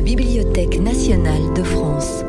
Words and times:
la 0.00 0.06
Bibliothèque 0.06 0.80
nationale 0.80 1.52
de 1.54 1.62
France. 1.62 2.24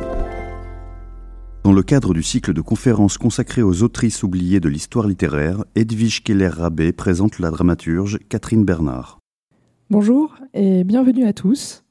Dans 1.64 1.72
le 1.72 1.82
cadre 1.84 2.14
du 2.14 2.22
cycle 2.22 2.52
de 2.52 2.60
conférences 2.60 3.18
consacré 3.18 3.62
aux 3.62 3.82
autrices 3.82 4.24
oubliées 4.24 4.60
de 4.60 4.68
l'histoire 4.68 5.08
littéraire, 5.08 5.64
Edwige 5.76 6.22
Keller-Rabé 6.22 6.92
présente 6.92 7.40
la 7.40 7.50
dramaturge 7.50 8.20
Catherine 8.28 8.66
Bernard. 8.66 9.20
Bonjour 9.90 10.36
et 10.54 10.84
bienvenue 10.84 11.24
à 11.24 11.32
tous. 11.32 11.86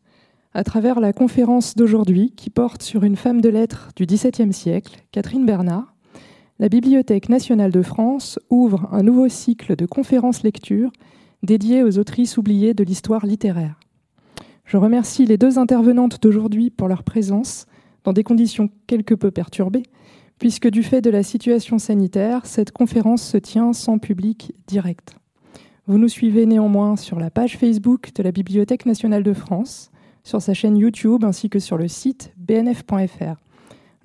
À 0.53 0.65
travers 0.65 1.01
la 1.01 1.15
conférence 1.15 1.75
d'aujourd'hui 1.77 2.35
qui 2.37 2.51
porte 2.51 2.83
sur 2.83 3.03
une 3.03 3.17
femme 3.17 3.41
de 3.41 3.49
lettres 3.49 3.89
du 3.97 4.05
XVIIe 4.05 4.53
siècle, 4.53 5.03
Catherine 5.13 5.47
Bernard, 5.47 5.95
la 6.59 6.69
Bibliothèque 6.69 7.31
nationale 7.31 7.73
de 7.73 7.81
France 7.81 8.39
ouvre 8.51 8.87
un 8.93 9.03
nouveau 9.03 9.31
cycle 9.31 9.77
de 9.77 9.87
conférences 9.87 10.43
lectures 10.43 10.93
dédiées 11.43 11.83
aux 11.83 11.99
autrices 11.99 12.37
oubliées 12.37 12.75
de 12.75 12.85
l'histoire 12.85 13.25
littéraire. 13.25 13.81
Je 14.71 14.77
remercie 14.77 15.27
les 15.27 15.37
deux 15.37 15.59
intervenantes 15.59 16.23
d'aujourd'hui 16.23 16.71
pour 16.71 16.87
leur 16.87 17.03
présence 17.03 17.67
dans 18.05 18.13
des 18.13 18.23
conditions 18.23 18.71
quelque 18.87 19.17
peu 19.17 19.33
perturbées, 19.33 19.83
puisque 20.39 20.69
du 20.69 20.85
fait 20.85 21.01
de 21.01 21.11
la 21.11 21.25
situation 21.25 21.81
sanitaire, 21.81 22.47
cette 22.47 22.71
conférence 22.71 23.21
se 23.21 23.37
tient 23.37 23.73
sans 23.73 23.99
public 23.99 24.55
direct. 24.69 25.17
Vous 25.89 25.99
nous 25.99 26.07
suivez 26.07 26.47
néanmoins 26.47 26.95
sur 26.95 27.19
la 27.19 27.31
page 27.31 27.59
Facebook 27.59 28.13
de 28.15 28.23
la 28.23 28.31
Bibliothèque 28.31 28.87
nationale 28.87 29.25
de 29.25 29.33
France, 29.33 29.91
sur 30.23 30.41
sa 30.41 30.55
chaîne 30.55 30.77
YouTube 30.77 31.25
ainsi 31.25 31.51
que 31.51 31.59
sur 31.59 31.77
le 31.77 31.89
site 31.89 32.33
bnf.fr. 32.37 33.41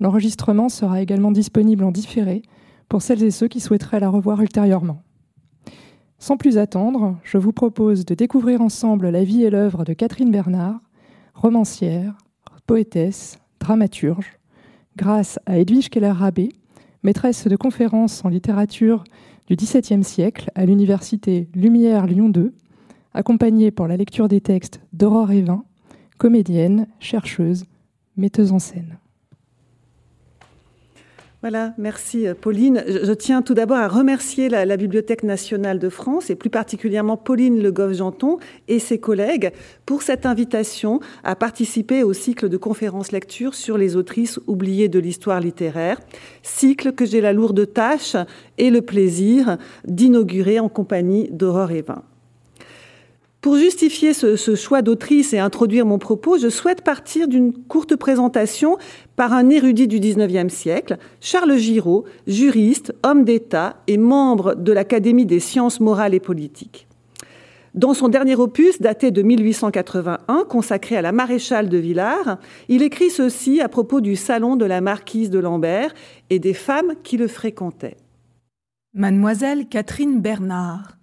L'enregistrement 0.00 0.68
sera 0.68 1.00
également 1.00 1.30
disponible 1.30 1.84
en 1.84 1.92
différé 1.92 2.42
pour 2.88 3.02
celles 3.02 3.22
et 3.22 3.30
ceux 3.30 3.46
qui 3.46 3.60
souhaiteraient 3.60 4.00
la 4.00 4.08
revoir 4.08 4.40
ultérieurement. 4.42 5.00
Sans 6.18 6.36
plus 6.36 6.58
attendre, 6.58 7.18
je 7.24 7.38
vous 7.38 7.52
propose 7.52 8.04
de 8.04 8.14
découvrir 8.14 8.60
ensemble 8.62 9.10
la 9.10 9.22
vie 9.22 9.44
et 9.44 9.50
l'œuvre 9.50 9.84
de 9.84 9.92
Catherine 9.92 10.30
Bernard, 10.30 10.80
romancière, 11.34 12.16
poétesse, 12.66 13.38
dramaturge, 13.60 14.38
grâce 14.96 15.38
à 15.46 15.58
Edwige 15.58 15.90
Keller-Rabé, 15.90 16.48
maîtresse 17.02 17.46
de 17.46 17.56
conférences 17.56 18.24
en 18.24 18.28
littérature 18.28 19.04
du 19.46 19.56
XVIIe 19.56 20.02
siècle 20.02 20.50
à 20.54 20.64
l'université 20.64 21.48
Lumière 21.54 22.06
Lyon 22.06 22.30
2, 22.30 22.54
accompagnée 23.14 23.70
pour 23.70 23.86
la 23.86 23.96
lecture 23.96 24.28
des 24.28 24.40
textes 24.40 24.80
d'Aurore 24.92 25.32
Evin, 25.32 25.64
comédienne, 26.18 26.88
chercheuse, 26.98 27.66
metteuse 28.16 28.52
en 28.52 28.58
scène. 28.58 28.98
Voilà, 31.48 31.74
merci 31.78 32.26
euh, 32.26 32.34
Pauline. 32.34 32.82
Je, 32.88 33.12
tiens 33.12 33.40
tout 33.40 33.54
d'abord 33.54 33.76
à 33.76 33.86
remercier 33.86 34.48
la, 34.48 34.76
Bibliothèque 34.76 35.22
nationale 35.22 35.78
de 35.78 35.88
France 35.88 36.28
et 36.28 36.34
plus 36.34 36.50
particulièrement 36.50 37.16
Pauline 37.16 37.62
Le 37.62 37.70
Goff-Janton 37.70 38.38
et 38.66 38.80
ses 38.80 38.98
collègues 38.98 39.52
pour 39.84 40.02
cette 40.02 40.26
invitation 40.26 40.98
à 41.22 41.36
participer 41.36 42.02
au 42.02 42.12
cycle 42.14 42.48
de 42.48 42.56
conférences 42.56 43.12
lecture 43.12 43.54
sur 43.54 43.78
les 43.78 43.94
autrices 43.94 44.40
oubliées 44.48 44.88
de 44.88 44.98
l'histoire 44.98 45.38
littéraire, 45.38 46.00
cycle 46.42 46.90
que 46.90 47.04
j'ai 47.04 47.20
la 47.20 47.32
lourde 47.32 47.72
tâche 47.72 48.16
et 48.58 48.70
le 48.70 48.82
plaisir 48.82 49.56
d'inaugurer 49.84 50.58
en 50.58 50.68
compagnie 50.68 51.28
d'Aurore 51.30 51.70
Evin. 51.70 52.02
Pour 53.40 53.56
justifier 53.56 54.12
ce, 54.12 54.54
choix 54.56 54.82
d'autrice 54.82 55.32
et 55.32 55.38
introduire 55.38 55.86
mon 55.86 55.98
propos, 55.98 56.36
je 56.36 56.48
souhaite 56.48 56.82
partir 56.82 57.28
d'une 57.28 57.52
courte 57.52 57.94
présentation 57.94 58.76
par 59.14 59.32
un 59.32 59.50
érudit 59.50 59.86
du 59.86 60.00
XIXe 60.00 60.52
siècle, 60.52 60.98
Charles 61.20 61.56
Giraud, 61.56 62.04
juriste, 62.26 62.92
homme 63.04 63.24
d'État 63.24 63.76
et 63.86 63.98
membre 63.98 64.54
de 64.54 64.72
l'Académie 64.72 65.26
des 65.26 65.40
sciences 65.40 65.78
morales 65.78 66.14
et 66.14 66.20
politiques. 66.20 66.86
Dans 67.76 67.92
son 67.92 68.08
dernier 68.08 68.36
opus, 68.36 68.80
daté 68.80 69.10
de 69.10 69.20
1881, 69.20 70.44
consacré 70.48 70.96
à 70.96 71.02
la 71.02 71.12
maréchale 71.12 71.68
de 71.68 71.76
Villars, 71.76 72.38
il 72.68 72.82
écrit 72.82 73.10
ceci 73.10 73.60
à 73.60 73.68
propos 73.68 74.00
du 74.00 74.16
salon 74.16 74.56
de 74.56 74.64
la 74.64 74.80
marquise 74.80 75.28
de 75.28 75.38
Lambert 75.38 75.92
et 76.30 76.38
des 76.38 76.54
femmes 76.54 76.94
qui 77.02 77.18
le 77.18 77.28
fréquentaient. 77.28 77.98
Mademoiselle 78.94 79.68
Catherine 79.68 80.22
Bernard, 80.22 80.96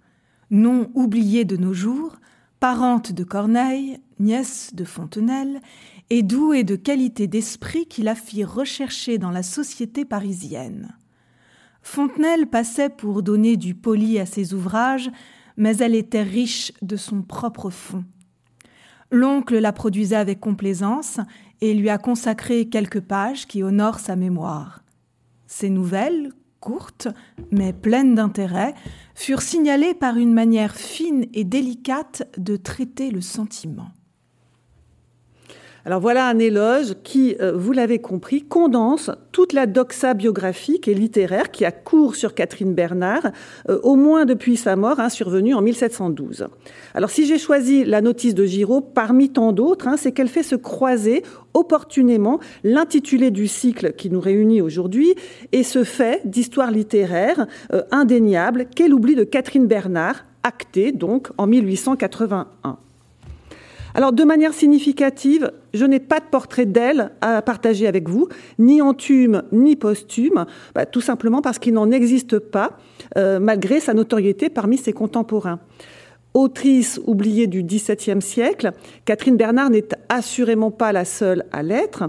nom 0.50 0.90
oublié 0.94 1.44
de 1.44 1.56
nos 1.56 1.72
jours, 1.72 2.16
parente 2.64 3.12
de 3.12 3.24
Corneille, 3.24 3.98
nièce 4.18 4.70
de 4.74 4.84
Fontenelle, 4.84 5.60
et 6.08 6.22
douée 6.22 6.64
de 6.64 6.76
qualités 6.76 7.26
d'esprit 7.26 7.84
qui 7.84 8.02
la 8.02 8.14
fit 8.14 8.42
rechercher 8.42 9.18
dans 9.18 9.30
la 9.30 9.42
société 9.42 10.06
parisienne. 10.06 10.96
Fontenelle 11.82 12.46
passait 12.46 12.88
pour 12.88 13.22
donner 13.22 13.58
du 13.58 13.74
poli 13.74 14.18
à 14.18 14.24
ses 14.24 14.54
ouvrages, 14.54 15.10
mais 15.58 15.76
elle 15.76 15.94
était 15.94 16.22
riche 16.22 16.72
de 16.80 16.96
son 16.96 17.20
propre 17.20 17.68
fond. 17.68 18.02
L'oncle 19.10 19.58
la 19.58 19.74
produisait 19.74 20.16
avec 20.16 20.40
complaisance 20.40 21.20
et 21.60 21.74
lui 21.74 21.90
a 21.90 21.98
consacré 21.98 22.70
quelques 22.70 23.02
pages 23.02 23.46
qui 23.46 23.62
honorent 23.62 24.00
sa 24.00 24.16
mémoire. 24.16 24.82
Ses 25.46 25.68
nouvelles, 25.68 26.30
courtes, 26.64 27.08
mais 27.50 27.74
pleines 27.74 28.14
d'intérêt, 28.14 28.74
furent 29.14 29.42
signalées 29.42 29.94
par 29.94 30.16
une 30.16 30.32
manière 30.32 30.74
fine 30.74 31.26
et 31.34 31.44
délicate 31.44 32.26
de 32.38 32.56
traiter 32.56 33.10
le 33.10 33.20
sentiment. 33.20 33.90
Alors 35.86 36.00
voilà 36.00 36.26
un 36.28 36.38
éloge 36.38 36.94
qui, 37.02 37.36
euh, 37.42 37.52
vous 37.54 37.72
l'avez 37.72 37.98
compris, 37.98 38.42
condense 38.42 39.10
toute 39.32 39.52
la 39.52 39.66
doxa 39.66 40.14
biographique 40.14 40.88
et 40.88 40.94
littéraire 40.94 41.50
qui 41.50 41.66
a 41.66 41.72
cours 41.72 42.16
sur 42.16 42.34
Catherine 42.34 42.72
Bernard, 42.72 43.32
euh, 43.68 43.78
au 43.82 43.94
moins 43.94 44.24
depuis 44.24 44.56
sa 44.56 44.76
mort, 44.76 44.98
hein, 44.98 45.10
survenue 45.10 45.52
en 45.52 45.60
1712. 45.60 46.46
Alors 46.94 47.10
si 47.10 47.26
j'ai 47.26 47.36
choisi 47.36 47.84
la 47.84 48.00
notice 48.00 48.34
de 48.34 48.46
Giraud 48.46 48.80
parmi 48.80 49.28
tant 49.28 49.52
d'autres, 49.52 49.86
hein, 49.86 49.98
c'est 49.98 50.12
qu'elle 50.12 50.28
fait 50.28 50.42
se 50.42 50.56
croiser 50.56 51.22
opportunément 51.52 52.40
l'intitulé 52.62 53.30
du 53.30 53.46
cycle 53.46 53.92
qui 53.92 54.08
nous 54.08 54.20
réunit 54.20 54.62
aujourd'hui 54.62 55.14
et 55.52 55.62
ce 55.62 55.84
fait 55.84 56.22
d'histoire 56.24 56.70
littéraire 56.70 57.46
euh, 57.74 57.82
indéniable 57.90 58.68
qu'est 58.74 58.88
l'oubli 58.88 59.16
de 59.16 59.24
Catherine 59.24 59.66
Bernard, 59.66 60.24
acté 60.44 60.92
donc 60.92 61.28
en 61.36 61.46
1881. 61.46 62.78
Alors, 63.96 64.12
de 64.12 64.24
manière 64.24 64.54
significative, 64.54 65.52
je 65.74 65.84
n'ai 65.84 66.00
pas 66.00 66.20
de 66.20 66.24
portrait 66.30 66.64
d'elle 66.64 67.10
à 67.20 67.42
partager 67.42 67.86
avec 67.86 68.08
vous, 68.08 68.28
ni 68.58 68.80
entume 68.80 69.42
ni 69.52 69.76
posthume, 69.76 70.46
bah, 70.74 70.86
tout 70.86 71.00
simplement 71.00 71.42
parce 71.42 71.58
qu'il 71.58 71.74
n'en 71.74 71.90
existe 71.90 72.38
pas, 72.38 72.78
euh, 73.18 73.40
malgré 73.40 73.80
sa 73.80 73.92
notoriété 73.92 74.48
parmi 74.48 74.78
ses 74.78 74.92
contemporains. 74.92 75.60
Autrice 76.32 77.00
oubliée 77.06 77.46
du 77.46 77.62
XVIIe 77.62 78.22
siècle, 78.22 78.72
Catherine 79.04 79.36
Bernard 79.36 79.70
n'est 79.70 79.88
assurément 80.08 80.70
pas 80.70 80.92
la 80.92 81.04
seule 81.04 81.44
à 81.52 81.62
l'être. 81.62 82.04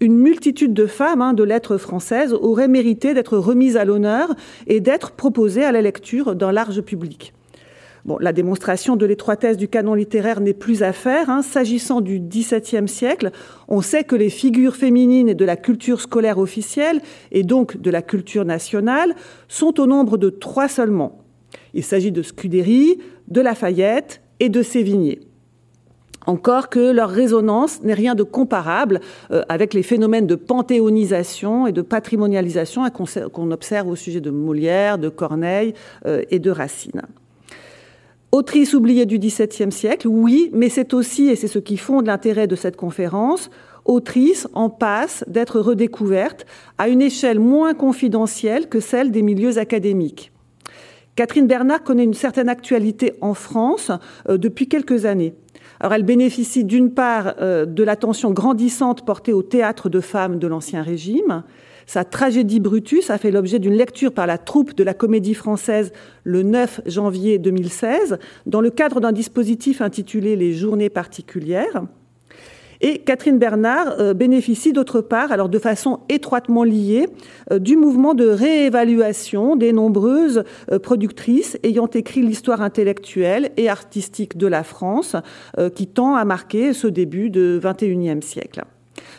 Une 0.00 0.16
multitude 0.16 0.72
de 0.72 0.86
femmes 0.86 1.20
hein, 1.20 1.34
de 1.34 1.44
lettres 1.44 1.76
françaises 1.76 2.32
auraient 2.32 2.68
mérité 2.68 3.12
d'être 3.12 3.36
remises 3.36 3.76
à 3.76 3.84
l'honneur 3.84 4.34
et 4.66 4.80
d'être 4.80 5.12
proposées 5.12 5.64
à 5.64 5.72
la 5.72 5.82
lecture 5.82 6.34
d'un 6.34 6.52
large 6.52 6.80
public. 6.80 7.34
La 8.18 8.32
démonstration 8.32 8.96
de 8.96 9.06
l'étroitesse 9.06 9.56
du 9.56 9.68
canon 9.68 9.94
littéraire 9.94 10.40
n'est 10.40 10.54
plus 10.54 10.82
à 10.82 10.92
faire. 10.92 11.30
Hein. 11.30 11.42
S'agissant 11.42 12.00
du 12.00 12.18
XVIIe 12.18 12.88
siècle, 12.88 13.30
on 13.68 13.80
sait 13.80 14.04
que 14.04 14.16
les 14.16 14.30
figures 14.30 14.76
féminines 14.76 15.34
de 15.34 15.44
la 15.44 15.56
culture 15.56 16.00
scolaire 16.00 16.38
officielle, 16.38 17.00
et 17.30 17.42
donc 17.42 17.76
de 17.76 17.90
la 17.90 18.02
culture 18.02 18.44
nationale, 18.44 19.14
sont 19.48 19.80
au 19.80 19.86
nombre 19.86 20.16
de 20.16 20.30
trois 20.30 20.68
seulement. 20.68 21.18
Il 21.74 21.84
s'agit 21.84 22.12
de 22.12 22.22
Scudéry, 22.22 22.98
de 23.28 23.40
Lafayette 23.40 24.20
et 24.40 24.48
de 24.48 24.62
Sévigné. 24.62 25.20
Encore 26.26 26.68
que 26.68 26.92
leur 26.92 27.08
résonance 27.08 27.82
n'est 27.82 27.94
rien 27.94 28.14
de 28.14 28.22
comparable 28.22 29.00
euh, 29.30 29.42
avec 29.48 29.72
les 29.72 29.82
phénomènes 29.82 30.26
de 30.26 30.34
panthéonisation 30.34 31.66
et 31.66 31.72
de 31.72 31.82
patrimonialisation 31.82 32.82
qu'on 32.90 33.50
observe 33.50 33.88
au 33.88 33.96
sujet 33.96 34.20
de 34.20 34.30
Molière, 34.30 34.98
de 34.98 35.08
Corneille 35.08 35.74
euh, 36.06 36.22
et 36.30 36.38
de 36.38 36.50
Racine. 36.50 37.02
Autrice 38.32 38.74
oubliée 38.74 39.06
du 39.06 39.18
XVIIe 39.18 39.72
siècle, 39.72 40.06
oui, 40.06 40.50
mais 40.52 40.68
c'est 40.68 40.94
aussi, 40.94 41.28
et 41.28 41.36
c'est 41.36 41.48
ce 41.48 41.58
qui 41.58 41.76
fonde 41.76 42.06
l'intérêt 42.06 42.46
de 42.46 42.54
cette 42.54 42.76
conférence, 42.76 43.50
autrice 43.84 44.46
en 44.52 44.70
passe 44.70 45.24
d'être 45.26 45.58
redécouverte 45.58 46.46
à 46.78 46.88
une 46.88 47.02
échelle 47.02 47.40
moins 47.40 47.74
confidentielle 47.74 48.68
que 48.68 48.78
celle 48.78 49.10
des 49.10 49.22
milieux 49.22 49.58
académiques. 49.58 50.30
Catherine 51.16 51.48
Bernard 51.48 51.82
connaît 51.82 52.04
une 52.04 52.14
certaine 52.14 52.48
actualité 52.48 53.14
en 53.20 53.34
France 53.34 53.90
euh, 54.28 54.38
depuis 54.38 54.68
quelques 54.68 55.06
années. 55.06 55.34
Alors 55.80 55.94
elle 55.94 56.04
bénéficie 56.04 56.64
d'une 56.64 56.94
part 56.94 57.34
euh, 57.40 57.66
de 57.66 57.82
l'attention 57.82 58.30
grandissante 58.30 59.04
portée 59.04 59.32
au 59.32 59.42
théâtre 59.42 59.88
de 59.88 60.00
femmes 60.00 60.38
de 60.38 60.46
l'Ancien 60.46 60.82
Régime, 60.82 61.42
sa 61.90 62.04
tragédie 62.04 62.60
Brutus 62.60 63.10
a 63.10 63.18
fait 63.18 63.32
l'objet 63.32 63.58
d'une 63.58 63.74
lecture 63.74 64.12
par 64.12 64.28
la 64.28 64.38
troupe 64.38 64.76
de 64.76 64.84
la 64.84 64.94
Comédie 64.94 65.34
Française 65.34 65.92
le 66.22 66.44
9 66.44 66.82
janvier 66.86 67.38
2016 67.38 68.20
dans 68.46 68.60
le 68.60 68.70
cadre 68.70 69.00
d'un 69.00 69.10
dispositif 69.10 69.80
intitulé 69.80 70.36
Les 70.36 70.52
Journées 70.52 70.88
particulières. 70.88 71.82
Et 72.80 72.98
Catherine 72.98 73.40
Bernard 73.40 73.96
euh, 73.98 74.14
bénéficie 74.14 74.72
d'autre 74.72 75.00
part, 75.00 75.32
alors 75.32 75.48
de 75.48 75.58
façon 75.58 75.98
étroitement 76.08 76.62
liée, 76.62 77.08
euh, 77.50 77.58
du 77.58 77.76
mouvement 77.76 78.14
de 78.14 78.28
réévaluation 78.28 79.56
des 79.56 79.72
nombreuses 79.72 80.44
euh, 80.70 80.78
productrices 80.78 81.58
ayant 81.64 81.88
écrit 81.88 82.22
l'histoire 82.22 82.62
intellectuelle 82.62 83.50
et 83.56 83.68
artistique 83.68 84.36
de 84.36 84.46
la 84.46 84.62
France, 84.62 85.16
qui 85.74 85.88
tend 85.88 86.14
à 86.14 86.24
marquer 86.24 86.72
ce 86.72 86.86
début 86.86 87.30
du 87.30 87.58
XXIe 87.60 88.22
siècle. 88.22 88.62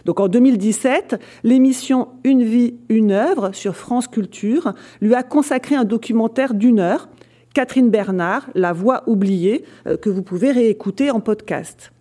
Donc 0.05 0.19
en 0.19 0.27
2017, 0.27 1.19
l'émission 1.43 2.09
Une 2.23 2.43
vie, 2.43 2.75
une 2.89 3.11
œuvre 3.11 3.51
sur 3.53 3.75
France 3.75 4.07
Culture 4.07 4.73
lui 5.01 5.15
a 5.15 5.23
consacré 5.23 5.75
un 5.75 5.83
documentaire 5.83 6.53
d'une 6.53 6.79
heure, 6.79 7.09
Catherine 7.53 7.89
Bernard, 7.89 8.49
La 8.55 8.73
voix 8.73 9.03
oubliée, 9.07 9.65
que 10.01 10.09
vous 10.09 10.21
pouvez 10.21 10.51
réécouter 10.51 11.11
en 11.11 11.19
podcast. 11.19 11.91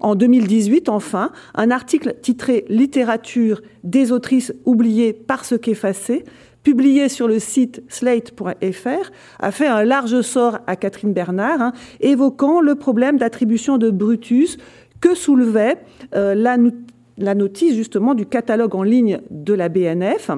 En 0.00 0.14
2018, 0.14 0.88
enfin, 0.88 1.30
un 1.54 1.70
article 1.70 2.16
titré 2.22 2.64
Littérature 2.68 3.60
des 3.84 4.12
autrices 4.12 4.54
oubliées 4.64 5.12
parce 5.12 5.58
qu'effacées 5.58 6.24
publié 6.62 7.08
sur 7.08 7.28
le 7.28 7.38
site 7.38 7.82
slate.fr, 7.88 9.10
a 9.38 9.50
fait 9.50 9.66
un 9.66 9.84
large 9.84 10.20
sort 10.20 10.58
à 10.66 10.76
Catherine 10.76 11.12
Bernard, 11.12 11.60
hein, 11.60 11.72
évoquant 12.00 12.60
le 12.60 12.74
problème 12.74 13.18
d'attribution 13.18 13.78
de 13.78 13.90
Brutus 13.90 14.58
que 15.00 15.14
soulevait 15.14 15.78
euh, 16.14 16.34
la, 16.34 16.58
la, 17.20 17.34
notice 17.34 17.74
justement 17.74 18.14
du 18.14 18.26
catalogue 18.26 18.74
en 18.74 18.82
ligne 18.82 19.20
de 19.30 19.54
la 19.54 19.68
BNF. 19.68 20.30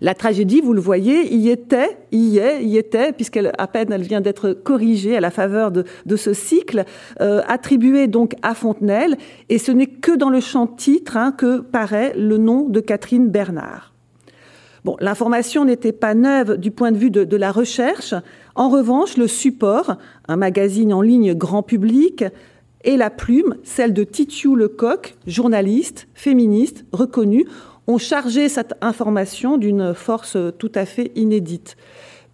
La 0.00 0.14
tragédie, 0.14 0.60
vous 0.60 0.72
le 0.72 0.80
voyez, 0.80 1.34
y 1.34 1.48
était, 1.48 1.98
y 2.12 2.38
est, 2.38 2.62
y 2.62 2.78
était, 2.78 3.12
puisqu'elle 3.12 3.52
à 3.58 3.66
peine 3.66 3.92
elle 3.92 4.02
vient 4.02 4.20
d'être 4.20 4.52
corrigée 4.52 5.16
à 5.16 5.20
la 5.20 5.30
faveur 5.30 5.72
de, 5.72 5.84
ce 6.16 6.32
cycle, 6.32 6.84
euh, 7.20 7.42
attribué 7.48 8.06
donc 8.06 8.34
à 8.42 8.54
Fontenelle, 8.54 9.16
et 9.48 9.58
ce 9.58 9.72
n'est 9.72 9.88
que 9.88 10.16
dans 10.16 10.30
le 10.30 10.40
champ 10.40 10.66
titre 10.66 11.16
hein, 11.16 11.32
que 11.32 11.60
paraît 11.60 12.12
le 12.16 12.38
nom 12.38 12.68
de 12.68 12.80
Catherine 12.80 13.28
Bernard. 13.28 13.92
Bon, 14.84 14.96
l'information 15.00 15.64
n'était 15.64 15.92
pas 15.92 16.14
neuve 16.14 16.56
du 16.56 16.70
point 16.70 16.92
de 16.92 16.96
vue 16.96 17.10
de, 17.10 17.24
de, 17.24 17.36
la 17.36 17.52
recherche. 17.52 18.14
En 18.54 18.70
revanche, 18.70 19.18
le 19.18 19.26
support, 19.26 19.96
un 20.26 20.36
magazine 20.36 20.94
en 20.94 21.02
ligne 21.02 21.34
grand 21.34 21.62
public, 21.62 22.24
et 22.84 22.96
la 22.96 23.10
plume, 23.10 23.56
celle 23.62 23.92
de 23.92 24.04
Titiou 24.04 24.56
Lecoq, 24.56 25.16
journaliste, 25.26 26.08
féministe, 26.14 26.84
reconnue, 26.92 27.46
ont 27.86 27.98
chargé 27.98 28.48
cette 28.48 28.74
information 28.80 29.58
d'une 29.58 29.94
force 29.94 30.36
tout 30.58 30.72
à 30.74 30.86
fait 30.86 31.12
inédite. 31.14 31.76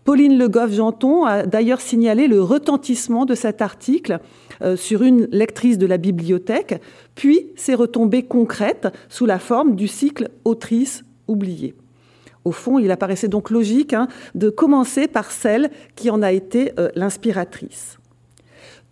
Pauline 0.04 0.38
Le 0.38 0.48
Goff-Janton 0.48 1.24
a 1.24 1.46
d'ailleurs 1.46 1.80
signalé 1.80 2.28
le 2.28 2.40
retentissement 2.40 3.24
de 3.24 3.34
cet 3.34 3.60
article 3.60 4.20
euh, 4.62 4.76
sur 4.76 5.02
une 5.02 5.26
lectrice 5.32 5.78
de 5.78 5.86
la 5.86 5.96
bibliothèque, 5.96 6.80
puis 7.16 7.48
ses 7.56 7.74
retombées 7.74 8.22
concrètes 8.22 8.86
sous 9.08 9.26
la 9.26 9.40
forme 9.40 9.74
du 9.74 9.88
cycle 9.88 10.28
Autrice 10.44 11.02
oubliée. 11.26 11.74
Au 12.44 12.52
fond, 12.52 12.78
il 12.78 12.92
apparaissait 12.92 13.26
donc 13.26 13.50
logique 13.50 13.94
hein, 13.94 14.06
de 14.36 14.48
commencer 14.48 15.08
par 15.08 15.32
celle 15.32 15.70
qui 15.96 16.08
en 16.08 16.22
a 16.22 16.30
été 16.30 16.70
euh, 16.78 16.88
l'inspiratrice. 16.94 17.95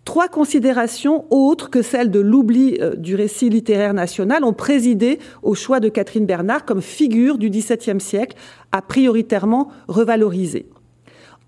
Trois 0.05 0.29
considérations 0.29 1.25
autres 1.31 1.71
que 1.71 1.81
celles 1.81 2.11
de 2.11 2.21
l'oubli 2.21 2.77
euh, 2.81 2.95
du 2.95 3.15
récit 3.15 3.49
littéraire 3.49 3.95
national 3.95 4.45
ont 4.45 4.53
présidé 4.53 5.19
au 5.43 5.55
choix 5.55 5.81
de 5.81 5.89
Catherine 5.89 6.27
Bernard 6.27 6.67
comme 6.67 6.83
figure 6.83 7.39
du 7.39 7.49
XVIIe 7.49 8.01
siècle 8.01 8.37
à 8.71 8.83
prioritairement 8.83 9.69
revaloriser. 9.89 10.67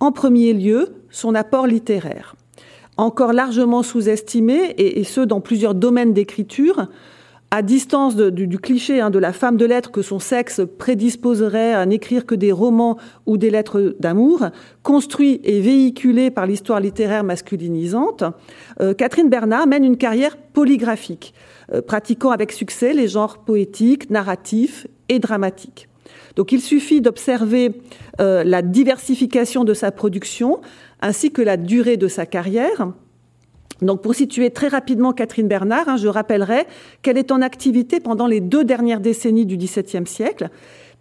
En 0.00 0.10
premier 0.10 0.54
lieu, 0.54 0.94
son 1.10 1.34
apport 1.34 1.66
littéraire. 1.66 2.34
Encore 2.96 3.34
largement 3.34 3.82
sous-estimé, 3.82 4.74
et, 4.78 5.04
ce 5.04 5.20
dans 5.20 5.40
plusieurs 5.40 5.74
domaines 5.74 6.14
d'écriture, 6.14 6.88
à 7.56 7.62
distance 7.62 8.16
du, 8.16 8.58
cliché 8.58 9.00
hein, 9.00 9.08
de 9.08 9.18
la 9.18 9.32
femme 9.32 9.56
de 9.56 9.64
lettres 9.64 9.90
que 9.90 10.02
son 10.02 10.18
sexe 10.18 10.60
prédisposerait 10.76 11.72
à 11.72 11.86
n'écrire 11.86 12.26
que 12.26 12.34
des 12.34 12.52
romans 12.52 12.98
ou 13.24 13.38
des 13.38 13.48
lettres 13.48 13.96
d'amour, 13.98 14.48
construit 14.82 15.40
et 15.42 15.62
véhiculé 15.62 16.30
par 16.30 16.44
l'histoire 16.44 16.80
littéraire 16.80 17.24
masculinisante, 17.24 18.24
euh, 18.82 18.92
Catherine 18.92 19.30
Bernard 19.30 19.66
mène 19.66 19.86
une 19.86 19.96
carrière 19.96 20.36
polygraphique, 20.36 21.32
euh, 21.72 21.80
pratiquant 21.80 22.30
avec 22.30 22.52
succès 22.52 22.92
les 22.92 23.08
genres 23.08 23.38
poétiques, 23.38 24.10
narratifs 24.10 24.86
et 25.08 25.18
dramatiques. 25.18 25.88
Donc 26.34 26.52
il 26.52 26.60
suffit 26.60 27.00
d'observer 27.00 27.80
euh, 28.20 28.44
la 28.44 28.60
diversification 28.60 29.64
de 29.64 29.72
sa 29.72 29.92
production 29.92 30.60
ainsi 31.00 31.30
que 31.30 31.40
la 31.40 31.56
durée 31.56 31.96
de 31.96 32.06
sa 32.06 32.26
carrière 32.26 32.92
donc 33.82 34.02
pour 34.02 34.14
situer 34.14 34.50
très 34.50 34.68
rapidement 34.68 35.12
Catherine 35.12 35.48
Bernard, 35.48 35.88
hein, 35.88 35.96
je 35.96 36.08
rappellerai 36.08 36.66
qu'elle 37.02 37.18
est 37.18 37.30
en 37.30 37.42
activité 37.42 38.00
pendant 38.00 38.26
les 38.26 38.40
deux 38.40 38.64
dernières 38.64 39.00
décennies 39.00 39.44
du 39.44 39.56
XVIIe 39.56 40.06
siècle, 40.06 40.48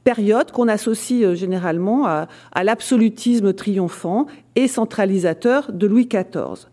période 0.04 0.52
qu'on 0.52 0.68
associe 0.68 1.24
euh, 1.24 1.36
généralement 1.36 2.06
à, 2.06 2.28
l'absolutisme 2.64 3.54
triomphant 3.54 4.26
et 4.56 4.68
centralisateur 4.68 5.72
de 5.72 5.88
Louis 5.88 6.08
XIV. 6.08 6.68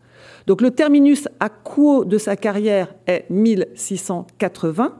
Donc 0.46 0.60
le 0.60 0.72
terminus 0.72 1.28
à 1.40 1.48
quo 1.48 2.04
de 2.04 2.18
sa 2.18 2.36
carrière 2.36 2.94
est 3.06 3.24
1680 3.30 4.96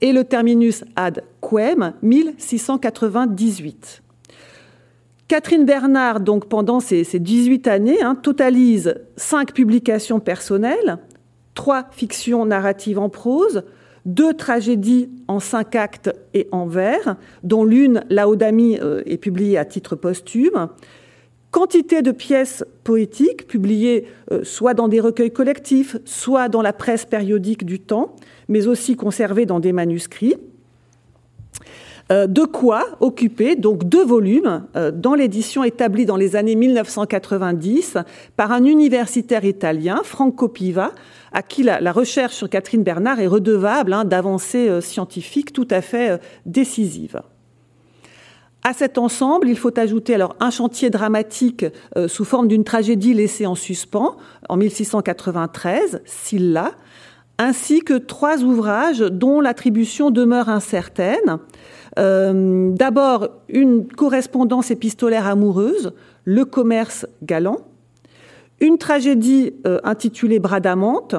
et 0.00 0.12
le 0.12 0.24
terminus 0.24 0.82
ad 0.96 1.22
quem 1.40 1.92
1698. 2.02 4.02
Catherine 5.28 5.64
Bernard, 5.64 6.20
donc 6.20 6.48
pendant 6.48 6.78
ces, 6.78 7.02
18 7.02 7.66
années, 7.66 8.00
hein, 8.00 8.14
totalise 8.14 8.94
cinq 9.16 9.52
publications 9.52 10.20
personnelles, 10.20 10.98
trois 11.54 11.88
fictions 11.90 12.46
narratives 12.46 13.00
en 13.00 13.08
prose, 13.08 13.64
deux 14.04 14.34
tragédies 14.34 15.10
en 15.26 15.40
cinq 15.40 15.74
actes 15.74 16.14
et 16.32 16.46
en 16.52 16.66
vers, 16.66 17.16
dont 17.42 17.64
l'une, 17.64 18.04
Laodamie, 18.08 18.78
euh, 18.80 19.02
est 19.04 19.16
publiée 19.16 19.58
à 19.58 19.64
titre 19.64 19.96
posthume, 19.96 20.68
quantité 21.50 22.02
de 22.02 22.12
pièces 22.12 22.64
poétiques 22.84 23.48
publiées 23.48 24.06
euh, 24.30 24.44
soit 24.44 24.74
dans 24.74 24.86
des 24.86 25.00
recueils 25.00 25.32
collectifs, 25.32 25.96
soit 26.04 26.48
dans 26.48 26.62
la 26.62 26.72
presse 26.72 27.04
périodique 27.04 27.64
du 27.64 27.80
temps, 27.80 28.14
mais 28.46 28.68
aussi 28.68 28.94
conservées 28.94 29.46
dans 29.46 29.58
des 29.58 29.72
manuscrits. 29.72 30.36
Euh, 32.12 32.28
de 32.28 32.42
quoi 32.42 32.84
occuper 33.00 33.56
donc 33.56 33.82
deux 33.82 34.04
volumes 34.04 34.64
euh, 34.76 34.92
dans 34.92 35.14
l'édition 35.14 35.64
établie 35.64 36.06
dans 36.06 36.16
les 36.16 36.36
années 36.36 36.54
1990 36.54 37.98
par 38.36 38.52
un 38.52 38.64
universitaire 38.64 39.44
italien, 39.44 40.02
Franco 40.04 40.46
Piva, 40.46 40.92
à 41.32 41.42
qui 41.42 41.64
la, 41.64 41.80
recherche 41.90 42.34
sur 42.34 42.48
Catherine 42.48 42.84
Bernard 42.84 43.18
est 43.18 43.26
redevable 43.26 43.92
hein, 43.92 44.04
d'avancées 44.04 44.68
euh, 44.68 44.80
scientifiques 44.80 45.52
tout 45.52 45.66
à 45.68 45.80
fait 45.80 46.20
décisives. 46.46 47.20
À 48.62 48.72
cet 48.72 48.98
ensemble, 48.98 49.48
il 49.48 49.58
faut 49.58 49.76
ajouter 49.76 50.14
alors 50.14 50.36
un 50.38 50.50
chantier 50.50 50.90
dramatique 50.90 51.64
sous 52.08 52.24
forme 52.24 52.48
d'une 52.48 52.64
tragédie 52.64 53.14
laissée 53.14 53.46
en 53.46 53.54
suspens 53.54 54.16
en 54.48 54.56
1693, 54.56 56.02
Silla, 56.04 56.72
ainsi 57.38 57.80
que 57.80 57.94
trois 57.94 58.42
ouvrages 58.42 58.98
dont 58.98 59.40
l'attribution 59.40 60.10
demeure 60.10 60.48
incertaine. 60.48 61.38
Euh, 61.98 62.72
d'abord, 62.72 63.28
une 63.48 63.86
correspondance 63.86 64.70
épistolaire 64.70 65.26
amoureuse, 65.26 65.92
Le 66.24 66.44
commerce 66.44 67.06
galant, 67.22 67.58
une 68.60 68.78
tragédie 68.78 69.54
euh, 69.66 69.78
intitulée 69.84 70.38
Bradamante, 70.38 71.14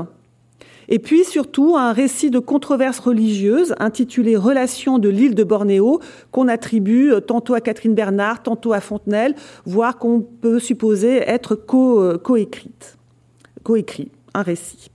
et 0.90 1.00
puis 1.00 1.26
surtout 1.26 1.76
un 1.76 1.92
récit 1.92 2.30
de 2.30 2.40
controverses 2.40 3.00
religieuses 3.00 3.76
intitulé 3.80 4.38
Relations 4.38 5.00
de 5.00 5.10
l'île 5.10 5.36
de 5.36 5.44
Bornéo, 5.44 6.00
qu'on 6.32 6.48
attribue 6.48 7.12
euh, 7.12 7.20
tantôt 7.20 7.54
à 7.54 7.62
Catherine 7.62 7.96
Bernard, 7.96 8.44
tantôt 8.44 8.74
à 8.74 8.80
Fontenelle, 8.80 9.36
voire 9.66 9.98
qu'on 9.98 10.22
peut 10.22 10.60
supposer 10.60 11.18
être 11.18 11.56
co-écrite, 11.56 12.98
co-écrit, 13.64 14.12
un 14.34 14.44
récit. 14.44 14.92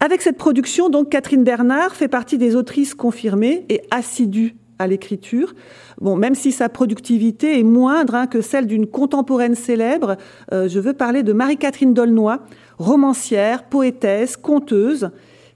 Avec 0.00 0.22
cette 0.22 0.38
production, 0.38 0.90
donc, 0.90 1.10
Catherine 1.10 1.42
Bernard 1.42 1.96
fait 1.96 2.08
partie 2.08 2.38
des 2.38 2.54
autrices 2.54 2.94
confirmées 2.94 3.64
et 3.68 3.82
assidues 3.90 4.54
à 4.78 4.86
l'écriture. 4.86 5.54
Bon, 6.00 6.14
même 6.14 6.36
si 6.36 6.52
sa 6.52 6.68
productivité 6.68 7.58
est 7.58 7.64
moindre 7.64 8.14
hein, 8.14 8.26
que 8.28 8.40
celle 8.40 8.66
d'une 8.66 8.86
contemporaine 8.86 9.56
célèbre, 9.56 10.16
euh, 10.52 10.68
je 10.68 10.78
veux 10.78 10.92
parler 10.92 11.24
de 11.24 11.32
Marie-Catherine 11.32 11.94
Dolnoy, 11.94 12.38
romancière, 12.78 13.64
poétesse, 13.64 14.36
conteuse, 14.36 15.10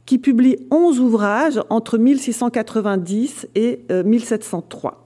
qui 0.07 0.19
publie 0.19 0.57
11 0.73 0.99
ouvrages 0.99 1.61
entre 1.71 1.97
1690 1.97 3.47
et 3.55 3.85
1703. 4.05 5.02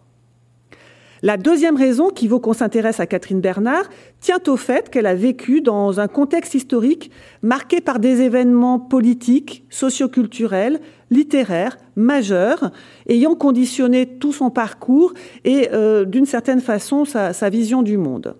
La 1.26 1.36
deuxième 1.36 1.74
raison 1.74 2.10
qui 2.10 2.28
vaut 2.28 2.38
qu'on 2.38 2.52
s'intéresse 2.52 3.00
à 3.00 3.06
Catherine 3.06 3.40
Bernard 3.40 3.88
tient 4.20 4.38
au 4.46 4.56
fait 4.56 4.90
qu'elle 4.90 5.06
a 5.06 5.16
vécu 5.16 5.60
dans 5.60 5.98
un 5.98 6.06
contexte 6.06 6.54
historique 6.54 7.10
marqué 7.42 7.80
par 7.80 7.98
des 7.98 8.20
événements 8.22 8.78
politiques, 8.78 9.64
socioculturels, 9.68 10.80
littéraires 11.10 11.78
majeurs, 11.96 12.70
ayant 13.08 13.34
conditionné 13.34 14.06
tout 14.06 14.32
son 14.32 14.50
parcours 14.50 15.14
et 15.44 15.70
euh, 15.72 16.04
d'une 16.04 16.26
certaine 16.26 16.60
façon 16.60 17.04
sa 17.04 17.50
vision 17.50 17.82
du 17.82 17.96
monde. 17.96 18.36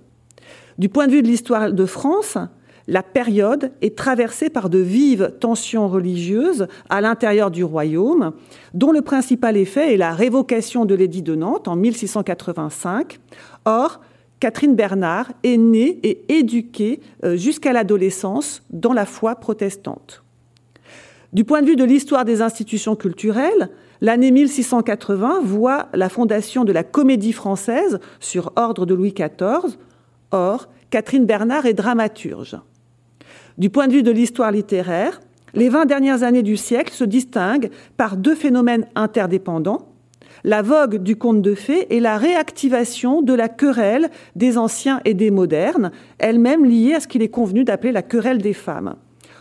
Du 0.78 0.88
point 0.88 1.09
de 1.09 1.12
vue 1.12 1.23
de 1.23 1.26
l'histoire 1.26 1.73
de 1.73 1.87
France, 1.87 2.38
la 2.88 3.02
période 3.02 3.73
est 3.83 3.97
traversée 3.97 4.49
par 4.49 4.71
de 4.71 4.78
vives 4.78 5.33
tensions 5.40 5.88
religieuses 5.88 6.69
à 6.88 7.00
l'intérieur 7.00 7.50
du 7.50 7.64
royaume, 7.64 8.33
dont 8.75 8.93
le 8.93 9.02
principal 9.02 9.57
effet 9.57 9.95
est 9.95 9.97
la 9.97 10.12
révocation 10.12 10.85
de 10.85 10.95
l'édit 10.95 11.23
de 11.23 11.35
Nantes 11.35 11.69
en 11.69 11.76
1685. 11.76 13.19
Or, 13.64 14.00
Catherine 14.38 14.76
Bernard 14.76 15.33
est 15.43 15.57
née 15.57 15.99
et 16.02 16.38
éduquée 16.38 17.00
euh, 17.25 17.37
jusqu'à 17.37 17.73
l'adolescence 17.73 18.62
dans 18.71 18.93
la 18.93 19.07
foi 19.07 19.35
protestante. 19.37 20.23
Du 21.33 21.45
point 21.45 21.62
de 21.62 21.66
vue 21.66 21.76
de 21.76 21.85
l'histoire 21.85 22.25
des 22.25 22.40
institutions 22.40 22.95
culturelles, 22.95 23.71
l'année 24.00 24.31
1680 24.31 25.40
voit 25.43 25.88
la 25.93 26.09
fondation 26.09 26.64
de 26.64 26.73
la 26.73 26.85
Comédie 26.85 27.33
française 27.33 27.99
sur 28.21 28.52
ordre 28.57 28.87
de 28.87 28.95
Louis 28.95 29.12
XIV. 29.12 29.76
Or, 30.31 30.69
Catherine 30.90 31.26
Bernard 31.26 31.66
est 31.66 31.75
dramaturge. 31.75 32.57
Du 33.59 33.71
point 33.71 33.89
de 33.89 33.93
vue 33.93 34.03
de 34.03 34.11
l'histoire 34.11 34.51
littéraire, 34.51 35.21
les 35.55 35.69
20 35.69 35.87
dernières 35.87 36.23
années 36.23 36.43
du 36.43 36.57
siècle 36.57 36.93
se 36.93 37.05
distinguent 37.05 37.71
par 37.97 38.17
deux 38.17 38.35
phénomènes 38.35 38.87
interdépendants 38.95 39.89
la 40.45 40.63
vogue 40.63 40.99
du 40.99 41.17
conte 41.17 41.43
de 41.43 41.55
fées 41.55 41.95
et 41.95 42.01
la 42.01 42.19
réactivation 42.19 43.21
de 43.21 43.35
la 43.35 43.49
querelle 43.49 44.11
des 44.37 44.59
anciens 44.59 45.01
et 45.05 45.13
des 45.13 45.31
modernes, 45.31 45.91
elle-même 46.19 46.65
liée 46.65 46.95
à 46.95 47.01
ce 47.01 47.09
qu'il 47.09 47.23
est 47.23 47.29
convenu 47.29 47.65
d'appeler 47.65 47.93
la 47.93 48.03
querelle 48.03 48.39
des 48.39 48.53
femmes. 48.53 48.95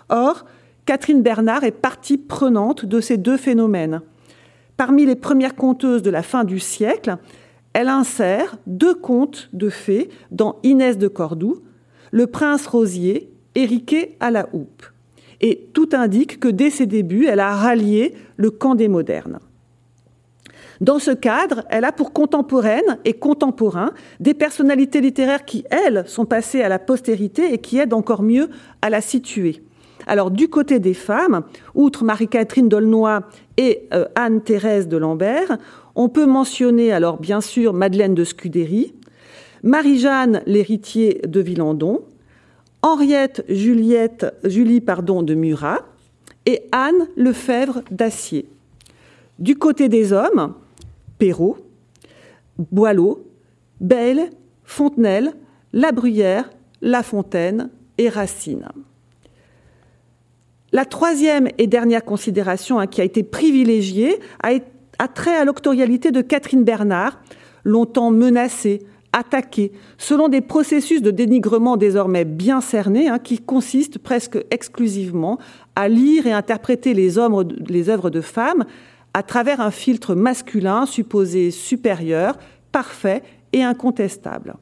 Or, 0.10 0.46
Catherine 0.86 1.22
Bernard 1.22 1.64
est 1.64 1.72
partie 1.72 2.18
prenante 2.18 2.86
de 2.86 3.00
ces 3.00 3.18
deux 3.18 3.38
phénomènes. 3.38 4.02
Parmi 4.78 5.06
les 5.06 5.16
premières 5.16 5.56
conteuses 5.56 6.02
de 6.02 6.10
la 6.10 6.24
fin 6.24 6.44
du 6.44 6.60
siècle, 6.60 7.18
elle 7.74 7.90
insère 7.90 8.58
deux 8.66 8.96
contes 8.96 9.50
de 9.54 9.70
fées 9.70 10.10
dans 10.32 10.58
Inès 10.64 10.98
de 10.98 11.08
Cordoue, 11.08 11.62
Le 12.12 12.28
prince 12.28 12.66
rosier 12.68 13.30
et 13.56 13.66
Riquet 13.66 14.16
à 14.20 14.32
la 14.32 14.48
houppe. 14.54 14.86
Et 15.42 15.68
tout 15.74 15.90
indique 15.94 16.40
que 16.40 16.48
dès 16.48 16.70
ses 16.70 16.86
débuts, 16.86 17.26
elle 17.28 17.40
a 17.40 17.54
rallié 17.56 18.14
le 18.38 18.52
camp 18.52 18.76
des 18.76 18.88
modernes. 18.88 19.40
Dans 20.82 21.00
ce 21.00 21.12
cadre, 21.12 21.64
elle 21.70 21.86
a 21.86 21.92
pour 21.92 22.12
contemporaine 22.12 22.98
et 23.06 23.14
contemporains 23.14 23.92
des 24.20 24.34
personnalités 24.34 25.02
littéraires 25.02 25.46
qui, 25.46 25.64
elles, 25.70 26.04
sont 26.08 26.26
passées 26.26 26.62
à 26.62 26.70
la 26.70 26.80
postérité 26.80 27.54
et 27.54 27.60
qui 27.60 27.78
aident 27.78 27.94
encore 27.94 28.24
mieux 28.24 28.50
à 28.82 28.90
la 28.90 29.02
situer. 29.02 29.64
Alors, 30.08 30.32
du 30.32 30.50
côté 30.50 30.80
des 30.80 30.94
femmes, 30.94 31.44
outre 31.74 32.04
Marie-Catherine 32.04 32.70
d'Aulnoy 32.70 33.22
et 33.58 33.88
euh, 33.94 34.06
Anne-Thérèse 34.16 34.88
de 34.88 34.98
Lambert, 34.98 35.58
on 35.96 36.10
peut 36.10 36.26
mentionner 36.26 36.92
alors 36.92 37.20
bien 37.20 37.42
sûr 37.42 37.74
Madeleine 37.74 38.14
de 38.14 38.24
Scudéry, 38.24 38.94
Marie-Jeanne 39.64 40.44
l'héritier 40.46 41.22
de 41.26 41.40
Villandon, 41.40 42.04
Henriette 42.86 43.44
Juliette, 43.50 44.36
Julie 44.44 44.80
pardon, 44.80 45.24
de 45.24 45.34
Murat 45.34 45.80
et 46.46 46.62
Anne 46.72 47.08
Lefebvre 47.16 47.82
d'Acier. 47.90 48.48
Du 49.40 49.56
côté 49.56 49.90
des 49.90 50.14
hommes, 50.14 50.54
Perrault, 51.18 51.58
Boileau, 52.60 53.26
Bayle, 53.82 54.30
Fontenelle, 54.66 55.34
La 55.74 55.92
Bruyère, 55.92 56.52
La 56.84 57.02
Fontaine 57.02 57.72
et 57.98 58.08
Racine. 58.08 58.68
La 60.72 60.86
troisième 60.86 61.48
et 61.58 61.66
dernière 61.66 62.06
considération 62.06 62.78
hein, 62.78 62.86
qui 62.86 63.02
a 63.02 63.04
été 63.04 63.24
privilégiée 63.24 64.20
a, 64.44 65.08
trait 65.08 65.36
à 65.36 65.44
l'octorialité 65.44 66.12
de 66.12 66.22
Catherine 66.22 66.64
Bernard, 66.64 67.20
longtemps 67.64 68.12
menacée, 68.12 68.86
attaquée, 69.16 69.72
selon 69.98 70.28
des 70.28 70.42
processus 70.42 71.02
de 71.02 71.10
dénigrement 71.10 71.78
désormais 71.78 72.26
bien 72.26 72.62
cernés, 72.62 73.08
hein, 73.08 73.18
qui 73.18 73.40
consistent 73.40 73.98
presque 73.98 74.38
exclusivement 74.52 75.40
à 75.76 75.88
lire 75.88 76.28
et 76.28 76.34
interpréter 76.34 76.94
les 76.94 77.18
œuvres 77.18 78.10
de 78.10 78.22
femmes 78.22 78.66
à 79.14 79.24
travers 79.24 79.62
un 79.62 79.72
filtre 79.72 80.14
masculin 80.14 80.86
supposé 80.86 81.50
supérieur, 81.50 82.38
parfait 82.74 83.24
et 83.54 83.64
incontestable. 83.64 84.56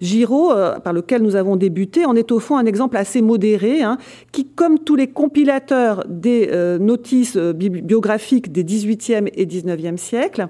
Giraud, 0.00 0.52
euh, 0.52 0.78
par 0.78 0.92
lequel 0.92 1.22
nous 1.22 1.36
avons 1.36 1.56
débuté, 1.56 2.04
en 2.04 2.14
est 2.14 2.32
au 2.32 2.40
fond 2.40 2.56
un 2.56 2.66
exemple 2.66 2.96
assez 2.96 3.22
modéré, 3.22 3.82
hein, 3.82 3.98
qui, 4.30 4.44
comme 4.44 4.78
tous 4.78 4.96
les 4.96 5.08
compilateurs 5.08 6.04
des 6.08 6.50
euh, 6.52 6.78
notices 6.78 7.36
euh, 7.36 7.52
biographiques 7.52 8.52
des 8.52 8.64
XVIIIe 8.64 9.30
et 9.34 9.46
XIXe 9.46 10.00
siècles, 10.00 10.48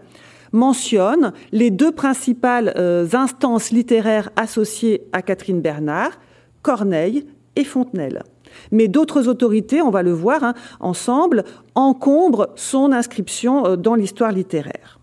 mentionne 0.53 1.33
les 1.51 1.71
deux 1.71 1.93
principales 1.93 2.75
instances 3.13 3.71
littéraires 3.71 4.31
associées 4.37 5.05
à 5.13 5.23
Catherine 5.23 5.61
Bernard, 5.61 6.13
Corneille 6.63 7.27
et 7.57 7.65
Fontenelle. 7.65 8.23
Mais 8.71 8.89
d'autres 8.89 9.29
autorités, 9.29 9.83
on 9.83 9.91
va 9.91 10.03
le 10.03 10.13
voir 10.13 10.45
hein, 10.45 10.55
ensemble, 10.81 11.45
encombrent 11.75 12.51
son 12.57 12.93
inscription 12.93 13.67
euh, 13.67 13.77
dans 13.77 13.95
l'histoire 13.95 14.33
littéraire. 14.33 14.99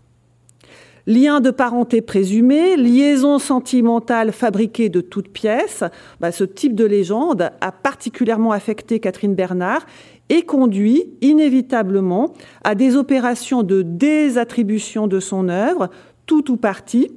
Lien 1.06 1.40
de 1.40 1.50
parenté 1.50 2.02
présumé, 2.02 2.76
liaison 2.76 3.38
sentimentale 3.38 4.32
fabriquée 4.32 4.90
de 4.90 5.00
toutes 5.00 5.30
pièces, 5.30 5.82
bah, 6.20 6.30
ce 6.30 6.44
type 6.44 6.74
de 6.74 6.84
légende 6.84 7.50
a 7.60 7.72
particulièrement 7.72 8.52
affecté 8.52 9.00
Catherine 9.00 9.34
Bernard 9.34 9.86
et 10.30 10.42
conduit 10.42 11.04
inévitablement 11.20 12.32
à 12.64 12.74
des 12.74 12.96
opérations 12.96 13.62
de 13.62 13.82
désattribution 13.82 15.06
de 15.06 15.20
son 15.20 15.50
œuvre, 15.50 15.90
tout 16.24 16.50
ou 16.50 16.56
partie, 16.56 17.10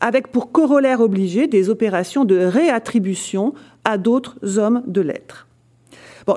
avec 0.00 0.32
pour 0.32 0.52
corollaire 0.52 1.00
obligé 1.00 1.46
des 1.46 1.68
opérations 1.68 2.24
de 2.24 2.36
réattribution 2.36 3.52
à 3.84 3.98
d'autres 3.98 4.58
hommes 4.58 4.82
de 4.86 5.02
lettres 5.02 5.48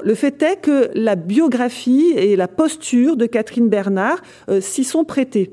le 0.04 0.16
fait 0.16 0.42
est 0.42 0.58
que 0.58 0.90
la 0.94 1.16
biographie 1.16 2.14
et 2.16 2.36
la 2.36 2.48
posture 2.48 3.18
de 3.18 3.26
Catherine 3.26 3.70
Bernard 3.70 4.22
euh, 4.50 4.62
s'y 4.62 4.84
sont 4.84 5.04
prêtés. 5.04 5.52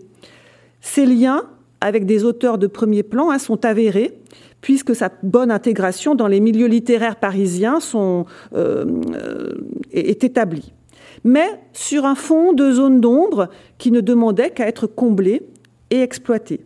Ces 0.81 1.07
liens 1.07 1.43
avec 1.81 2.07
des 2.07 2.25
auteurs 2.25 2.59
de 2.59 2.67
premier 2.67 3.03
plan 3.03 3.31
hein, 3.31 3.39
sont 3.39 3.65
avérés, 3.65 4.19
puisque 4.61 4.95
sa 4.95 5.11
bonne 5.23 5.51
intégration 5.51 6.15
dans 6.15 6.27
les 6.27 6.41
milieux 6.41 6.67
littéraires 6.67 7.17
parisiens 7.17 7.79
euh, 7.95 8.25
euh, 8.53 9.55
est 9.93 10.25
établie. 10.25 10.73
Mais 11.25 11.49
sur 11.73 12.05
un 12.05 12.15
fond 12.15 12.53
de 12.53 12.71
zone 12.73 13.01
d'ombre 13.01 13.49
qui 13.79 13.91
ne 13.91 14.01
demandait 14.01 14.51
qu'à 14.51 14.69
être 14.69 14.87
comblé 14.87 15.43
et 15.91 16.01
exploité. 16.01 16.61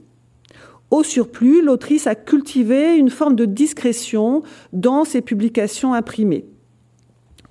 Au 0.90 1.02
surplus, 1.02 1.62
l'autrice 1.62 2.06
a 2.06 2.14
cultivé 2.14 2.96
une 2.96 3.10
forme 3.10 3.34
de 3.34 3.46
discrétion 3.46 4.42
dans 4.72 5.04
ses 5.04 5.22
publications 5.22 5.94
imprimées. 5.94 6.44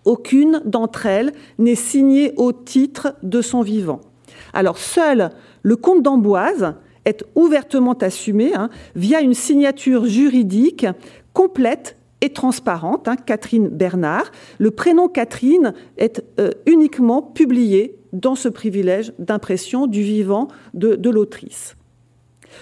Aucune 0.05 0.61
d'entre 0.65 1.05
elles 1.05 1.31
n'est 1.57 1.75
signée 1.75 2.33
au 2.37 2.53
titre 2.53 3.15
de 3.23 3.41
son 3.41 3.61
vivant. 3.61 4.01
Alors 4.53 4.77
seul 4.77 5.29
le 5.61 5.75
comte 5.75 6.03
d'Amboise 6.03 6.75
est 7.05 7.23
ouvertement 7.35 7.93
assumé 7.93 8.53
hein, 8.53 8.69
via 8.95 9.21
une 9.21 9.33
signature 9.33 10.05
juridique 10.05 10.85
complète 11.33 11.97
et 12.21 12.29
transparente, 12.29 13.07
hein, 13.07 13.17
Catherine 13.17 13.67
Bernard. 13.67 14.31
Le 14.57 14.71
prénom 14.71 15.09
Catherine 15.09 15.73
est 15.97 16.23
euh, 16.39 16.51
uniquement 16.65 17.21
publié 17.21 17.97
dans 18.13 18.35
ce 18.35 18.47
privilège 18.47 19.11
d'impression 19.19 19.87
du 19.87 20.01
vivant 20.03 20.47
de 20.73 21.09
l'autrice. 21.09 21.75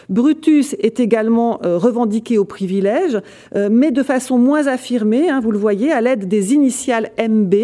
Brutus 0.09 0.75
est 0.79 0.99
également 0.99 1.59
euh, 1.63 1.77
revendiqué 1.77 2.37
au 2.37 2.45
privilège, 2.45 3.19
euh, 3.55 3.69
mais 3.71 3.91
de 3.91 4.03
façon 4.03 4.37
moins 4.37 4.67
affirmée, 4.67 5.29
hein, 5.29 5.39
vous 5.39 5.51
le 5.51 5.57
voyez, 5.57 5.91
à 5.91 6.01
l'aide 6.01 6.27
des 6.27 6.53
initiales 6.53 7.11
MB 7.19 7.55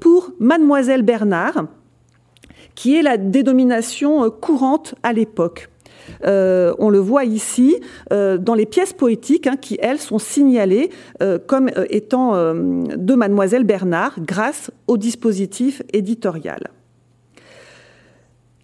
pour 0.00 0.32
Mademoiselle 0.40 1.02
Bernard, 1.02 1.66
qui 2.74 2.96
est 2.96 3.02
la 3.02 3.16
dénomination 3.16 4.28
courante 4.30 4.94
à 5.02 5.12
l'époque. 5.12 5.70
On 6.24 6.90
le 6.90 6.98
voit 6.98 7.24
ici 7.24 7.76
dans 8.10 8.54
les 8.54 8.66
pièces 8.66 8.92
poétiques 8.92 9.46
hein, 9.46 9.56
qui, 9.56 9.78
elles, 9.80 10.00
sont 10.00 10.18
signalées 10.18 10.90
comme 11.46 11.70
étant 11.90 12.34
de 12.34 13.14
Mademoiselle 13.14 13.64
Bernard 13.64 14.14
grâce 14.20 14.70
au 14.86 14.96
dispositif 14.96 15.82
éditorial. 15.92 16.70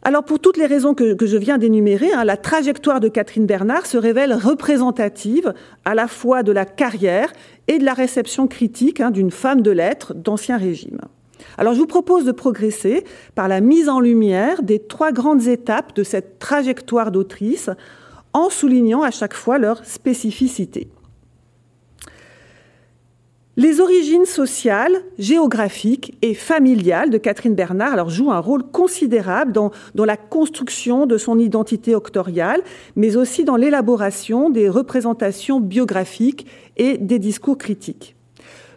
Alors 0.02 0.24
pour 0.24 0.38
toutes 0.38 0.56
les 0.56 0.66
raisons 0.66 0.94
que, 0.94 1.14
je 1.26 1.36
viens 1.36 1.58
d'énumérer, 1.58 2.10
hein, 2.12 2.24
la 2.24 2.38
trajectoire 2.38 3.00
de 3.00 3.08
Catherine 3.08 3.44
Bernard 3.44 3.84
se 3.84 3.98
révèle 3.98 4.32
représentative 4.32 5.52
à 5.84 5.94
la 5.94 6.08
fois 6.08 6.42
de 6.42 6.52
la 6.52 6.64
carrière 6.64 7.32
et 7.68 7.78
de 7.78 7.84
la 7.84 7.92
réception 7.92 8.46
critique 8.46 9.00
hein, 9.00 9.10
d'une 9.10 9.30
femme 9.30 9.60
de 9.60 9.70
lettres 9.70 10.14
d'Ancien 10.14 10.56
Régime. 10.56 11.00
Alors 11.58 11.74
je 11.74 11.78
vous 11.78 11.86
propose 11.86 12.24
de 12.24 12.32
progresser 12.32 13.04
par 13.34 13.48
la 13.48 13.60
mise 13.60 13.88
en 13.88 14.00
lumière 14.00 14.62
des 14.62 14.78
trois 14.78 15.12
grandes 15.12 15.46
étapes 15.46 15.94
de 15.94 16.02
cette 16.02 16.38
trajectoire 16.38 17.10
d'autrice 17.10 17.70
en 18.32 18.50
soulignant 18.50 19.02
à 19.02 19.10
chaque 19.10 19.34
fois 19.34 19.58
leur 19.58 19.84
spécificité. 19.84 20.88
Les 23.56 23.80
origines 23.80 24.24
sociales, 24.24 25.02
géographiques 25.18 26.16
et 26.22 26.32
familiales 26.32 27.10
de 27.10 27.18
Catherine 27.18 27.54
Bernard 27.54 28.08
jouent 28.08 28.30
un 28.30 28.38
rôle 28.38 28.62
considérable 28.62 29.52
dans, 29.52 29.70
dans 29.94 30.06
la 30.06 30.16
construction 30.16 31.04
de 31.04 31.18
son 31.18 31.38
identité 31.38 31.94
octoriale, 31.94 32.62
mais 32.96 33.16
aussi 33.16 33.44
dans 33.44 33.56
l'élaboration 33.56 34.48
des 34.48 34.68
représentations 34.68 35.60
biographiques 35.60 36.46
et 36.78 36.96
des 36.96 37.18
discours 37.18 37.58
critiques. 37.58 38.16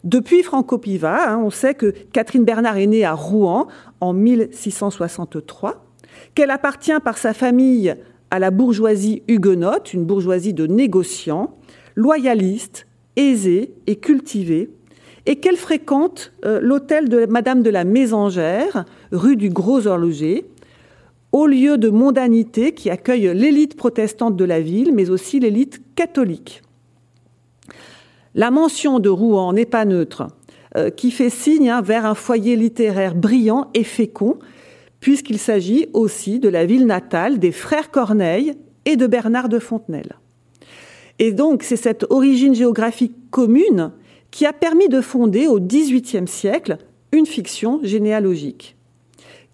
Depuis 0.04 0.44
Franco 0.44 0.78
Piva, 0.78 1.32
hein, 1.32 1.42
on 1.44 1.50
sait 1.50 1.76
que 1.76 1.94
Catherine 2.12 2.44
Bernard 2.44 2.78
est 2.78 2.88
née 2.88 3.06
à 3.06 3.14
Rouen 3.14 3.68
en 4.02 4.12
1663, 4.12 5.86
qu'elle 6.36 6.52
appartient 6.52 7.00
par 7.04 7.18
sa 7.18 7.34
famille 7.34 7.96
à 8.30 8.40
la 8.40 8.52
bourgeoisie 8.52 9.24
huguenote, 9.30 9.94
une 9.94 10.04
bourgeoisie 10.04 10.54
de 10.54 10.68
négociants, 10.68 11.56
loyaliste, 11.96 12.86
aisée 13.16 13.76
et 13.88 13.96
cultivée, 13.96 14.72
et 15.26 15.38
qu'elle 15.38 15.56
fréquente 15.56 16.34
euh, 16.44 16.60
l'hôtel 16.62 17.08
de 17.08 17.26
Madame 17.26 17.64
de 17.64 17.70
la 17.70 17.86
Mésangère, 17.86 18.84
rue 19.14 19.38
du 19.38 19.50
Gros 19.50 19.88
Horloger, 19.88 20.46
au 21.32 21.48
lieu 21.48 21.78
de 21.78 21.90
mondanité 21.90 22.74
qui 22.74 22.90
accueille 22.90 23.34
l'élite 23.34 23.78
protestante 23.78 24.36
de 24.36 24.44
la 24.44 24.60
ville, 24.60 24.94
mais 24.94 25.10
aussi 25.10 25.40
l'élite 25.40 25.82
catholique. 25.96 26.62
La 28.36 28.52
mention 28.52 29.00
de 29.00 29.10
Rouen 29.10 29.54
n'est 29.54 29.66
pas 29.66 29.86
neutre, 29.86 30.28
euh, 30.76 30.90
qui 30.90 31.12
fait 31.12 31.30
signe 31.30 31.70
hein, 31.70 31.82
vers 31.82 32.06
un 32.06 32.16
foyer 32.16 32.56
littéraire 32.56 33.14
brillant 33.14 33.70
et 33.74 33.84
fécond, 33.84 34.40
puisqu'il 35.00 35.38
s'agit 35.38 35.88
aussi 35.94 36.40
de 36.40 36.50
la 36.50 36.66
ville 36.66 36.86
natale 36.86 37.38
des 37.38 37.52
frères 37.52 37.92
Corneille 37.92 38.54
et 38.86 38.96
de 38.96 39.06
Bernard 39.06 39.50
de 39.50 39.60
Fontenelle. 39.60 40.16
Et 41.20 41.32
donc, 41.32 41.64
c'est 41.64 41.76
cette 41.76 42.06
origine 42.10 42.56
géographique 42.56 43.16
commune 43.30 43.92
qui 44.32 44.48
a 44.48 44.54
permis 44.54 44.90
de 44.90 45.02
fonder 45.02 45.46
au 45.46 45.60
XVIIIe 45.60 46.28
siècle 46.28 46.78
une 47.12 47.28
fiction 47.28 47.80
généalogique. 47.84 48.76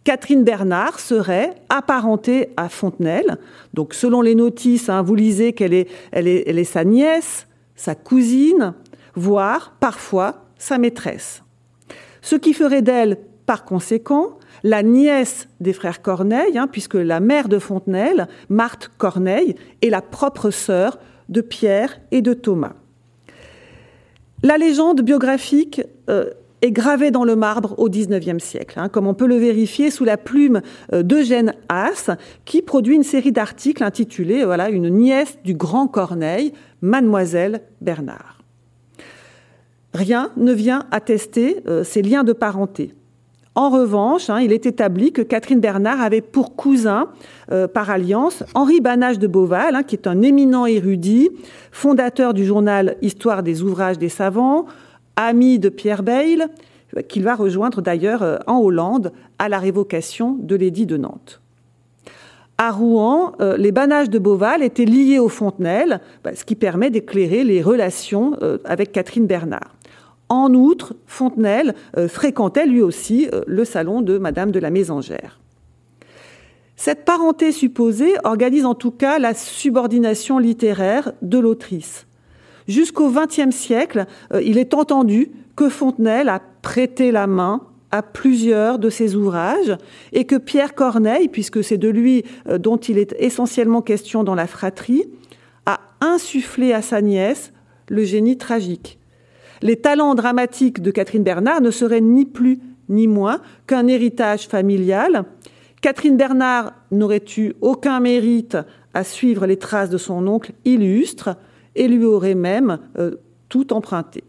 Catherine 0.05 0.45
Bernard 0.45 0.99
serait 0.99 1.55
apparentée 1.67 2.49
à 2.55 2.69
Fontenelle. 2.69 3.37
Donc, 3.73 3.93
selon 3.93 4.21
les 4.21 4.35
notices, 4.35 4.87
hein, 4.87 5.01
vous 5.01 5.15
lisez 5.15 5.51
qu'elle 5.51 5.73
est, 5.73 6.63
sa 6.63 6.85
nièce, 6.85 7.45
sa 7.79 7.95
cousine, 7.95 8.73
voire 9.15 9.73
parfois 9.79 10.43
sa 10.57 10.77
maîtresse. 10.77 11.43
Ce 12.21 12.35
qui 12.35 12.53
ferait 12.53 12.81
d'elle, 12.81 13.17
par 13.45 13.63
conséquent, 13.63 14.37
la 14.63 14.83
nièce 14.83 15.47
des 15.61 15.71
frères 15.71 16.01
Corneille, 16.01 16.57
hein, 16.57 16.67
puisque 16.69 16.95
la 16.95 17.21
mère 17.21 17.47
de 17.47 17.57
Fontenelle, 17.57 18.27
Marthe 18.49 18.91
Corneille, 18.97 19.55
est 19.81 19.89
la 19.89 20.01
propre 20.01 20.51
sœur 20.51 20.99
de 21.29 21.39
Pierre 21.39 22.01
et 22.11 22.21
de 22.21 22.33
Thomas. 22.33 22.73
La 24.43 24.57
légende 24.57 25.01
biographique 25.01 25.81
euh, 26.09 26.31
est 26.61 26.71
gravée 26.71 27.11
dans 27.11 27.23
le 27.23 27.37
marbre 27.37 27.75
au 27.77 27.89
XIXe 27.89 28.43
siècle, 28.43 28.77
hein, 28.77 28.89
comme 28.89 29.07
on 29.07 29.13
peut 29.13 29.27
le 29.27 29.37
vérifier 29.37 29.89
sous 29.89 30.03
la 30.03 30.17
plume 30.17 30.61
euh, 30.93 31.01
d'Eugène 31.01 31.53
Haas, 31.69 32.11
qui 32.43 32.61
produit 32.61 32.95
une 32.95 33.03
série 33.03 33.31
d'articles 33.31 33.83
intitulés 33.83 34.43
voilà, 34.43 34.69
Une 34.69 34.89
nièce 34.89 35.37
du 35.45 35.53
grand 35.53 35.87
Corneille, 35.87 36.51
Mademoiselle 36.81 37.61
Bernard. 37.81 38.39
Rien 39.93 40.31
ne 40.37 40.53
vient 40.53 40.85
attester 40.91 41.63
euh, 41.67 41.83
ces 41.83 42.01
liens 42.01 42.23
de 42.23 42.33
parenté. 42.33 42.93
En 43.55 43.69
revanche, 43.69 44.29
hein, 44.29 44.39
il 44.39 44.53
est 44.53 44.65
établi 44.65 45.11
que 45.11 45.21
Catherine 45.21 45.59
Bernard 45.59 45.99
avait 46.01 46.21
pour 46.21 46.55
cousin, 46.55 47.09
euh, 47.51 47.67
par 47.67 47.89
alliance, 47.89 48.43
Henri 48.53 48.79
Banage 48.79 49.19
de 49.19 49.27
Beauval, 49.27 49.75
hein, 49.75 49.83
qui 49.83 49.95
est 49.95 50.07
un 50.07 50.21
éminent 50.21 50.65
érudit, 50.65 51.29
fondateur 51.71 52.33
du 52.33 52.45
journal 52.45 52.95
Histoire 53.01 53.43
des 53.43 53.61
ouvrages 53.63 53.97
des 53.97 54.09
savants, 54.09 54.65
ami 55.15 55.59
de 55.59 55.69
Pierre 55.69 56.03
Bayle, 56.03 56.47
qu'il 57.07 57.23
va 57.23 57.35
rejoindre 57.35 57.81
d'ailleurs 57.81 58.23
euh, 58.23 58.37
en 58.47 58.59
Hollande 58.59 59.11
à 59.39 59.49
la 59.49 59.59
révocation 59.59 60.37
de 60.39 60.55
l'édit 60.55 60.85
de 60.85 60.97
Nantes. 60.97 61.41
À 62.59 62.71
Rouen, 62.71 63.31
euh, 63.41 63.57
les 63.57 63.71
Banages 63.71 64.11
de 64.11 64.19
Beauval 64.19 64.61
étaient 64.61 64.85
liés 64.85 65.17
aux 65.17 65.29
Fontenelles, 65.29 66.01
bah, 66.23 66.35
ce 66.35 66.45
qui 66.45 66.55
permet 66.55 66.91
d'éclairer 66.91 67.43
les 67.43 67.63
relations 67.63 68.37
avec 68.65 68.91
Catherine 68.91 69.25
Bernard. 69.25 69.79
En 70.29 70.53
outre, 70.53 70.95
Fontenelle 71.07 71.73
euh, 71.97 72.07
fréquentait 72.07 72.67
lui 72.67 72.83
aussi 72.83 73.27
euh, 73.33 73.41
le 73.47 73.65
salon 73.65 74.01
de 74.01 74.19
Madame 74.19 74.51
de 74.51 74.59
la 74.59 74.69
Mésangère. 74.69 75.39
Cette 76.75 77.03
parenté 77.03 77.51
supposée 77.51 78.13
organise 78.23 78.63
en 78.63 78.75
tout 78.75 78.91
cas 78.91 79.17
la 79.17 79.33
subordination 79.33 80.37
littéraire 80.37 81.11
de 81.23 81.39
l'autrice. 81.39 82.05
Jusqu'au 82.67 83.09
XXe 83.09 83.53
siècle, 83.53 84.05
euh, 84.31 84.41
il 84.43 84.59
est 84.59 84.75
entendu 84.75 85.31
que 85.55 85.67
Fontenelle 85.67 86.29
a 86.29 86.41
prêté 86.61 87.11
la 87.11 87.25
main 87.25 87.61
à 87.91 88.03
plusieurs 88.03 88.79
de 88.79 88.89
ses 88.89 89.15
ouvrages 89.15 89.75
et 90.13 90.25
que 90.25 90.35
Pierre 90.35 90.75
Corneille, 90.75 91.27
puisque 91.27 91.63
c'est 91.63 91.77
de 91.77 91.89
lui 91.89 92.23
dont 92.59 92.77
il 92.77 92.97
est 92.97 93.15
essentiellement 93.19 93.81
question 93.81 94.23
dans 94.23 94.35
la 94.35 94.47
fratrie, 94.47 95.05
a 95.65 95.79
insufflé 96.01 96.73
à 96.73 96.81
sa 96.81 97.01
nièce 97.01 97.51
le 97.87 98.03
génie 98.03 98.37
tragique 98.37 98.99
les 99.61 99.75
talents 99.75 100.15
dramatiques 100.15 100.81
de 100.81 100.91
Catherine 100.91 101.23
Bernard 101.23 101.61
ne 101.61 101.71
seraient 101.71 102.01
ni 102.01 102.25
plus 102.25 102.59
ni 102.87 103.07
moins 103.07 103.41
qu'un 103.67 103.87
héritage 103.87 104.47
familial. 104.47 105.25
Catherine 105.81 106.17
Bernard 106.17 106.73
n'aurait 106.91 107.23
eu 107.37 107.53
aucun 107.61 107.99
mérite 107.99 108.57
à 108.93 109.03
suivre 109.03 109.45
les 109.45 109.57
traces 109.57 109.89
de 109.89 109.97
son 109.97 110.27
oncle 110.27 110.53
illustre 110.65 111.37
et 111.75 111.87
lui 111.87 112.03
aurait 112.05 112.35
même 112.35 112.79
euh, 112.97 113.15
tout 113.47 113.73
emprunté. 113.73 114.23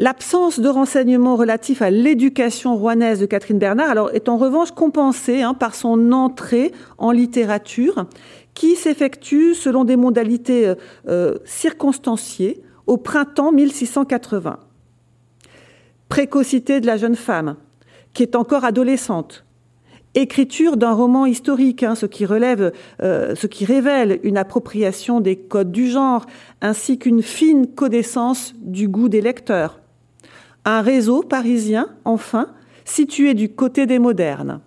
L'absence 0.00 0.60
de 0.60 0.68
renseignements 0.68 1.34
relatifs 1.34 1.82
à 1.82 1.90
l'éducation 1.90 2.76
rouennaise 2.76 3.18
de 3.18 3.26
Catherine 3.26 3.58
Bernard 3.58 4.14
est 4.14 4.28
en 4.28 4.36
revanche 4.36 4.70
compensée 4.70 5.42
hein, 5.42 5.54
par 5.54 5.74
son 5.74 6.12
entrée 6.12 6.70
en 6.98 7.10
littérature 7.10 8.06
qui 8.54 8.76
s'effectue 8.76 9.54
selon 9.54 9.82
des 9.82 9.96
modalités 9.96 10.68
euh, 10.68 10.74
euh, 11.08 11.34
circonstanciées 11.44 12.62
au 12.86 12.96
printemps 12.96 13.50
1680. 13.50 14.60
Précocité 16.08 16.80
de 16.80 16.86
la 16.86 16.96
jeune 16.96 17.16
femme, 17.16 17.56
qui 18.14 18.22
est 18.22 18.36
encore 18.36 18.64
adolescente. 18.64 19.44
Écriture 20.14 20.76
d'un 20.76 20.92
roman 20.92 21.26
historique, 21.26 21.82
hein, 21.82 21.94
euh, 21.94 23.34
ce 23.34 23.46
qui 23.48 23.64
révèle 23.64 24.20
une 24.22 24.38
appropriation 24.38 25.20
des 25.20 25.36
codes 25.36 25.72
du 25.72 25.88
genre, 25.88 26.24
ainsi 26.60 27.00
qu'une 27.00 27.22
fine 27.22 27.66
connaissance 27.66 28.54
du 28.60 28.86
goût 28.86 29.08
des 29.08 29.20
lecteurs. 29.20 29.80
Un 30.64 30.80
réseau 30.82 31.22
parisien, 31.22 31.88
enfin, 32.04 32.48
situé 32.84 33.34
du 33.34 33.50
côté 33.50 33.86
des 33.86 33.98
modernes. 33.98 34.60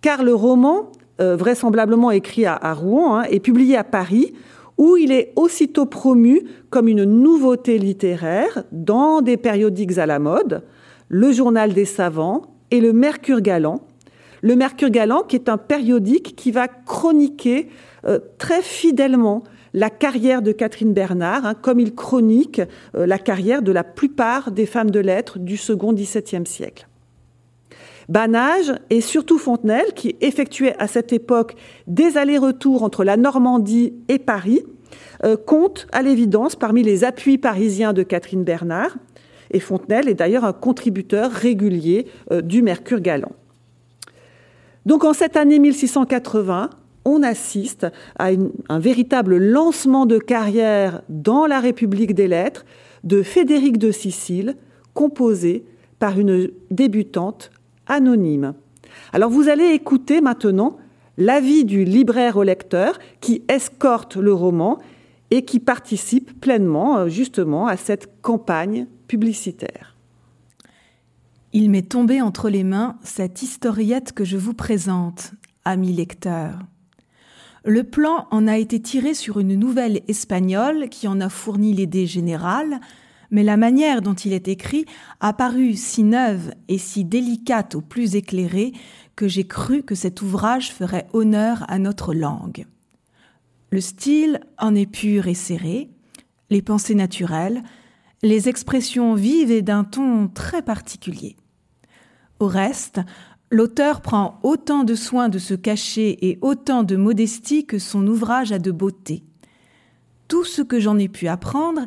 Car 0.00 0.22
le 0.22 0.34
roman, 0.34 0.92
euh, 1.20 1.36
vraisemblablement 1.36 2.10
écrit 2.10 2.46
à, 2.46 2.74
Rouen, 2.74 3.16
hein, 3.16 3.22
est 3.24 3.40
publié 3.40 3.76
à 3.76 3.84
Paris 3.84 4.34
où 4.78 4.96
il 4.96 5.10
est 5.10 5.32
aussitôt 5.36 5.86
promu 5.86 6.42
comme 6.70 6.88
une 6.88 7.04
nouveauté 7.04 7.78
littéraire 7.78 8.64
dans 8.72 9.22
des 9.22 9.36
périodiques 9.36 9.96
à 9.96 10.06
la 10.06 10.18
mode, 10.18 10.62
le 11.08 11.32
Journal 11.32 11.72
des 11.72 11.86
savants 11.86 12.42
et 12.70 12.80
le 12.80 12.92
Mercure 12.92 13.40
Galant. 13.40 13.80
Le 14.42 14.54
Mercure 14.54 14.90
Galant 14.90 15.22
qui 15.22 15.36
est 15.36 15.48
un 15.48 15.56
périodique 15.56 16.36
qui 16.36 16.50
va 16.50 16.68
chroniquer 16.68 17.68
euh, 18.04 18.18
très 18.38 18.60
fidèlement 18.60 19.42
la 19.76 19.90
carrière 19.90 20.40
de 20.40 20.52
Catherine 20.52 20.94
Bernard, 20.94 21.44
hein, 21.44 21.54
comme 21.54 21.78
il 21.78 21.94
chronique 21.94 22.62
euh, 22.96 23.06
la 23.06 23.18
carrière 23.18 23.60
de 23.60 23.70
la 23.70 23.84
plupart 23.84 24.50
des 24.50 24.64
femmes 24.64 24.90
de 24.90 25.00
lettres 25.00 25.38
du 25.38 25.58
second 25.58 25.92
XVIIe 25.92 26.46
siècle. 26.46 26.88
Banage 28.08 28.72
et 28.88 29.02
surtout 29.02 29.38
Fontenelle, 29.38 29.92
qui 29.94 30.16
effectuait 30.22 30.74
à 30.78 30.86
cette 30.86 31.12
époque 31.12 31.56
des 31.86 32.16
allers-retours 32.16 32.82
entre 32.84 33.04
la 33.04 33.18
Normandie 33.18 33.92
et 34.08 34.18
Paris, 34.18 34.62
euh, 35.24 35.36
compte 35.36 35.86
à 35.92 36.00
l'évidence 36.00 36.56
parmi 36.56 36.82
les 36.82 37.04
appuis 37.04 37.36
parisiens 37.36 37.92
de 37.92 38.02
Catherine 38.02 38.44
Bernard. 38.44 38.96
Et 39.50 39.60
Fontenelle 39.60 40.08
est 40.08 40.14
d'ailleurs 40.14 40.44
un 40.46 40.54
contributeur 40.54 41.30
régulier 41.30 42.06
euh, 42.32 42.40
du 42.40 42.62
Mercure 42.62 43.00
Galant. 43.00 43.32
Donc 44.86 45.04
en 45.04 45.12
cette 45.12 45.36
année 45.36 45.58
1680, 45.58 46.70
on 47.06 47.22
assiste 47.22 47.86
à 48.18 48.30
un 48.68 48.78
véritable 48.78 49.38
lancement 49.38 50.06
de 50.06 50.18
carrière 50.18 51.02
dans 51.08 51.46
la 51.46 51.60
République 51.60 52.14
des 52.14 52.26
Lettres 52.26 52.66
de 53.04 53.22
Frédéric 53.22 53.78
de 53.78 53.92
Sicile, 53.92 54.56
composé 54.92 55.64
par 56.00 56.18
une 56.18 56.50
débutante 56.70 57.52
anonyme. 57.86 58.54
Alors 59.12 59.30
vous 59.30 59.48
allez 59.48 59.68
écouter 59.68 60.20
maintenant 60.20 60.78
l'avis 61.16 61.64
du 61.64 61.84
libraire 61.84 62.36
au 62.36 62.42
lecteur 62.42 62.98
qui 63.20 63.42
escorte 63.48 64.16
le 64.16 64.32
roman 64.32 64.78
et 65.30 65.44
qui 65.44 65.60
participe 65.60 66.40
pleinement 66.40 66.98
euh, 66.98 67.08
justement 67.08 67.66
à 67.66 67.76
cette 67.76 68.20
campagne 68.20 68.86
publicitaire. 69.06 69.96
Il 71.52 71.70
m'est 71.70 71.88
tombé 71.88 72.20
entre 72.20 72.50
les 72.50 72.64
mains 72.64 72.96
cette 73.02 73.42
historiette 73.42 74.12
que 74.12 74.24
je 74.24 74.36
vous 74.36 74.54
présente, 74.54 75.32
amis 75.64 75.92
lecteurs. 75.92 76.58
Le 77.66 77.82
plan 77.82 78.28
en 78.30 78.46
a 78.46 78.58
été 78.58 78.80
tiré 78.80 79.12
sur 79.12 79.40
une 79.40 79.56
nouvelle 79.56 80.02
espagnole 80.06 80.88
qui 80.88 81.08
en 81.08 81.20
a 81.20 81.28
fourni 81.28 81.72
l'idée 81.72 82.06
générale, 82.06 82.78
mais 83.32 83.42
la 83.42 83.56
manière 83.56 84.02
dont 84.02 84.14
il 84.14 84.32
est 84.32 84.46
écrit 84.46 84.86
a 85.18 85.32
paru 85.32 85.74
si 85.74 86.04
neuve 86.04 86.54
et 86.68 86.78
si 86.78 87.04
délicate 87.04 87.74
au 87.74 87.80
plus 87.80 88.14
éclairé 88.14 88.72
que 89.16 89.26
j'ai 89.26 89.48
cru 89.48 89.82
que 89.82 89.96
cet 89.96 90.22
ouvrage 90.22 90.72
ferait 90.72 91.08
honneur 91.12 91.64
à 91.66 91.80
notre 91.80 92.14
langue. 92.14 92.66
Le 93.70 93.80
style 93.80 94.38
en 94.58 94.76
est 94.76 94.86
pur 94.86 95.26
et 95.26 95.34
serré, 95.34 95.90
les 96.50 96.62
pensées 96.62 96.94
naturelles, 96.94 97.64
les 98.22 98.48
expressions 98.48 99.14
vives 99.14 99.50
et 99.50 99.62
d'un 99.62 99.82
ton 99.82 100.28
très 100.28 100.62
particulier. 100.62 101.34
Au 102.38 102.46
reste, 102.46 103.00
l'auteur 103.50 104.00
prend 104.00 104.40
autant 104.42 104.84
de 104.84 104.94
soin 104.94 105.28
de 105.28 105.38
se 105.38 105.54
cacher 105.54 106.28
et 106.28 106.38
autant 106.40 106.82
de 106.82 106.96
modestie 106.96 107.66
que 107.66 107.78
son 107.78 108.06
ouvrage 108.06 108.52
a 108.52 108.58
de 108.58 108.70
beauté. 108.70 109.24
Tout 110.28 110.44
ce 110.44 110.62
que 110.62 110.80
j'en 110.80 110.98
ai 110.98 111.08
pu 111.08 111.28
apprendre 111.28 111.82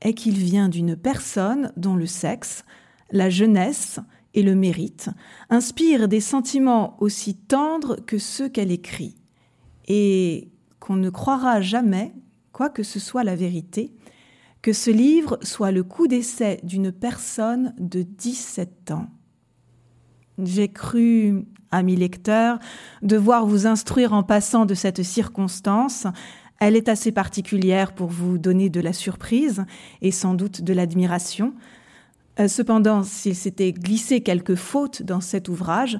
est 0.00 0.14
qu'il 0.14 0.36
vient 0.36 0.68
d'une 0.68 0.96
personne 0.96 1.72
dont 1.76 1.96
le 1.96 2.06
sexe, 2.06 2.64
la 3.10 3.30
jeunesse 3.30 4.00
et 4.34 4.42
le 4.42 4.54
mérite 4.54 5.10
inspirent 5.48 6.08
des 6.08 6.20
sentiments 6.20 6.96
aussi 7.00 7.36
tendres 7.36 7.96
que 8.04 8.18
ceux 8.18 8.48
qu'elle 8.48 8.72
écrit, 8.72 9.16
et 9.86 10.50
qu'on 10.80 10.96
ne 10.96 11.10
croira 11.10 11.60
jamais, 11.60 12.14
quoi 12.52 12.68
que 12.68 12.82
ce 12.82 12.98
soit 12.98 13.24
la 13.24 13.36
vérité, 13.36 13.92
que 14.60 14.72
ce 14.72 14.90
livre 14.90 15.38
soit 15.42 15.70
le 15.70 15.84
coup 15.84 16.08
d'essai 16.08 16.58
d'une 16.62 16.90
personne 16.90 17.74
de 17.78 18.02
17 18.02 18.90
ans. 18.90 19.08
J'ai 20.42 20.68
cru, 20.68 21.44
amis 21.70 21.96
lecteurs, 21.96 22.58
devoir 23.02 23.46
vous 23.46 23.66
instruire 23.66 24.12
en 24.12 24.22
passant 24.22 24.66
de 24.66 24.74
cette 24.74 25.02
circonstance. 25.02 26.06
Elle 26.60 26.76
est 26.76 26.88
assez 26.88 27.12
particulière 27.12 27.92
pour 27.92 28.08
vous 28.08 28.38
donner 28.38 28.68
de 28.68 28.80
la 28.80 28.92
surprise 28.92 29.64
et 30.02 30.10
sans 30.10 30.34
doute 30.34 30.62
de 30.62 30.72
l'admiration. 30.72 31.54
Euh, 32.40 32.48
cependant, 32.48 33.02
s'il 33.02 33.36
s'était 33.36 33.72
glissé 33.72 34.20
quelques 34.20 34.56
fautes 34.56 35.02
dans 35.02 35.20
cet 35.20 35.48
ouvrage, 35.48 35.98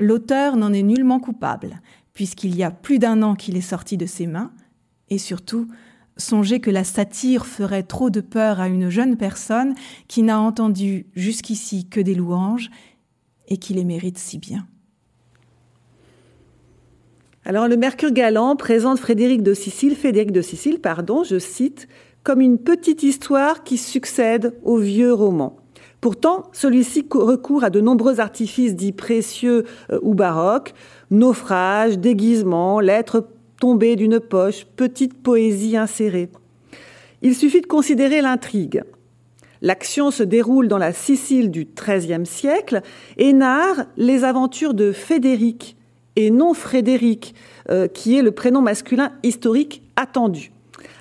l'auteur 0.00 0.56
n'en 0.56 0.72
est 0.72 0.82
nullement 0.82 1.20
coupable, 1.20 1.80
puisqu'il 2.12 2.56
y 2.56 2.64
a 2.64 2.70
plus 2.70 2.98
d'un 2.98 3.22
an 3.22 3.34
qu'il 3.34 3.56
est 3.56 3.60
sorti 3.60 3.96
de 3.96 4.06
ses 4.06 4.26
mains, 4.26 4.52
et 5.10 5.18
surtout, 5.18 5.68
Songez 6.18 6.60
que 6.60 6.70
la 6.70 6.84
satire 6.84 7.44
ferait 7.44 7.82
trop 7.82 8.08
de 8.08 8.22
peur 8.22 8.58
à 8.58 8.68
une 8.68 8.88
jeune 8.88 9.18
personne 9.18 9.74
qui 10.08 10.22
n'a 10.22 10.40
entendu 10.40 11.06
jusqu'ici 11.14 11.86
que 11.88 12.00
des 12.00 12.14
louanges 12.14 12.70
et 13.48 13.56
qui 13.56 13.74
les 13.74 13.84
mérite 13.84 14.18
si 14.18 14.38
bien. 14.38 14.66
Alors 17.44 17.68
le 17.68 17.76
Mercure 17.76 18.10
galant 18.10 18.56
présente 18.56 18.98
Frédéric 18.98 19.42
de 19.42 19.54
Sicile, 19.54 19.94
Frédéric 19.94 20.32
de 20.32 20.42
Sicile, 20.42 20.80
pardon, 20.80 21.22
je 21.22 21.38
cite, 21.38 21.86
comme 22.24 22.40
une 22.40 22.58
petite 22.58 23.04
histoire 23.04 23.62
qui 23.62 23.76
succède 23.76 24.58
au 24.64 24.78
vieux 24.78 25.12
roman. 25.12 25.56
Pourtant, 26.00 26.44
celui-ci 26.52 27.06
recourt 27.12 27.62
à 27.62 27.70
de 27.70 27.80
nombreux 27.80 28.18
artifices 28.18 28.74
dits 28.74 28.92
précieux 28.92 29.64
euh, 29.90 29.98
ou 30.02 30.14
baroques, 30.14 30.74
naufrages, 31.10 31.98
déguisements, 31.98 32.80
lettres 32.80 33.28
tombée 33.60 33.96
d'une 33.96 34.20
poche, 34.20 34.66
petite 34.76 35.14
poésie 35.14 35.76
insérée. 35.76 36.28
Il 37.22 37.34
suffit 37.34 37.60
de 37.60 37.66
considérer 37.66 38.20
l'intrigue. 38.20 38.82
L'action 39.62 40.10
se 40.10 40.22
déroule 40.22 40.68
dans 40.68 40.78
la 40.78 40.92
Sicile 40.92 41.50
du 41.50 41.66
XIIIe 41.66 42.26
siècle 42.26 42.82
et 43.16 43.32
narre 43.32 43.86
les 43.96 44.24
aventures 44.24 44.74
de 44.74 44.92
Fédéric, 44.92 45.76
et 46.16 46.30
non 46.30 46.54
Frédéric, 46.54 47.34
euh, 47.70 47.88
qui 47.88 48.16
est 48.16 48.22
le 48.22 48.32
prénom 48.32 48.62
masculin 48.62 49.12
historique 49.22 49.82
attendu. 49.96 50.52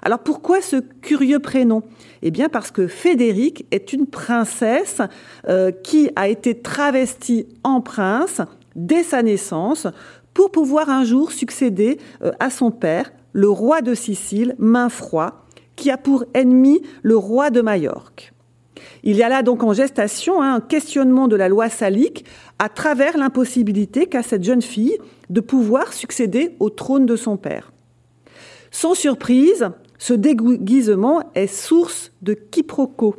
Alors 0.01 0.19
pourquoi 0.19 0.61
ce 0.61 0.77
curieux 1.01 1.39
prénom? 1.39 1.83
Eh 2.21 2.31
bien 2.31 2.49
parce 2.49 2.71
que 2.71 2.87
Fédéric 2.87 3.65
est 3.71 3.93
une 3.93 4.07
princesse 4.07 5.01
euh, 5.47 5.71
qui 5.71 6.09
a 6.15 6.27
été 6.27 6.59
travestie 6.61 7.47
en 7.63 7.81
prince 7.81 8.41
dès 8.75 9.03
sa 9.03 9.23
naissance 9.23 9.87
pour 10.33 10.51
pouvoir 10.51 10.89
un 10.89 11.05
jour 11.05 11.31
succéder 11.31 11.97
euh, 12.23 12.31
à 12.39 12.49
son 12.49 12.71
père, 12.71 13.11
le 13.33 13.49
roi 13.49 13.81
de 13.81 13.93
Sicile, 13.93 14.55
Mainfroi, 14.59 15.45
qui 15.75 15.89
a 15.91 15.97
pour 15.97 16.25
ennemi 16.33 16.81
le 17.01 17.17
roi 17.17 17.49
de 17.49 17.61
Majorque. 17.61 18.34
Il 19.07 19.15
y 19.17 19.23
a 19.23 19.29
là 19.29 19.43
donc 19.43 19.63
en 19.63 19.71
gestation 19.71 20.41
hein, 20.41 20.55
un 20.55 20.61
questionnement 20.61 21.27
de 21.27 21.35
la 21.35 21.47
loi 21.47 21.69
salique 21.69 22.25
à 22.57 22.69
travers 22.69 23.17
l'impossibilité 23.17 24.07
qu'a 24.07 24.23
cette 24.23 24.43
jeune 24.43 24.63
fille 24.63 24.97
de 25.29 25.41
pouvoir 25.41 25.93
succéder 25.93 26.55
au 26.59 26.71
trône 26.71 27.05
de 27.05 27.15
son 27.15 27.37
père. 27.37 27.71
Sans 28.71 28.95
surprise, 28.95 29.69
ce 29.99 30.13
déguisement 30.13 31.21
est 31.35 31.47
source 31.47 32.11
de 32.23 32.33
quiproquos. 32.33 33.15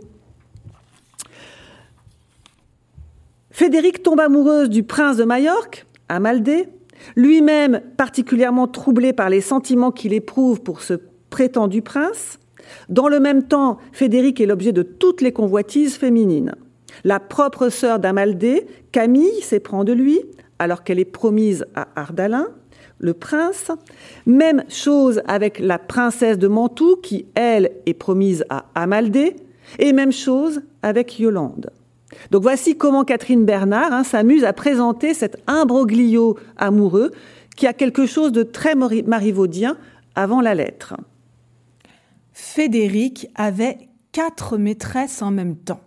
Frédéric 3.50 4.02
tombe 4.02 4.20
amoureuse 4.20 4.68
du 4.68 4.82
prince 4.82 5.16
de 5.16 5.24
Majorque, 5.24 5.86
Amaldé, 6.08 6.68
lui-même 7.14 7.80
particulièrement 7.96 8.66
troublé 8.66 9.12
par 9.12 9.30
les 9.30 9.40
sentiments 9.40 9.92
qu'il 9.92 10.12
éprouve 10.12 10.60
pour 10.60 10.82
ce 10.82 10.94
prétendu 11.30 11.80
prince. 11.80 12.38
Dans 12.88 13.08
le 13.08 13.20
même 13.20 13.44
temps, 13.44 13.78
Frédéric 13.92 14.40
est 14.40 14.46
l'objet 14.46 14.72
de 14.72 14.82
toutes 14.82 15.20
les 15.20 15.32
convoitises 15.32 15.96
féminines. 15.96 16.54
La 17.04 17.20
propre 17.20 17.68
sœur 17.68 17.98
d'Amaldée, 17.98 18.66
Camille, 18.92 19.42
s'éprend 19.42 19.84
de 19.84 19.92
lui, 19.92 20.20
alors 20.58 20.84
qu'elle 20.84 20.98
est 20.98 21.04
promise 21.04 21.66
à 21.74 21.88
Ardalin, 21.96 22.48
le 22.98 23.14
prince. 23.14 23.70
Même 24.24 24.64
chose 24.68 25.20
avec 25.26 25.58
la 25.58 25.78
princesse 25.78 26.38
de 26.38 26.48
Mantoue, 26.48 26.96
qui, 26.96 27.26
elle, 27.34 27.72
est 27.84 27.94
promise 27.94 28.44
à 28.48 28.66
Amaldée. 28.74 29.36
Et 29.78 29.92
même 29.92 30.12
chose 30.12 30.62
avec 30.82 31.18
Yolande. 31.18 31.70
Donc 32.30 32.42
voici 32.42 32.76
comment 32.76 33.04
Catherine 33.04 33.44
Bernard 33.44 33.92
hein, 33.92 34.04
s'amuse 34.04 34.44
à 34.44 34.52
présenter 34.52 35.12
cet 35.12 35.38
imbroglio 35.48 36.38
amoureux 36.56 37.10
qui 37.56 37.66
a 37.66 37.72
quelque 37.72 38.06
chose 38.06 38.32
de 38.32 38.42
très 38.42 38.74
marivaudien 38.74 39.76
avant 40.14 40.40
la 40.40 40.54
lettre. 40.54 40.94
Frédéric 42.38 43.28
avait 43.34 43.88
quatre 44.12 44.58
maîtresses 44.58 45.22
en 45.22 45.30
même 45.30 45.56
temps. 45.56 45.80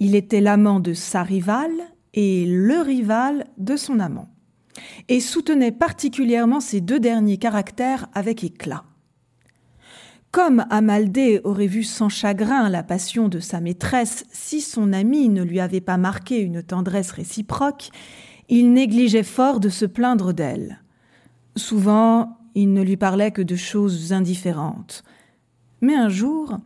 Il 0.00 0.16
était 0.16 0.40
l'amant 0.40 0.80
de 0.80 0.94
sa 0.94 1.22
rivale 1.22 1.80
et 2.12 2.44
le 2.44 2.80
rival 2.80 3.44
de 3.56 3.76
son 3.76 4.00
amant, 4.00 4.30
et 5.08 5.20
soutenait 5.20 5.70
particulièrement 5.70 6.58
ces 6.58 6.80
deux 6.80 6.98
derniers 6.98 7.38
caractères 7.38 8.08
avec 8.14 8.42
éclat. 8.42 8.82
Comme 10.32 10.66
Amaldée 10.70 11.40
aurait 11.44 11.68
vu 11.68 11.84
sans 11.84 12.08
chagrin 12.08 12.68
la 12.68 12.82
passion 12.82 13.28
de 13.28 13.38
sa 13.38 13.60
maîtresse 13.60 14.26
si 14.32 14.60
son 14.60 14.92
ami 14.92 15.28
ne 15.28 15.44
lui 15.44 15.60
avait 15.60 15.80
pas 15.80 15.98
marqué 15.98 16.40
une 16.40 16.64
tendresse 16.64 17.12
réciproque, 17.12 17.90
il 18.48 18.72
négligeait 18.72 19.22
fort 19.22 19.60
de 19.60 19.68
se 19.68 19.86
plaindre 19.86 20.32
d'elle. 20.32 20.82
Souvent, 21.54 22.38
il 22.56 22.72
ne 22.72 22.82
lui 22.82 22.96
parlait 22.96 23.30
que 23.30 23.42
de 23.42 23.54
choses 23.54 24.12
indifférentes. 24.12 25.04
Mais 25.80 25.94
un 25.94 26.08
jour, 26.08 26.58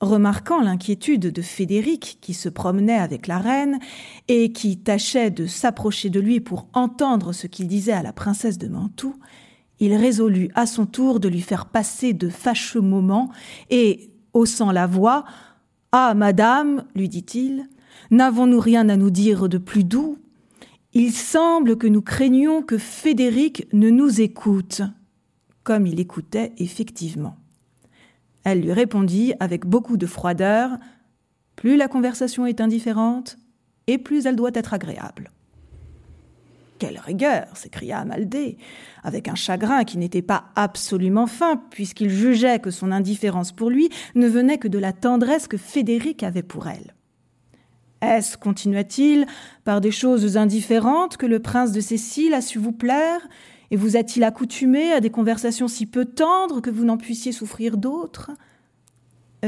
remarquant 0.00 0.60
l'inquiétude 0.60 1.32
de 1.32 1.42
Frédéric 1.42 2.18
qui 2.20 2.34
se 2.34 2.48
promenait 2.48 2.98
avec 2.98 3.26
la 3.26 3.38
reine 3.38 3.78
et 4.28 4.52
qui 4.52 4.78
tâchait 4.78 5.30
de 5.30 5.46
s'approcher 5.46 6.10
de 6.10 6.20
lui 6.20 6.40
pour 6.40 6.68
entendre 6.72 7.32
ce 7.32 7.46
qu'il 7.46 7.68
disait 7.68 7.92
à 7.92 8.02
la 8.02 8.12
princesse 8.12 8.58
de 8.58 8.68
Mantoue, 8.68 9.16
il 9.80 9.94
résolut 9.94 10.50
à 10.54 10.66
son 10.66 10.86
tour 10.86 11.20
de 11.20 11.28
lui 11.28 11.40
faire 11.40 11.66
passer 11.66 12.12
de 12.12 12.28
fâcheux 12.28 12.80
moments 12.80 13.30
et, 13.70 14.10
haussant 14.32 14.72
la 14.72 14.86
voix, 14.86 15.24
Ah, 15.92 16.14
madame, 16.14 16.84
lui 16.94 17.08
dit-il, 17.08 17.68
n'avons-nous 18.10 18.60
rien 18.60 18.88
à 18.88 18.96
nous 18.96 19.10
dire 19.10 19.48
de 19.48 19.58
plus 19.58 19.84
doux? 19.84 20.18
Il 20.92 21.12
semble 21.12 21.76
que 21.76 21.88
nous 21.88 22.02
craignions 22.02 22.62
que 22.62 22.78
Frédéric 22.78 23.66
ne 23.72 23.90
nous 23.90 24.20
écoute, 24.20 24.82
comme 25.64 25.86
il 25.86 25.98
écoutait 25.98 26.52
effectivement. 26.58 27.36
Elle 28.44 28.60
lui 28.60 28.72
répondit 28.72 29.32
avec 29.40 29.66
beaucoup 29.66 29.96
de 29.96 30.06
froideur 30.06 30.70
Plus 31.56 31.76
la 31.76 31.88
conversation 31.88 32.46
est 32.46 32.60
indifférente, 32.60 33.36
et 33.86 33.98
plus 33.98 34.26
elle 34.26 34.36
doit 34.36 34.50
être 34.54 34.74
agréable. 34.74 35.30
Quelle 36.78 36.98
rigueur 36.98 37.56
s'écria 37.56 38.00
Amaldée, 38.00 38.58
avec 39.02 39.28
un 39.28 39.34
chagrin 39.34 39.84
qui 39.84 39.96
n'était 39.96 40.22
pas 40.22 40.46
absolument 40.56 41.26
fin, 41.26 41.56
puisqu'il 41.70 42.10
jugeait 42.10 42.58
que 42.58 42.70
son 42.70 42.92
indifférence 42.92 43.52
pour 43.52 43.70
lui 43.70 43.88
ne 44.14 44.28
venait 44.28 44.58
que 44.58 44.68
de 44.68 44.78
la 44.78 44.92
tendresse 44.92 45.48
que 45.48 45.56
Frédéric 45.56 46.22
avait 46.22 46.42
pour 46.42 46.66
elle. 46.66 46.94
Est-ce, 48.02 48.36
continua-t-il, 48.36 49.26
par 49.64 49.80
des 49.80 49.92
choses 49.92 50.36
indifférentes 50.36 51.16
que 51.16 51.26
le 51.26 51.38
prince 51.38 51.72
de 51.72 51.80
Cécile 51.80 52.34
a 52.34 52.42
su 52.42 52.58
vous 52.58 52.72
plaire, 52.72 53.20
et 53.74 53.76
vous 53.76 53.96
a-t-il 53.96 54.22
accoutumé 54.22 54.92
à 54.92 55.00
des 55.00 55.10
conversations 55.10 55.66
si 55.66 55.86
peu 55.86 56.04
tendres 56.04 56.60
que 56.60 56.70
vous 56.70 56.84
n'en 56.84 56.96
puissiez 56.96 57.32
souffrir 57.32 57.76
d'autres? 57.76 58.30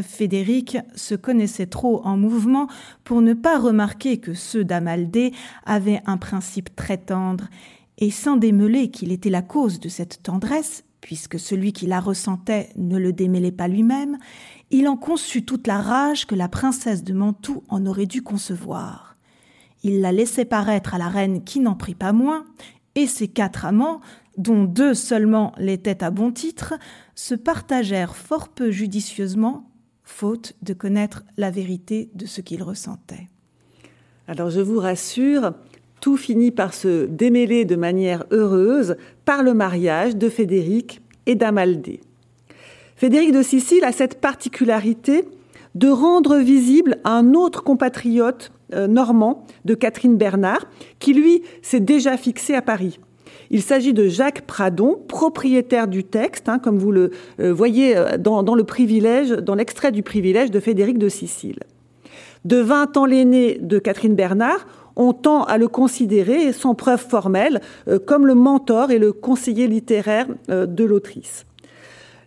Frédéric 0.02 0.78
se 0.96 1.14
connaissait 1.14 1.68
trop 1.68 2.04
en 2.04 2.16
mouvement 2.16 2.66
pour 3.04 3.22
ne 3.22 3.34
pas 3.34 3.56
remarquer 3.56 4.18
que 4.18 4.34
ceux 4.34 4.64
d'Amaldée 4.64 5.32
avaient 5.64 6.02
un 6.06 6.16
principe 6.16 6.74
très 6.74 6.98
tendre, 6.98 7.44
et 7.98 8.10
sans 8.10 8.36
démêler 8.36 8.90
qu'il 8.90 9.12
était 9.12 9.30
la 9.30 9.42
cause 9.42 9.78
de 9.78 9.88
cette 9.88 10.24
tendresse, 10.24 10.82
puisque 11.00 11.38
celui 11.38 11.72
qui 11.72 11.86
la 11.86 12.00
ressentait 12.00 12.70
ne 12.74 12.98
le 12.98 13.12
démêlait 13.12 13.52
pas 13.52 13.68
lui-même, 13.68 14.18
il 14.72 14.88
en 14.88 14.96
conçut 14.96 15.44
toute 15.44 15.68
la 15.68 15.80
rage 15.80 16.26
que 16.26 16.34
la 16.34 16.48
princesse 16.48 17.04
de 17.04 17.14
Mantoue 17.14 17.62
en 17.68 17.86
aurait 17.86 18.06
dû 18.06 18.22
concevoir. 18.22 19.14
Il 19.84 20.00
la 20.00 20.10
laissait 20.10 20.46
paraître 20.46 20.96
à 20.96 20.98
la 20.98 21.08
reine 21.08 21.44
qui 21.44 21.60
n'en 21.60 21.76
prit 21.76 21.94
pas 21.94 22.12
moins, 22.12 22.44
et 22.96 23.06
ses 23.06 23.28
quatre 23.28 23.64
amants, 23.64 24.00
dont 24.36 24.64
deux 24.64 24.94
seulement 24.94 25.52
l'étaient 25.58 26.02
à 26.02 26.10
bon 26.10 26.32
titre, 26.32 26.74
se 27.14 27.34
partagèrent 27.34 28.16
fort 28.16 28.48
peu 28.48 28.70
judicieusement 28.72 29.70
faute 30.02 30.54
de 30.62 30.72
connaître 30.72 31.24
la 31.36 31.50
vérité 31.50 32.10
de 32.14 32.26
ce 32.26 32.40
qu'il 32.40 32.62
ressentait. 32.62 33.28
Alors 34.28 34.50
je 34.50 34.60
vous 34.60 34.78
rassure, 34.78 35.52
tout 36.00 36.16
finit 36.16 36.52
par 36.52 36.74
se 36.74 37.06
démêler 37.06 37.64
de 37.64 37.76
manière 37.76 38.24
heureuse 38.30 38.96
par 39.24 39.42
le 39.42 39.52
mariage 39.52 40.16
de 40.16 40.28
Frédéric 40.28 41.00
et 41.26 41.34
d'Amaldée. 41.34 42.00
Frédéric 42.96 43.32
de 43.32 43.42
Sicile 43.42 43.84
a 43.84 43.92
cette 43.92 44.20
particularité 44.20 45.28
de 45.74 45.88
rendre 45.88 46.38
visible 46.38 46.98
un 47.04 47.34
autre 47.34 47.62
compatriote 47.62 48.52
normand 48.72 49.44
de 49.64 49.74
Catherine 49.74 50.16
Bernard, 50.16 50.66
qui 50.98 51.14
lui 51.14 51.42
s'est 51.62 51.80
déjà 51.80 52.16
fixé 52.16 52.54
à 52.54 52.62
Paris. 52.62 52.98
Il 53.50 53.62
s'agit 53.62 53.92
de 53.92 54.08
Jacques 54.08 54.42
Pradon, 54.42 54.98
propriétaire 55.08 55.88
du 55.88 56.04
texte, 56.04 56.48
hein, 56.48 56.58
comme 56.58 56.78
vous 56.78 56.92
le 56.92 57.10
euh, 57.40 57.52
voyez 57.52 57.96
euh, 57.96 58.16
dans, 58.18 58.42
l'extrait 59.54 59.92
du 59.92 60.02
privilège 60.02 60.50
de 60.50 60.60
Frédéric 60.60 60.98
de 60.98 61.08
Sicile. 61.08 61.60
De 62.44 62.58
20 62.58 62.96
ans 62.96 63.06
l'aîné 63.06 63.58
de 63.60 63.78
Catherine 63.78 64.14
Bernard, 64.14 64.66
on 64.96 65.12
tend 65.12 65.44
à 65.44 65.58
le 65.58 65.68
considérer, 65.68 66.52
sans 66.52 66.74
preuve 66.74 67.04
formelle, 67.06 67.60
euh, 67.88 67.98
comme 67.98 68.26
le 68.26 68.34
mentor 68.34 68.90
et 68.90 68.98
le 68.98 69.12
conseiller 69.12 69.66
littéraire 69.66 70.26
euh, 70.50 70.66
de 70.66 70.84
l'autrice. 70.84 71.44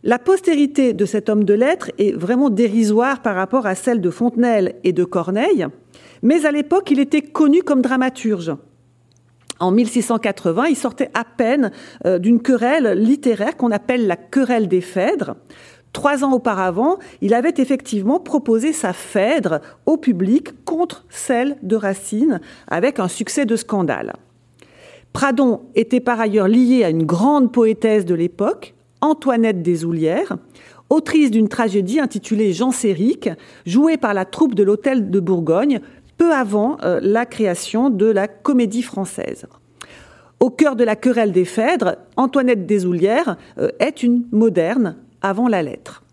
La 0.04 0.20
postérité 0.20 0.94
de 0.94 1.06
cet 1.06 1.28
homme 1.28 1.44
de 1.44 1.54
lettres 1.54 1.92
est 1.98 2.16
vraiment 2.16 2.50
dérisoire 2.50 3.22
par 3.22 3.36
rapport 3.36 3.66
à 3.66 3.76
celle 3.76 4.00
de 4.00 4.10
Fontenelle 4.10 4.76
et 4.86 4.94
de 4.94 5.04
Corneille, 5.04 5.68
mais 6.22 6.46
à 6.46 6.52
l'époque, 6.52 6.92
il 6.92 7.00
était 7.00 7.22
connu 7.22 7.64
comme 7.64 7.82
dramaturge. 7.82 8.54
En 9.60 9.72
1680, 9.72 10.68
il 10.68 10.76
sortait 10.76 11.12
à 11.14 11.26
peine 11.26 11.72
euh, 12.06 12.18
d'une 12.18 12.42
querelle 12.42 12.98
littéraire 12.98 13.58
qu'on 13.58 13.72
appelle 13.72 14.08
la 14.08 14.16
querelle 14.16 14.70
des 14.70 14.82
Phèdres, 14.82 15.36
Trois 15.94 16.24
ans 16.24 16.34
auparavant, 16.34 17.00
il 17.22 17.34
avait 17.34 17.56
effectivement 17.58 18.20
proposé 18.20 18.74
sa 18.74 18.94
Phèdre 18.94 19.60
au 19.86 19.98
public 19.98 20.64
contre 20.64 21.06
celle 21.10 21.58
de 21.64 21.76
Racine, 21.76 22.42
avec 22.68 23.00
un 23.00 23.08
succès 23.08 23.46
de 23.46 23.56
scandale. 23.56 24.14
Pradon 25.14 25.62
était 25.74 26.00
par 26.00 26.20
ailleurs 26.20 26.48
lié 26.48 26.84
à 26.84 26.90
une 26.90 27.06
grande 27.06 27.52
poétesse 27.52 28.06
de 28.06 28.14
l'époque, 28.14 28.76
Antoinette 29.02 29.64
des 29.64 29.84
Oulières, 29.84 30.38
autrice 30.92 31.32
d'une 31.32 31.50
tragédie 31.50 32.00
intitulée 32.00 32.54
Jean 32.54 32.72
jouée 33.66 33.98
par 33.98 34.14
la 34.14 34.26
troupe 34.26 34.54
de 34.54 34.64
l'Hôtel 34.64 35.10
de 35.10 35.20
Bourgogne 35.20 35.80
peu 36.20 36.34
avant 36.34 36.78
euh, 36.84 37.00
la 37.02 37.26
création 37.26 37.90
de 37.90 38.06
la 38.06 38.28
comédie 38.28 38.84
française. 38.84 39.48
Au 40.40 40.52
cœur 40.52 40.76
de 40.76 40.84
la 40.84 40.96
querelle 40.96 41.32
des 41.32 41.46
Phèdres, 41.46 41.96
Antoinette 42.18 42.68
des 42.68 42.86
Oulières 42.86 43.38
euh, 43.58 43.70
est 43.80 44.04
une 44.04 44.26
moderne 44.32 44.98
avant 45.22 45.48
la 45.48 45.64
lettre. 45.64 46.04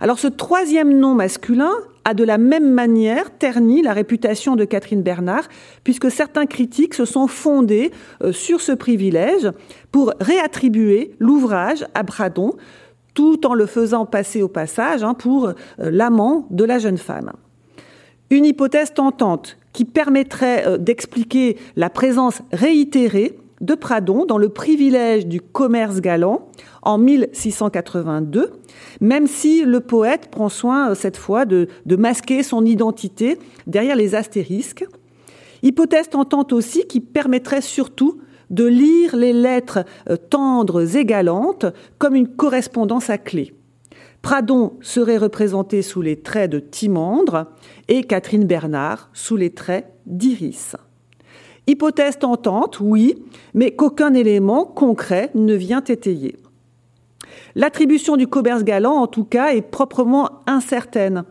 Alors 0.00 0.18
ce 0.18 0.28
troisième 0.28 0.98
nom 0.98 1.14
masculin 1.14 1.72
a 2.04 2.14
de 2.14 2.24
la 2.24 2.38
même 2.38 2.72
manière 2.72 3.36
terni 3.36 3.82
la 3.82 3.92
réputation 3.92 4.56
de 4.56 4.64
Catherine 4.64 5.02
Bernard, 5.02 5.48
puisque 5.84 6.10
certains 6.10 6.46
critiques 6.46 6.94
se 6.94 7.04
sont 7.04 7.26
fondés 7.26 7.90
euh, 8.22 8.32
sur 8.32 8.60
ce 8.60 8.72
privilège 8.72 9.50
pour 9.90 10.14
réattribuer 10.20 11.14
l'ouvrage 11.18 11.84
à 11.94 12.04
Bradon, 12.04 12.54
tout 13.14 13.44
en 13.44 13.54
le 13.54 13.66
faisant 13.66 14.06
passer 14.06 14.40
au 14.40 14.48
passage 14.48 15.02
hein, 15.02 15.14
pour 15.14 15.52
l'amant 15.78 16.46
de 16.50 16.64
la 16.64 16.78
jeune 16.78 16.96
femme. 16.96 17.32
Une 18.32 18.44
hypothèse 18.44 18.94
tentante 18.94 19.58
qui 19.72 19.84
permettrait 19.84 20.64
euh, 20.64 20.78
d'expliquer 20.78 21.56
la 21.74 21.90
présence 21.90 22.42
réitérée 22.52 23.36
de 23.60 23.74
Pradon 23.74 24.24
dans 24.24 24.38
le 24.38 24.48
privilège 24.48 25.26
du 25.26 25.40
commerce 25.40 26.00
galant 26.00 26.48
en 26.82 26.96
1682, 26.96 28.52
même 29.00 29.26
si 29.26 29.64
le 29.64 29.80
poète 29.80 30.28
prend 30.30 30.48
soin 30.48 30.90
euh, 30.90 30.94
cette 30.94 31.16
fois 31.16 31.44
de, 31.44 31.66
masquer 31.88 32.44
son 32.44 32.64
identité 32.64 33.36
derrière 33.66 33.96
les 33.96 34.14
astérisques. 34.14 34.86
Hypothèse 35.64 36.08
tentante 36.08 36.52
aussi 36.52 36.86
qui 36.86 37.00
permettrait 37.00 37.62
surtout 37.62 38.20
de 38.50 38.64
lire 38.64 39.16
les 39.16 39.32
lettres 39.32 39.84
euh, 40.08 40.16
tendres 40.16 40.96
et 40.96 41.04
galantes 41.04 41.66
comme 41.98 42.14
une 42.14 42.28
correspondance 42.28 43.10
à 43.10 43.18
clé. 43.18 43.54
Pradon 44.22 44.74
serait 44.82 45.16
représenté 45.16 45.82
sous 45.82 46.02
les 46.02 46.20
traits 46.20 46.50
de 46.50 46.58
Timandre 46.58 47.46
et 47.88 48.02
Catherine 48.02 48.44
Bernard 48.44 49.10
sous 49.14 49.36
les 49.36 49.50
traits 49.50 49.86
d'Iris. 50.06 50.76
Hypothèse 51.66 52.18
tentante, 52.18 52.80
oui, 52.80 53.22
mais 53.54 53.70
qu'aucun 53.72 54.12
élément 54.12 54.64
concret 54.64 55.30
ne 55.34 55.54
vient 55.54 55.82
étayer. 55.82 56.36
L'attribution 57.54 58.16
du 58.16 58.26
commerce 58.26 58.64
galant, 58.64 58.94
en 58.94 59.06
tout 59.06 59.24
cas, 59.24 59.54
est 59.54 59.62
proprement 59.62 60.42
incertaine. 60.46 61.24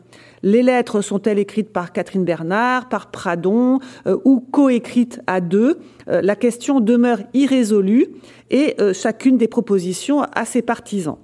Les 0.43 0.63
lettres 0.63 1.01
sont-elles 1.01 1.39
écrites 1.39 1.71
par 1.71 1.91
Catherine 1.91 2.23
Bernard, 2.23 2.89
par 2.89 3.11
Pradon 3.11 3.79
euh, 4.07 4.17
ou 4.23 4.39
coécrites 4.39 5.21
à 5.27 5.41
deux? 5.41 5.79
Euh, 6.07 6.21
La 6.21 6.35
question 6.35 6.79
demeure 6.79 7.19
irrésolue 7.33 8.07
et 8.49 8.75
euh, 8.79 8.93
chacune 8.93 9.37
des 9.37 9.47
propositions 9.47 10.21
a 10.21 10.45
ses 10.45 10.61
partisans. 10.61 11.17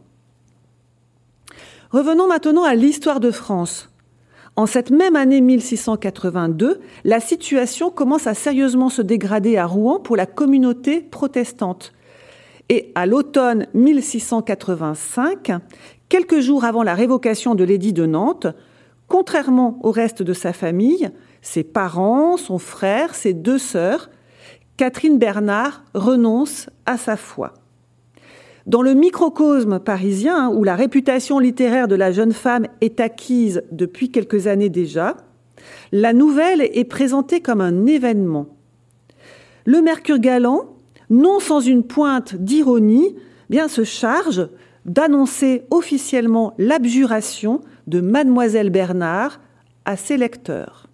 Revenons 1.92 2.28
maintenant 2.28 2.64
à 2.64 2.76
l'histoire 2.76 3.20
de 3.20 3.32
France. 3.32 3.90
En 4.56 4.66
cette 4.66 4.90
même 4.90 5.16
année 5.16 5.42
1682, 5.42 6.80
la 7.04 7.20
situation 7.20 7.90
commence 7.90 8.26
à 8.26 8.34
sérieusement 8.34 8.90
se 8.90 9.02
dégrader 9.02 9.58
à 9.58 9.66
Rouen 9.66 10.00
pour 10.00 10.16
la 10.16 10.26
communauté 10.26 11.02
protestante. 11.02 11.94
Et 12.70 12.92
à 12.96 13.06
l'automne 13.06 13.68
1685, 13.74 15.52
quelques 16.10 16.40
jours 16.40 16.64
avant 16.64 16.84
la 16.84 16.96
révocation 16.96 17.54
de 17.54 17.64
l'édit 17.64 17.94
de 17.94 18.06
Nantes, 18.06 18.48
contrairement 19.08 19.78
au 19.84 19.92
reste 19.92 20.24
de 20.24 20.34
sa 20.34 20.54
famille, 20.54 21.10
ses 21.42 21.64
parents, 21.64 22.38
son 22.38 22.58
frère, 22.58 23.14
ses 23.14 23.34
deux 23.34 23.60
sœurs, 23.60 24.10
Catherine 24.78 25.20
Bernard 25.20 25.84
renonce 25.94 26.70
à 26.86 26.98
sa 26.98 27.18
foi. 27.18 27.54
Dans 28.66 28.82
le 28.82 28.96
microcosme 28.96 29.80
parisien, 29.80 30.50
où 30.50 30.64
la 30.64 30.76
réputation 30.76 31.38
littéraire 31.38 31.88
de 31.88 31.94
la 31.94 32.12
jeune 32.12 32.34
femme 32.34 32.66
est 32.82 33.00
acquise 33.00 33.64
depuis 33.72 34.10
quelques 34.10 34.48
années 34.48 34.70
déjà, 34.70 35.18
la 35.92 36.14
nouvelle 36.14 36.62
est 36.62 36.90
présentée 36.90 37.42
comme 37.42 37.62
un 37.62 37.86
événement. 37.86 38.48
Le 39.66 39.84
Mercure 39.84 40.18
galant, 40.18 40.76
non 41.12 41.40
sans 41.40 41.60
une 41.60 41.84
pointe 41.84 42.36
d'ironie, 42.36 43.16
bien 43.52 43.68
se 43.68 43.84
charge 43.84 44.50
d'annoncer 44.86 45.64
officiellement 45.70 46.56
l'abjuration 46.58 47.62
de 47.86 48.02
mademoiselle 48.02 48.72
Bernard 48.72 49.42
à 49.86 49.96
ses 49.96 50.18
lecteurs. 50.18 50.88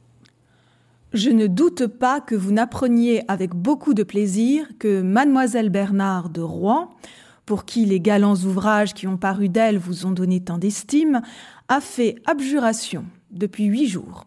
Je 1.14 1.30
ne 1.30 1.48
doute 1.48 1.88
pas 1.88 2.20
que 2.20 2.36
vous 2.36 2.52
n'appreniez 2.52 3.24
avec 3.30 3.54
beaucoup 3.54 3.94
de 3.94 4.04
plaisir 4.04 4.68
que 4.78 5.02
mademoiselle 5.02 5.70
Bernard 5.70 6.30
de 6.30 6.42
Rouen 6.42 6.90
pour 7.52 7.66
qui 7.66 7.86
les 7.86 8.00
galants 8.00 8.38
ouvrages 8.46 8.94
qui 8.94 9.08
ont 9.08 9.18
paru 9.18 9.50
d'elle 9.50 9.78
vous 9.78 10.06
ont 10.06 10.12
donné 10.12 10.40
tant 10.40 10.58
d'estime, 10.58 11.22
a 11.68 11.82
fait 11.82 12.16
abjuration 12.26 13.04
depuis 13.30 13.66
huit 13.66 13.88
jours. 13.88 14.24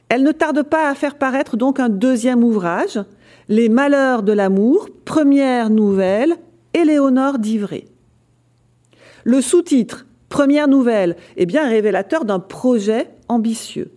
Elle 0.07 0.23
ne 0.23 0.31
tarde 0.31 0.63
pas 0.63 0.89
à 0.89 0.95
faire 0.95 1.17
paraître 1.17 1.57
donc 1.57 1.81
un 1.81 1.89
deuxième 1.89 2.41
ouvrage, 2.41 3.01
Les 3.49 3.69
Malheurs 3.69 4.23
de 4.23 4.33
l'amour, 4.33 4.89
première 5.05 5.69
nouvelle, 5.69 6.35
Éléonore 6.73 7.39
d'Ivray. 7.39 7.87
Le 9.23 9.39
sous-titre 9.39 10.05
Première 10.27 10.67
nouvelle 10.67 11.15
est 11.37 11.45
bien 11.45 11.65
révélateur 11.65 12.25
d'un 12.25 12.39
projet 12.39 13.07
ambitieux, 13.29 13.91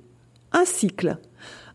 un 0.53 0.65
cycle, 0.65 1.19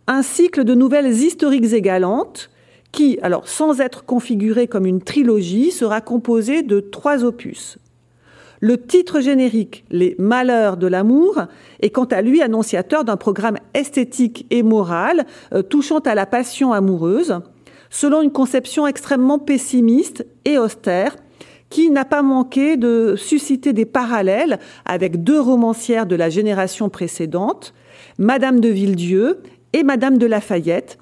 un 0.08 0.22
cycle 0.22 0.64
de 0.64 0.74
nouvelles 0.74 1.12
historiques 1.12 1.74
et 1.74 1.82
galantes 1.82 2.50
qui, 2.94 3.20
alors 3.22 3.50
sans 3.50 3.82
être 3.82 4.06
configuré 4.06 4.68
comme 4.70 4.86
une 4.86 5.02
trilogie, 5.02 5.72
sera 5.72 6.00
composé 6.00 6.62
de 6.62 6.80
trois 6.80 7.26
opus. 7.26 7.78
Le 8.62 8.78
titre 8.82 9.20
générique, 9.20 9.84
Les 9.92 10.16
Malheurs 10.18 10.78
de 10.78 10.88
l'amour, 10.88 11.42
est 11.82 11.90
quant 11.90 12.06
à 12.06 12.22
lui 12.22 12.42
annonciateur 12.42 13.04
d'un 13.04 13.18
programme 13.18 13.58
esthétique 13.74 14.46
et 14.50 14.64
moral 14.64 15.26
euh, 15.54 15.62
touchant 15.62 16.00
à 16.00 16.16
la 16.16 16.26
passion 16.26 16.72
amoureuse, 16.72 17.42
selon 17.96 18.22
une 18.22 18.32
conception 18.32 18.88
extrêmement 18.88 19.40
pessimiste 19.40 20.26
et 20.44 20.58
austère, 20.58 21.16
qui 21.70 21.90
n'a 21.90 22.04
pas 22.04 22.24
manqué 22.24 22.76
de 22.76 23.16
susciter 23.16 23.72
des 23.72 23.86
parallèles 23.86 24.60
avec 24.84 25.24
deux 25.24 25.40
romancières 25.40 26.06
de 26.06 26.18
la 26.18 26.30
génération 26.30 26.90
précédente, 26.90 27.74
Madame 28.18 28.60
de 28.60 28.68
Villedieu 28.68 29.40
et 29.72 29.84
Madame 29.84 30.18
de 30.18 30.26
Lafayette, 30.26 30.98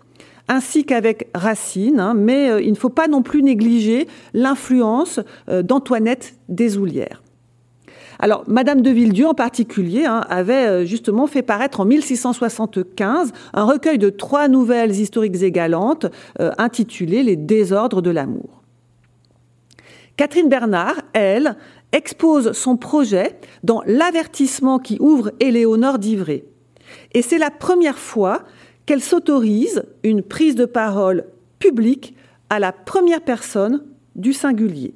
ainsi 0.48 0.86
qu'avec 0.86 1.30
Racine, 1.34 2.00
hein, 2.00 2.14
mais 2.14 2.52
euh, 2.52 2.62
il 2.62 2.70
ne 2.70 2.78
faut 2.78 2.90
pas 2.90 3.08
non 3.08 3.24
plus 3.24 3.42
négliger 3.42 4.08
l'influence 4.36 5.20
euh, 5.50 5.64
d'Antoinette 5.64 6.36
Desoulières. 6.48 7.23
Alors, 8.20 8.44
Madame 8.48 8.82
de 8.82 8.90
Villedieu 8.90 9.28
en 9.28 9.34
particulier 9.34 10.06
hein, 10.06 10.24
avait 10.30 10.68
euh, 10.68 10.86
justement 10.86 11.28
fait 11.28 11.42
paraître 11.42 11.80
en 11.80 11.86
1675 11.86 13.32
un 13.54 13.64
recueil 13.64 13.98
de 13.98 14.10
trois 14.10 14.48
nouvelles 14.48 14.92
historiques 14.92 15.42
et 15.42 15.52
galantes 15.52 16.06
intitulées 16.40 17.24
Les 17.24 17.36
désordres 17.36 18.02
de 18.02 18.10
l'amour. 18.10 18.62
Catherine 20.16 20.50
Bernard, 20.50 21.02
elle, 21.14 21.56
expose 21.94 22.52
son 22.52 22.76
projet 22.76 23.40
dans 23.64 23.82
l'avertissement 23.86 24.80
qui 24.80 24.98
ouvre 25.00 25.32
Éléonore 25.40 26.00
d'Ivray. 26.00 26.44
Et 27.14 27.22
c'est 27.22 27.38
la 27.38 27.52
première 27.52 27.98
fois 27.98 28.44
qu'elle 28.86 29.02
s'autorise 29.02 29.84
une 30.04 30.22
prise 30.22 30.56
de 30.56 30.66
parole 30.66 31.26
publique 31.60 32.16
à 32.50 32.60
la 32.60 32.72
première 32.72 33.22
personne 33.22 33.84
du 34.16 34.34
singulier. 34.34 34.94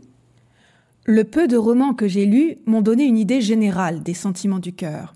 Le 1.09 1.23
peu 1.23 1.47
de 1.47 1.55
romans 1.55 1.93
que 1.93 2.09
j'ai 2.09 2.25
lus 2.25 2.57
m'ont 2.65 2.81
donné 2.81 3.05
une 3.05 3.17
idée 3.17 3.39
générale 3.39 4.03
des 4.03 4.13
sentiments 4.13 4.59
du 4.59 4.73
cœur. 4.73 5.15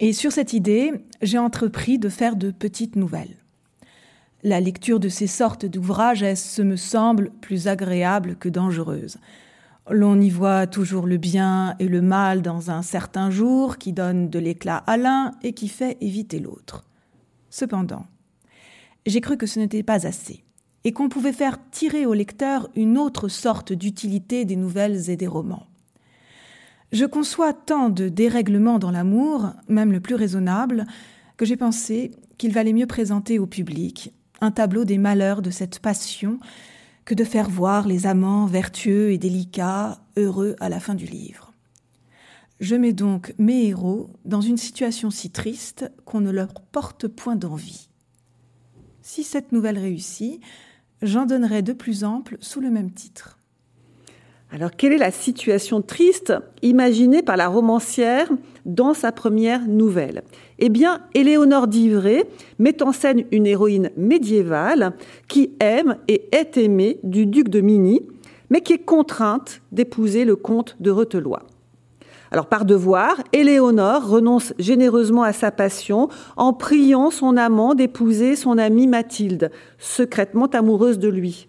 Et 0.00 0.12
sur 0.12 0.32
cette 0.32 0.52
idée, 0.52 0.92
j'ai 1.22 1.38
entrepris 1.38 2.00
de 2.00 2.08
faire 2.08 2.34
de 2.34 2.50
petites 2.50 2.96
nouvelles. 2.96 3.36
La 4.42 4.58
lecture 4.58 4.98
de 4.98 5.08
ces 5.08 5.28
sortes 5.28 5.66
d'ouvrages 5.66 6.24
est, 6.24 6.34
ce 6.34 6.62
me 6.62 6.74
semble, 6.74 7.30
plus 7.40 7.68
agréable 7.68 8.34
que 8.34 8.48
dangereuse. 8.48 9.18
L'on 9.88 10.20
y 10.20 10.30
voit 10.30 10.66
toujours 10.66 11.06
le 11.06 11.16
bien 11.16 11.76
et 11.78 11.86
le 11.86 12.02
mal 12.02 12.42
dans 12.42 12.72
un 12.72 12.82
certain 12.82 13.30
jour 13.30 13.78
qui 13.78 13.92
donne 13.92 14.28
de 14.30 14.40
l'éclat 14.40 14.78
à 14.78 14.96
l'un 14.96 15.30
et 15.44 15.52
qui 15.52 15.68
fait 15.68 15.96
éviter 16.00 16.40
l'autre. 16.40 16.84
Cependant, 17.50 18.06
j'ai 19.06 19.20
cru 19.20 19.36
que 19.36 19.46
ce 19.46 19.60
n'était 19.60 19.84
pas 19.84 20.08
assez, 20.08 20.43
et 20.84 20.92
qu'on 20.92 21.08
pouvait 21.08 21.32
faire 21.32 21.58
tirer 21.70 22.06
au 22.06 22.14
lecteur 22.14 22.68
une 22.76 22.98
autre 22.98 23.28
sorte 23.28 23.72
d'utilité 23.72 24.44
des 24.44 24.56
nouvelles 24.56 25.10
et 25.10 25.16
des 25.16 25.26
romans. 25.26 25.66
Je 26.92 27.06
conçois 27.06 27.52
tant 27.52 27.88
de 27.88 28.08
dérèglements 28.08 28.78
dans 28.78 28.90
l'amour, 28.90 29.50
même 29.68 29.92
le 29.92 30.00
plus 30.00 30.14
raisonnable, 30.14 30.86
que 31.36 31.44
j'ai 31.44 31.56
pensé 31.56 32.12
qu'il 32.38 32.52
valait 32.52 32.72
mieux 32.72 32.86
présenter 32.86 33.38
au 33.38 33.46
public 33.46 34.12
un 34.40 34.50
tableau 34.50 34.84
des 34.84 34.98
malheurs 34.98 35.42
de 35.42 35.50
cette 35.50 35.78
passion 35.78 36.38
que 37.04 37.14
de 37.14 37.24
faire 37.24 37.48
voir 37.48 37.88
les 37.88 38.06
amants 38.06 38.46
vertueux 38.46 39.10
et 39.10 39.18
délicats, 39.18 40.00
heureux 40.16 40.54
à 40.60 40.68
la 40.68 40.80
fin 40.80 40.94
du 40.94 41.06
livre. 41.06 41.52
Je 42.60 42.76
mets 42.76 42.92
donc 42.92 43.34
mes 43.38 43.66
héros 43.66 44.10
dans 44.24 44.40
une 44.40 44.56
situation 44.56 45.10
si 45.10 45.30
triste 45.30 45.90
qu'on 46.04 46.20
ne 46.20 46.30
leur 46.30 46.54
porte 46.54 47.08
point 47.08 47.36
d'envie. 47.36 47.88
Si 49.02 49.24
cette 49.24 49.52
nouvelle 49.52 49.78
réussit, 49.78 50.40
j'en 51.02 51.26
donnerai 51.26 51.62
de 51.62 51.72
plus 51.72 52.04
amples 52.04 52.36
sous 52.40 52.60
le 52.60 52.70
même 52.70 52.90
titre. 52.90 53.38
Alors, 54.50 54.70
quelle 54.70 54.92
est 54.92 54.98
la 54.98 55.10
situation 55.10 55.82
triste 55.82 56.32
imaginée 56.62 57.22
par 57.22 57.36
la 57.36 57.48
romancière 57.48 58.30
dans 58.64 58.94
sa 58.94 59.10
première 59.10 59.66
nouvelle? 59.66 60.22
Eh 60.60 60.68
bien, 60.68 61.00
Éléonore 61.14 61.66
d'Ivray 61.66 62.22
met 62.60 62.80
en 62.82 62.92
scène 62.92 63.24
une 63.32 63.46
héroïne 63.46 63.90
médiévale 63.96 64.92
qui 65.26 65.50
aime 65.58 65.96
et 66.06 66.28
est 66.30 66.56
aimée 66.56 67.00
du 67.02 67.26
duc 67.26 67.48
de 67.48 67.60
Mini, 67.60 68.02
mais 68.48 68.60
qui 68.60 68.74
est 68.74 68.84
contrainte 68.84 69.60
d'épouser 69.72 70.24
le 70.24 70.36
comte 70.36 70.76
de 70.78 70.92
Retelois. 70.92 71.42
Alors 72.34 72.46
par 72.46 72.64
devoir, 72.64 73.22
Éléonore 73.32 74.08
renonce 74.08 74.54
généreusement 74.58 75.22
à 75.22 75.32
sa 75.32 75.52
passion 75.52 76.08
en 76.36 76.52
priant 76.52 77.12
son 77.12 77.36
amant 77.36 77.76
d'épouser 77.76 78.34
son 78.34 78.58
amie 78.58 78.88
Mathilde, 78.88 79.52
secrètement 79.78 80.46
amoureuse 80.46 80.98
de 80.98 81.06
lui. 81.06 81.46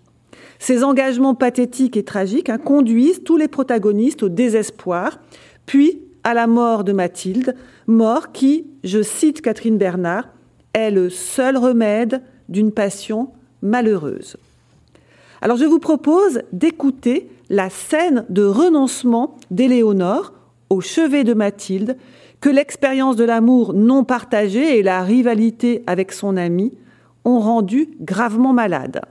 Ces 0.60 0.84
engagements 0.84 1.34
pathétiques 1.34 1.98
et 1.98 2.04
tragiques 2.04 2.50
hein, 2.50 2.60
conduisent 2.60 3.24
tous 3.24 3.36
les 3.36 3.48
protagonistes 3.48 4.21
au 4.21 4.30
désespoir, 4.30 5.17
puis 5.65 6.04
à 6.24 6.36
la 6.36 6.45
mort 6.45 6.84
de 6.84 6.91
Mathilde, 6.91 7.56
mort 7.88 8.32
qui, 8.32 8.67
je 8.84 9.02
cite 9.02 9.41
Catherine 9.41 9.80
Bernard, 9.80 10.30
est 10.74 10.91
le 10.91 11.10
seul 11.10 11.58
remède 11.58 12.21
d'une 12.48 12.71
passion 12.71 13.32
malheureuse. 13.63 14.38
Alors 15.41 15.58
je 15.58 15.65
vous 15.65 15.80
propose 15.80 16.43
d'écouter 16.54 17.28
la 17.50 17.71
scène 17.71 18.24
de 18.30 18.45
renoncement 18.45 19.36
d'Éléonore 19.50 20.32
au 20.69 20.82
chevet 20.82 21.23
de 21.23 21.34
Mathilde 21.34 21.97
que 22.41 22.49
l'expérience 22.49 23.15
de 23.15 23.23
l'amour 23.23 23.73
non 23.73 24.04
partagé 24.04 24.78
et 24.78 24.84
la 24.84 25.04
rivalité 25.04 25.84
avec 25.88 26.12
son 26.12 26.38
ami 26.38 26.73
ont 27.23 27.39
rendu 27.39 27.89
gravement 28.01 28.54
malade. 28.54 29.01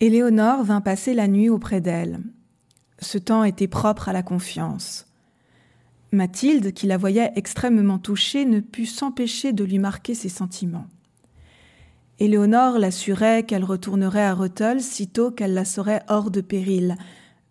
Éléonore 0.00 0.64
vint 0.64 0.80
passer 0.80 1.12
la 1.12 1.28
nuit 1.28 1.50
auprès 1.50 1.80
d'elle. 1.80 2.20
Ce 3.00 3.18
temps 3.18 3.44
était 3.44 3.68
propre 3.68 4.08
à 4.08 4.12
la 4.12 4.22
confiance. 4.22 5.06
Mathilde, 6.12 6.72
qui 6.72 6.86
la 6.86 6.96
voyait 6.96 7.32
extrêmement 7.36 7.98
touchée, 7.98 8.44
ne 8.44 8.60
put 8.60 8.86
s'empêcher 8.86 9.52
de 9.52 9.62
lui 9.62 9.78
marquer 9.78 10.14
ses 10.14 10.28
sentiments. 10.28 10.86
Éléonore 12.18 12.78
l'assurait 12.78 13.44
qu'elle 13.44 13.64
retournerait 13.64 14.24
à 14.24 14.34
Rethel 14.34 14.82
sitôt 14.82 15.30
qu'elle 15.30 15.54
la 15.54 15.64
saurait 15.64 16.02
hors 16.08 16.30
de 16.30 16.40
péril, 16.40 16.96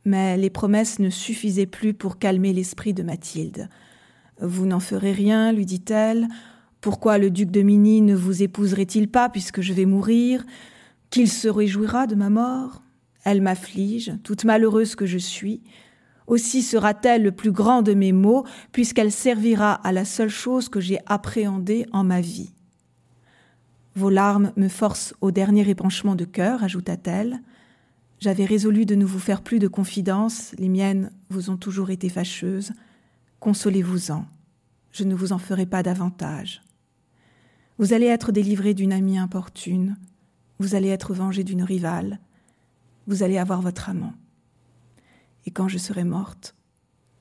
mais 0.10 0.38
les 0.38 0.50
promesses 0.50 0.98
ne 0.98 1.12
suffisaient 1.12 1.68
plus 1.68 1.94
pour 1.94 2.18
calmer 2.18 2.52
l'esprit 2.52 2.96
de 2.96 3.04
Mathilde. 3.04 3.70
Vous 4.42 4.66
n'en 4.66 4.80
ferez 4.80 5.12
rien, 5.12 5.52
lui 5.52 5.68
dit-elle. 5.68 6.28
Pourquoi 6.82 7.20
le 7.20 7.30
duc 7.30 7.52
de 7.52 7.62
Mini 7.62 8.02
ne 8.02 8.16
vous 8.16 8.42
épouserait-il 8.42 9.08
pas 9.08 9.30
puisque 9.30 9.62
je 9.62 9.72
vais 9.72 9.86
mourir? 9.86 10.44
Qu'il 11.12 11.30
se 11.30 11.48
réjouira 11.48 12.08
de 12.08 12.16
ma 12.16 12.32
mort? 12.32 12.82
Elle 13.24 13.44
m'afflige, 13.44 14.14
toute 14.24 14.46
malheureuse 14.46 14.96
que 14.96 15.06
je 15.06 15.20
suis. 15.20 15.62
Aussi 16.26 16.64
sera-t-elle 16.64 17.22
le 17.22 17.32
plus 17.32 17.52
grand 17.52 17.84
de 17.84 17.94
mes 17.94 18.12
maux, 18.12 18.46
puisqu'elle 18.72 19.12
servira 19.12 19.74
à 19.74 19.92
la 19.92 20.06
seule 20.06 20.30
chose 20.30 20.70
que 20.70 20.80
j'ai 20.80 20.98
appréhendée 21.06 21.86
en 21.92 22.04
ma 22.04 22.22
vie. 22.22 22.54
Vos 23.96 24.10
larmes 24.10 24.54
me 24.56 24.70
forcent 24.70 25.14
au 25.22 25.30
dernier 25.30 25.70
épanchement 25.70 26.16
de 26.16 26.26
cœur, 26.26 26.64
ajouta-t-elle. 26.64 27.42
J'avais 28.20 28.46
résolu 28.46 28.86
de 28.86 28.96
ne 28.96 29.06
vous 29.06 29.20
faire 29.20 29.42
plus 29.42 29.60
de 29.60 29.68
confidences, 29.68 30.54
les 30.58 30.68
miennes 30.68 31.12
vous 31.30 31.50
ont 31.50 31.58
toujours 31.58 31.90
été 31.90 32.10
fâcheuses. 32.10 32.72
Consolez-vous-en, 33.40 34.26
je 34.92 35.04
ne 35.06 35.16
vous 35.16 35.32
en 35.32 35.38
ferai 35.38 35.66
pas 35.66 35.84
davantage. 35.84 36.62
Vous 37.78 37.94
allez 37.94 38.08
être 38.08 38.34
délivré 38.34 38.74
d'une 38.74 38.92
amie 38.92 39.18
importune, 39.18 39.98
vous 40.60 40.76
allez 40.76 40.90
être 40.90 41.14
vengé 41.14 41.46
d'une 41.46 41.64
rivale, 41.64 42.20
vous 43.08 43.24
allez 43.24 43.38
avoir 43.38 43.62
votre 43.62 43.90
amant. 43.90 44.14
Et 45.46 45.52
quand 45.52 45.70
je 45.70 45.78
serai 45.78 46.04
morte, 46.04 46.56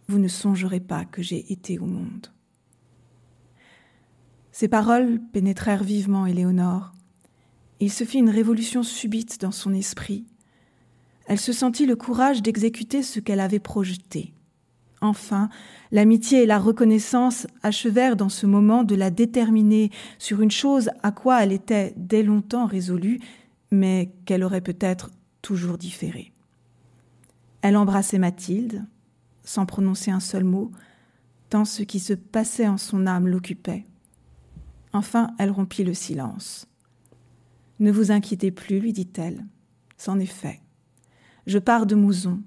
vous 0.09 0.19
ne 0.19 0.27
songerez 0.27 0.81
pas 0.81 1.05
que 1.05 1.23
j'ai 1.23 1.53
été 1.53 1.79
au 1.79 1.87
monde. 1.87 2.27
Ces 4.51 4.67
paroles 4.67 5.21
pénétrèrent 5.33 5.85
vivement 5.85 6.27
Éléonore. 6.27 6.93
Il 7.79 7.93
se 7.93 8.03
fit 8.03 8.19
une 8.19 8.31
révolution 8.31 8.83
subite 8.83 9.41
dans 9.41 9.53
son 9.53 9.73
esprit. 9.73 10.27
Elle 11.29 11.39
se 11.39 11.53
sentit 11.53 11.85
le 11.85 11.95
courage 11.95 12.41
d'exécuter 12.41 13.03
ce 13.03 13.21
qu'elle 13.21 13.41
avait 13.41 13.59
projeté. 13.59 14.33
Enfin, 15.03 15.51
l'amitié 15.93 16.43
et 16.43 16.47
la 16.47 16.59
reconnaissance 16.59 17.47
achevèrent 17.63 18.17
dans 18.17 18.31
ce 18.31 18.47
moment 18.47 18.83
de 18.83 18.95
la 18.95 19.11
déterminer 19.11 19.91
sur 20.19 20.41
une 20.41 20.51
chose 20.51 20.91
à 21.03 21.13
quoi 21.13 21.45
elle 21.45 21.53
était 21.53 21.93
dès 21.97 22.23
longtemps 22.23 22.65
résolue, 22.65 23.21
mais 23.71 24.11
qu'elle 24.25 24.43
aurait 24.43 24.63
peut-être 24.63 25.11
toujours 25.43 25.77
différé. 25.77 26.33
Elle 27.61 27.77
embrassait 27.77 28.19
Mathilde, 28.19 28.87
sans 29.45 29.67
prononcer 29.67 30.11
un 30.11 30.21
seul 30.21 30.45
mot, 30.45 30.73
tant 31.51 31.67
ce 31.67 31.83
qui 31.83 32.01
se 32.01 32.15
passait 32.15 32.69
en 32.69 32.79
son 32.79 33.07
âme 33.07 33.29
l'occupait. 33.29 33.85
Enfin, 34.95 35.29
elle 35.39 35.51
rompit 35.51 35.85
le 35.85 35.95
silence. 35.95 36.67
Ne 37.81 37.93
vous 37.93 38.13
inquiétez 38.13 38.51
plus, 38.51 38.81
lui 38.81 38.95
dit-elle. 38.95 39.45
C'en 39.99 40.19
est 40.19 40.27
fait. 40.27 40.61
Je 41.49 41.59
pars 41.59 41.87
de 41.87 41.95
Mouzon 41.95 42.43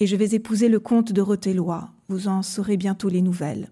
et 0.00 0.06
je 0.06 0.16
vais 0.16 0.34
épouser 0.34 0.70
le 0.70 0.80
comte 0.80 1.12
de 1.12 1.20
Rotellois. 1.20 1.90
Vous 2.08 2.26
en 2.26 2.40
saurez 2.40 2.78
bientôt 2.78 3.10
les 3.10 3.20
nouvelles. 3.20 3.70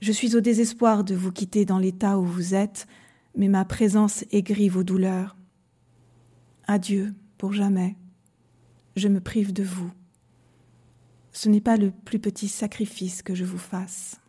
Je 0.00 0.10
suis 0.10 0.34
au 0.34 0.40
désespoir 0.40 1.04
de 1.04 1.14
vous 1.14 1.30
quitter 1.30 1.64
dans 1.64 1.78
l'état 1.78 2.18
où 2.18 2.24
vous 2.24 2.56
êtes, 2.56 2.88
mais 3.36 3.46
ma 3.46 3.64
présence 3.64 4.24
aigrit 4.32 4.68
vos 4.68 4.82
douleurs. 4.82 5.36
Adieu 6.66 7.14
pour 7.38 7.52
jamais. 7.52 7.94
Je 8.96 9.06
me 9.06 9.20
prive 9.20 9.52
de 9.52 9.62
vous. 9.62 9.92
Ce 11.30 11.48
n'est 11.48 11.60
pas 11.60 11.76
le 11.76 11.92
plus 11.92 12.18
petit 12.18 12.48
sacrifice 12.48 13.22
que 13.22 13.36
je 13.36 13.44
vous 13.44 13.58
fasse. 13.58 14.20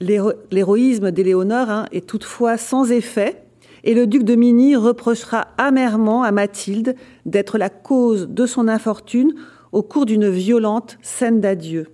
L'héroïsme 0.00 1.10
d'Éléonore 1.10 1.68
hein, 1.68 1.86
est 1.92 2.08
toutefois 2.08 2.56
sans 2.56 2.90
effet, 2.90 3.44
et 3.84 3.94
le 3.94 4.06
duc 4.06 4.24
de 4.24 4.34
Mini 4.34 4.76
reprochera 4.76 5.48
amèrement 5.58 6.22
à 6.22 6.32
Mathilde 6.32 6.94
d'être 7.26 7.58
la 7.58 7.70
cause 7.70 8.28
de 8.28 8.46
son 8.46 8.68
infortune 8.68 9.34
au 9.72 9.82
cours 9.82 10.06
d'une 10.06 10.28
violente 10.28 10.98
scène 11.02 11.40
d'adieu. 11.40 11.86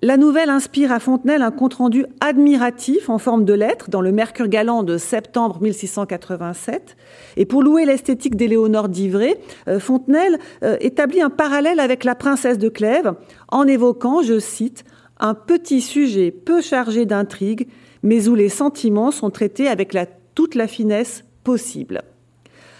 La 0.00 0.16
nouvelle 0.16 0.48
inspire 0.48 0.92
à 0.92 1.00
Fontenelle 1.00 1.42
un 1.42 1.50
compte-rendu 1.50 2.06
admiratif 2.20 3.10
en 3.10 3.18
forme 3.18 3.44
de 3.44 3.52
lettre 3.52 3.90
dans 3.90 4.00
le 4.00 4.12
Mercure 4.12 4.46
galant 4.46 4.84
de 4.84 4.96
septembre 4.96 5.60
1687. 5.60 6.96
Et 7.36 7.46
pour 7.46 7.64
louer 7.64 7.84
l'esthétique 7.84 8.36
d'Éléonore 8.36 8.88
d'Ivray, 8.88 9.36
euh, 9.66 9.80
Fontenelle 9.80 10.38
euh, 10.62 10.76
établit 10.78 11.20
un 11.20 11.30
parallèle 11.30 11.80
avec 11.80 12.04
la 12.04 12.14
princesse 12.14 12.58
de 12.58 12.68
Clèves 12.68 13.12
en 13.48 13.66
évoquant, 13.66 14.22
je 14.22 14.38
cite, 14.38 14.84
un 15.20 15.34
petit 15.34 15.80
sujet 15.80 16.30
peu 16.30 16.60
chargé 16.60 17.06
d'intrigue, 17.06 17.68
mais 18.02 18.28
où 18.28 18.34
les 18.34 18.48
sentiments 18.48 19.10
sont 19.10 19.30
traités 19.30 19.68
avec 19.68 19.96
toute 20.34 20.54
la 20.54 20.66
finesse 20.68 21.24
possible. 21.44 22.02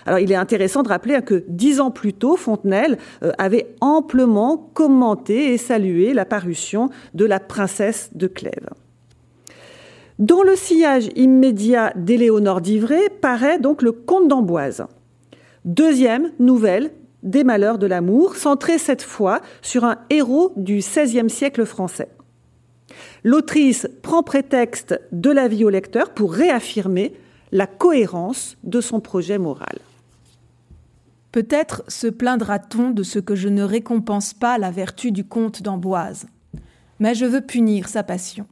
Alors, 0.07 0.21
il 0.21 0.33
est 0.33 0.37
intéressant 0.37 0.83
de 0.83 0.89
rappeler 0.89 1.21
que 1.23 1.45
dix 1.49 1.81
ans 1.81 1.91
plus 1.91 2.15
tôt, 2.15 2.37
Fontenelle 2.37 2.97
euh, 3.23 3.33
avait 3.37 3.75
amplement 3.83 4.57
commenté 4.57 5.53
et 5.53 5.59
salué 5.59 6.15
la 6.15 6.25
parution 6.25 6.89
de 7.13 7.27
La 7.27 7.41
princesse 7.41 8.11
de 8.15 8.27
Clèves. 8.27 8.71
Dans 10.19 10.43
le 10.43 10.57
sillage 10.57 11.11
immédiat 11.15 11.93
d'Éléonore 11.95 12.61
d'Ivray 12.61 13.11
paraît 13.21 13.59
donc 13.59 13.83
le 13.83 13.93
Comte 13.93 14.29
d'Amboise. 14.29 14.87
Deuxième 15.65 16.33
nouvelle 16.39 16.91
des 17.23 17.45
malheurs 17.45 17.79
de 17.79 17.87
l'amour, 17.87 18.37
centrée 18.37 18.79
cette 18.79 19.03
fois 19.03 19.41
sur 19.61 19.85
un 19.85 19.99
héros 20.09 20.53
du 20.57 20.79
XVIe 20.79 21.29
siècle 21.29 21.67
français. 21.67 22.09
L'autrice 23.25 23.89
prend 24.03 24.23
prétexte 24.23 25.01
de 25.13 25.31
la 25.31 25.49
vie 25.49 25.65
au 25.65 25.71
lecteur 25.71 26.15
pour 26.15 26.33
réaffirmer 26.33 27.15
la 27.53 27.67
cohérence 27.67 28.57
de 28.65 28.81
son 28.81 29.01
projet 29.01 29.39
moral. 29.39 29.79
Peut-être 31.33 31.85
se 31.89 32.07
plaindra-t-on 32.07 32.91
de 32.91 33.03
ce 33.03 33.19
que 33.19 33.35
je 33.35 33.49
ne 33.49 33.63
récompense 33.63 34.33
pas 34.33 34.59
la 34.59 34.71
vertu 34.71 35.13
du 35.13 35.25
comte 35.25 35.63
d'Amboise. 35.63 36.27
Mais 37.01 37.15
je 37.15 37.27
veux 37.27 37.43
punir 37.43 37.89
sa 37.89 38.03
passion. 38.03 38.47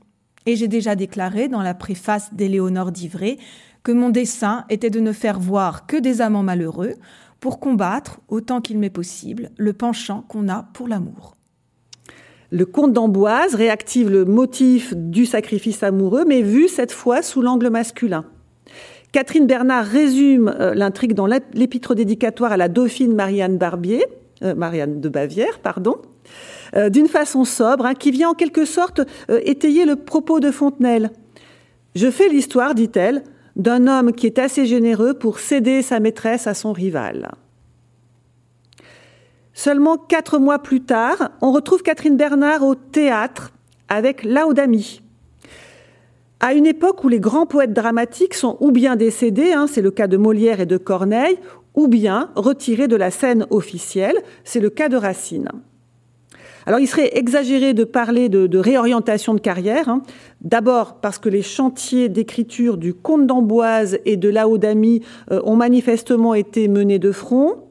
Et 0.45 0.57
j'ai 0.57 0.69
déjà 0.69 0.95
déclaré 0.95 1.49
dans 1.49 1.63
la 1.63 1.75
préface 1.75 2.33
d'Éléonore 2.33 2.93
d'Ivray 2.93 3.39
que 3.83 3.93
mon 3.93 4.11
dessein 4.11 4.65
était 4.69 4.91
de 4.91 5.01
ne 5.01 5.13
faire 5.13 5.41
voir 5.41 5.87
que 5.87 5.97
des 5.97 6.21
amants 6.21 6.43
malheureux 6.43 6.95
pour 7.41 7.61
combattre, 7.61 8.21
autant 8.29 8.61
qu'il 8.61 8.79
m'est 8.79 8.91
possible, 8.91 9.51
le 9.57 9.73
penchant 9.73 10.23
qu'on 10.23 10.49
a 10.49 10.65
pour 10.75 10.89
l'amour. 10.89 11.36
Le 12.51 12.65
comte 12.65 12.93
d'Amboise 12.93 13.55
réactive 13.55 14.09
le 14.09 14.25
motif 14.25 14.95
du 14.95 15.27
sacrifice 15.27 15.83
amoureux, 15.83 16.25
mais 16.27 16.43
vu 16.43 16.69
cette 16.69 16.93
fois 16.93 17.23
sous 17.23 17.43
l'angle 17.43 17.71
masculin. 17.71 18.25
Catherine 19.13 19.47
Bernard 19.47 19.87
résume 19.87 20.55
euh, 20.61 20.75
l'intrigue 20.75 21.15
dans 21.15 21.27
l'épître 21.27 21.95
dédicatoire 21.95 22.53
à 22.53 22.57
la 22.57 22.69
dauphine 22.69 23.15
Marianne 23.15 23.57
Barbier, 23.57 24.05
euh, 24.43 24.55
Marianne 24.55 25.01
de 25.01 25.09
Bavière, 25.09 25.59
pardon, 25.61 25.97
euh, 26.77 26.91
d'une 26.91 27.09
façon 27.09 27.45
sobre, 27.45 27.87
hein, 27.87 27.95
qui 27.95 28.11
vient 28.11 28.31
en 28.31 28.35
quelque 28.35 28.65
sorte 28.65 29.01
étayer 29.29 29.85
le 29.85 29.97
propos 29.97 30.39
de 30.39 30.51
Fontenelle. 30.51 31.11
Je 31.95 32.11
fais 32.11 32.29
l'histoire, 32.29 32.75
dit-elle, 32.75 33.23
d'un 33.57 33.87
homme 33.87 34.13
qui 34.13 34.27
est 34.27 34.39
assez 34.39 34.67
généreux 34.67 35.15
pour 35.15 35.39
céder 35.39 35.81
sa 35.83 35.99
maîtresse 35.99 36.47
à 36.47 36.55
son 36.55 36.73
rival. 36.73 37.31
Seulement 39.59 39.97
quatre 39.97 40.39
mois 40.39 40.59
plus 40.59 40.83
tard, 40.83 41.31
on 41.41 41.51
retrouve 41.51 41.83
Catherine 41.83 42.19
Bernard 42.19 42.63
au 42.63 42.75
théâtre 42.75 43.53
avec 43.89 44.23
Laudami. 44.23 45.01
À 46.41 46.53
une 46.53 46.67
époque 46.67 47.03
où 47.05 47.09
les 47.09 47.21
grands 47.21 47.47
poètes 47.47 47.73
dramatiques 47.73 48.35
sont 48.35 48.59
ou 48.61 48.71
bien 48.71 48.97
décédés, 48.97 49.55
hein, 49.55 49.67
c'est 49.67 49.81
le 49.81 49.91
cas 49.91 50.09
de 50.09 50.19
Molière 50.19 50.61
et 50.61 50.67
de 50.67 50.77
Corneille, 50.77 51.39
ou 51.75 51.89
bien 51.89 52.29
retirés 52.37 52.87
de 52.87 52.97
la 52.97 53.11
scène 53.11 53.47
officielle, 53.49 54.17
c'est 54.45 54.61
le 54.61 54.69
cas 54.69 54.91
de 54.91 54.99
Racine. 54.99 55.49
Alors 56.67 56.79
il 56.79 56.87
serait 56.87 57.17
exagéré 57.17 57.73
de 57.73 57.85
parler 57.85 58.29
de, 58.29 58.59
réorientation 58.59 59.33
de 59.33 59.41
carrière, 59.41 59.89
hein. 59.89 60.03
d'abord 60.43 60.97
parce 61.01 61.19
que 61.19 61.31
les 61.31 61.41
chantiers 61.41 62.11
d'écriture 62.11 62.77
du 62.77 62.93
Comte 62.93 63.27
d'Amboise 63.27 64.01
et 64.05 64.19
de 64.19 64.29
Laodamie 64.29 65.01
euh, 65.31 65.41
ont 65.45 65.57
manifestement 65.57 66.35
été 66.35 66.69
menés 66.69 66.99
de 66.99 67.11
front, 67.11 67.66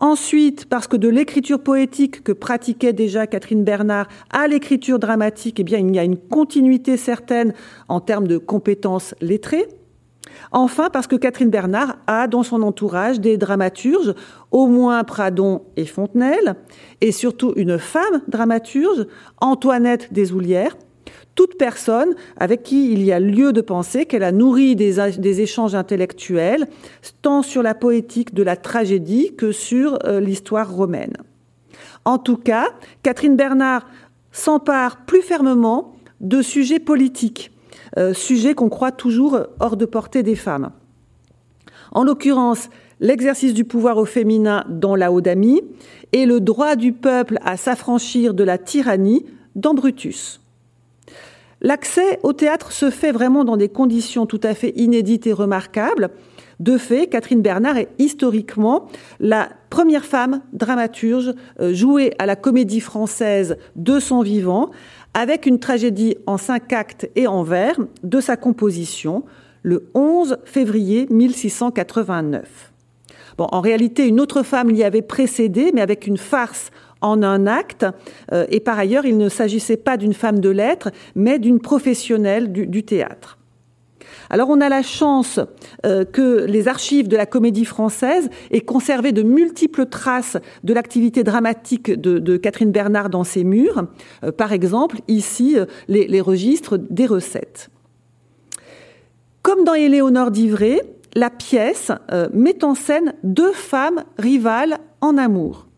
Ensuite, 0.00 0.64
parce 0.64 0.86
que 0.86 0.96
de 0.96 1.08
l'écriture 1.08 1.62
poétique 1.62 2.24
que 2.24 2.32
pratiquait 2.32 2.94
déjà 2.94 3.26
Catherine 3.26 3.64
Bernard 3.64 4.08
à 4.30 4.48
l'écriture 4.48 4.98
dramatique, 4.98 5.60
eh 5.60 5.62
bien, 5.62 5.78
il 5.78 5.94
y 5.94 5.98
a 5.98 6.04
une 6.04 6.16
continuité 6.16 6.96
certaine 6.96 7.52
en 7.86 8.00
termes 8.00 8.26
de 8.26 8.38
compétences 8.38 9.14
lettrées. 9.20 9.68
Enfin, 10.52 10.88
parce 10.90 11.06
que 11.06 11.16
Catherine 11.16 11.50
Bernard 11.50 11.96
a 12.06 12.28
dans 12.28 12.42
son 12.42 12.62
entourage 12.62 13.20
des 13.20 13.36
dramaturges, 13.36 14.14
au 14.50 14.66
moins 14.68 15.04
Pradon 15.04 15.62
et 15.76 15.84
Fontenelle, 15.84 16.56
et 17.02 17.12
surtout 17.12 17.52
une 17.56 17.78
femme 17.78 18.22
dramaturge, 18.26 19.06
Antoinette 19.40 20.12
Desoulières, 20.14 20.76
toute 21.40 21.56
personne 21.56 22.16
avec 22.36 22.62
qui 22.62 22.92
il 22.92 23.02
y 23.02 23.12
a 23.12 23.18
lieu 23.18 23.54
de 23.54 23.62
penser 23.62 24.04
qu'elle 24.04 24.24
a 24.24 24.30
nourri 24.30 24.76
des, 24.76 25.40
échanges 25.40 25.74
intellectuels, 25.74 26.66
tant 27.22 27.40
sur 27.40 27.62
la 27.62 27.74
poétique 27.74 28.34
de 28.34 28.42
la 28.42 28.56
tragédie 28.56 29.34
que 29.38 29.50
sur 29.50 29.98
euh, 30.04 30.20
l'histoire 30.20 30.70
romaine. 30.70 31.14
En 32.04 32.18
tout 32.18 32.36
cas, 32.36 32.66
Catherine 33.02 33.36
Bernard 33.36 33.86
s'empare 34.32 35.06
plus 35.06 35.22
fermement 35.22 35.94
de 36.20 36.42
sujets 36.42 36.78
politiques, 36.78 37.52
euh, 37.96 38.12
sujets 38.12 38.52
qu'on 38.52 38.68
croit 38.68 38.92
toujours 38.92 39.40
hors 39.60 39.78
de 39.78 39.86
portée 39.86 40.22
des 40.22 40.36
femmes. 40.36 40.72
En 41.92 42.04
l'occurrence, 42.04 42.68
l'exercice 43.00 43.54
du 43.54 43.64
pouvoir 43.64 43.96
au 43.96 44.04
féminin 44.04 44.66
dans 44.68 44.94
la 44.94 45.10
Odamie 45.10 45.62
et 46.12 46.26
le 46.26 46.38
droit 46.38 46.76
du 46.76 46.92
peuple 46.92 47.38
à 47.42 47.56
s'affranchir 47.56 48.34
de 48.34 48.44
la 48.44 48.58
tyrannie 48.58 49.24
dans 49.54 49.72
Brutus. 49.72 50.39
L'accès 51.62 52.18
au 52.22 52.32
théâtre 52.32 52.72
se 52.72 52.90
fait 52.90 53.12
vraiment 53.12 53.44
dans 53.44 53.58
des 53.58 53.68
conditions 53.68 54.24
tout 54.24 54.40
à 54.42 54.54
fait 54.54 54.72
inédites 54.76 55.26
et 55.26 55.32
remarquables. 55.32 56.10
De 56.58 56.78
fait, 56.78 57.06
Catherine 57.06 57.42
Bernard 57.42 57.76
est 57.76 57.88
historiquement 57.98 58.86
la 59.18 59.48
première 59.68 60.04
femme 60.04 60.40
dramaturge 60.52 61.34
euh, 61.60 61.74
jouée 61.74 62.12
à 62.18 62.26
la 62.26 62.36
comédie 62.36 62.80
française 62.80 63.56
de 63.76 63.98
son 63.98 64.20
vivant, 64.22 64.70
avec 65.14 65.46
une 65.46 65.58
tragédie 65.58 66.16
en 66.26 66.38
cinq 66.38 66.72
actes 66.72 67.08
et 67.16 67.26
en 67.26 67.42
vers 67.42 67.78
de 68.02 68.20
sa 68.20 68.36
composition, 68.36 69.24
le 69.62 69.90
11 69.94 70.38
février 70.44 71.06
1689. 71.10 72.72
Bon, 73.36 73.48
en 73.52 73.60
réalité, 73.60 74.06
une 74.06 74.20
autre 74.20 74.42
femme 74.42 74.70
l'y 74.70 74.84
avait 74.84 75.02
précédé, 75.02 75.70
mais 75.74 75.80
avec 75.80 76.06
une 76.06 76.18
farce 76.18 76.70
en 77.00 77.22
un 77.22 77.46
acte. 77.46 77.86
Euh, 78.32 78.46
et 78.48 78.60
par 78.60 78.78
ailleurs, 78.78 79.04
il 79.04 79.16
ne 79.16 79.28
s'agissait 79.28 79.76
pas 79.76 79.96
d'une 79.96 80.14
femme 80.14 80.40
de 80.40 80.50
lettres, 80.50 80.90
mais 81.14 81.38
d'une 81.38 81.60
professionnelle 81.60 82.52
du, 82.52 82.82
théâtre. 82.82 83.38
Alors 84.30 84.48
on 84.48 84.60
a 84.60 84.68
la 84.68 84.82
chance 84.82 85.40
euh, 85.84 86.04
que 86.04 86.44
les 86.44 86.68
archives 86.68 87.08
de 87.08 87.16
la 87.16 87.26
comédie 87.26 87.64
française 87.64 88.30
aient 88.50 88.60
conservé 88.60 89.12
de 89.12 89.22
multiples 89.22 89.86
traces 89.86 90.36
de 90.64 90.72
l'activité 90.72 91.24
dramatique 91.24 91.90
de, 91.90 92.36
Catherine 92.36 92.70
Bernard 92.70 93.10
dans 93.10 93.24
ses 93.24 93.44
murs. 93.44 93.84
Euh, 94.24 94.32
par 94.32 94.52
exemple, 94.52 94.98
ici, 95.08 95.56
les, 95.88 96.20
registres 96.20 96.78
des 96.78 97.06
recettes. 97.06 97.70
Comme 99.42 99.64
dans 99.64 99.74
Éléonore 99.74 100.30
d'Ivray, 100.30 100.80
la 101.14 101.30
pièce 101.30 101.90
met 102.32 102.62
en 102.62 102.74
scène 102.74 103.14
deux 103.24 103.52
femmes 103.52 104.04
rivales 104.18 104.78
en 105.00 105.16
amour. 105.16 105.69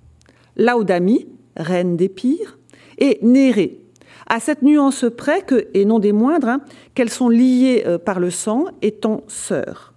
Laodamie, 0.56 1.26
reine 1.56 1.96
des 1.96 2.08
pires, 2.08 2.58
et 2.98 3.18
Nérée, 3.22 3.80
à 4.26 4.40
cette 4.40 4.62
nuance 4.62 5.04
près 5.16 5.42
que, 5.42 5.66
et 5.74 5.84
non 5.84 5.98
des 5.98 6.12
moindres, 6.12 6.48
hein, 6.48 6.60
qu'elles 6.94 7.10
sont 7.10 7.28
liées 7.28 7.84
euh, 7.86 7.98
par 7.98 8.20
le 8.20 8.30
sang, 8.30 8.66
étant 8.80 9.24
sœurs. 9.28 9.92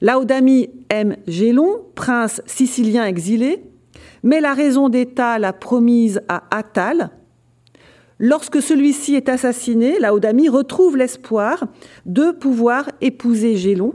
Laodamie 0.00 0.70
aime 0.88 1.16
Gélon, 1.26 1.82
prince 1.94 2.42
sicilien 2.46 3.04
exilé, 3.04 3.62
mais 4.22 4.40
la 4.40 4.54
raison 4.54 4.88
d'État 4.88 5.38
l'a 5.38 5.52
promise 5.52 6.22
à 6.28 6.44
Attal. 6.50 7.10
Lorsque 8.18 8.62
celui-ci 8.62 9.14
est 9.14 9.28
assassiné, 9.28 9.98
Laodamie 9.98 10.48
retrouve 10.48 10.96
l'espoir 10.96 11.66
de 12.06 12.30
pouvoir 12.30 12.90
épouser 13.00 13.56
Gélon, 13.56 13.94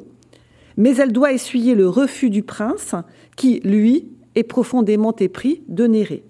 mais 0.77 0.95
elle 0.95 1.11
doit 1.11 1.31
essuyer 1.31 1.75
le 1.75 1.87
refus 1.87 2.29
du 2.29 2.43
prince, 2.43 2.95
qui, 3.35 3.59
lui, 3.63 4.09
est 4.35 4.43
profondément 4.43 5.15
épris 5.15 5.63
de 5.67 5.87
Nérée. 5.87 6.23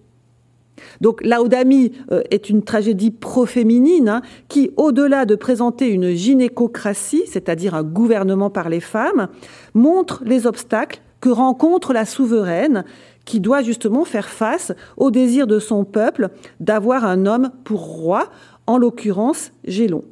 Donc 1.02 1.24
Laodamie 1.24 1.94
euh, 2.12 2.22
est 2.32 2.50
une 2.50 2.64
tragédie 2.64 3.12
pro-féminine 3.12 4.10
hein, 4.10 4.22
qui, 4.48 4.72
au-delà 4.78 5.26
de 5.26 5.36
présenter 5.36 5.88
une 5.90 6.12
gynécocratie, 6.12 7.24
c'est-à-dire 7.28 7.76
un 7.76 7.84
gouvernement 7.84 8.50
par 8.50 8.70
les 8.70 8.80
femmes, 8.80 9.28
montre 9.74 10.22
les 10.26 10.48
obstacles 10.48 11.02
que 11.22 11.30
rencontre 11.30 11.94
la 11.94 12.06
souveraine 12.06 12.84
qui 13.26 13.40
doit 13.40 13.64
justement 13.64 14.06
faire 14.06 14.30
face 14.30 14.74
au 14.98 15.12
désir 15.12 15.48
de 15.48 15.60
son 15.60 15.84
peuple 15.84 16.30
d'avoir 16.60 17.06
un 17.06 17.26
homme 17.26 17.52
pour 17.64 17.82
roi, 17.82 18.30
en 18.68 18.78
l'occurrence 18.78 19.52
Gélon. 19.66 20.04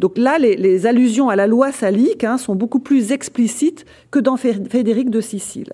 Donc 0.00 0.18
là, 0.18 0.38
les, 0.38 0.86
allusions 0.86 1.28
à 1.28 1.36
la 1.36 1.46
loi 1.46 1.72
salique 1.72 2.24
hein, 2.24 2.38
sont 2.38 2.54
beaucoup 2.54 2.80
plus 2.80 3.12
explicites 3.12 3.84
que 4.10 4.18
dans 4.18 4.36
Frédéric 4.36 5.10
de 5.10 5.20
Sicile. 5.20 5.72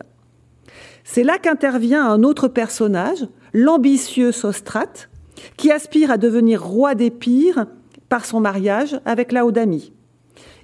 C'est 1.04 1.22
là 1.22 1.38
qu'intervient 1.38 2.04
un 2.04 2.22
autre 2.22 2.48
personnage, 2.48 3.28
l'ambitieux 3.52 4.32
Sostrate, 4.32 5.10
qui 5.58 5.70
aspire 5.70 6.10
à 6.10 6.16
devenir 6.16 6.64
roi 6.64 6.94
des 6.94 7.10
pires 7.10 7.66
par 8.08 8.24
son 8.24 8.40
mariage 8.40 8.98
avec 9.04 9.30
Laodamie. 9.30 9.92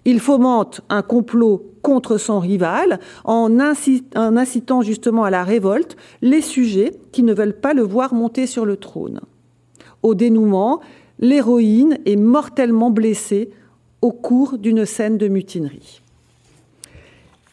Il 0.07 0.19
fomente 0.19 0.81
un 0.89 1.03
complot 1.03 1.67
contre 1.83 2.17
son 2.17 2.41
rival 2.41 3.01
en, 3.25 3.61
incitant 3.61 4.81
justement 4.81 5.25
à 5.25 5.31
la 5.31 5.45
révolte 5.45 5.97
les 6.23 6.41
sujets 6.41 6.93
qui 7.13 7.23
ne 7.23 7.35
veulent 7.35 7.59
pas 7.59 7.75
le 7.75 7.83
voir 7.83 8.15
monter 8.15 8.47
sur 8.47 8.65
le 8.65 8.79
trône. 8.79 9.21
Au 10.03 10.15
dénouement, 10.15 10.81
l'héroïne 11.19 11.99
est 12.07 12.17
mortellement 12.17 12.91
blessée 12.91 13.51
au 14.01 14.13
cours 14.13 14.57
d'une 14.57 14.87
scène 14.87 15.19
de 15.19 15.29
mutinerie. 15.29 16.01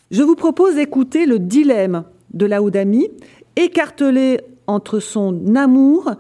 Je 0.10 0.24
vous 0.24 0.36
propose 0.36 0.76
d'écouter 0.76 1.26
le 1.26 1.40
dilemme 1.40 2.06
de 2.34 2.46
Laodamie, 2.46 3.10
écartelée 3.56 4.42
entre 4.68 5.00
son 5.00 5.56
amour 5.56 6.12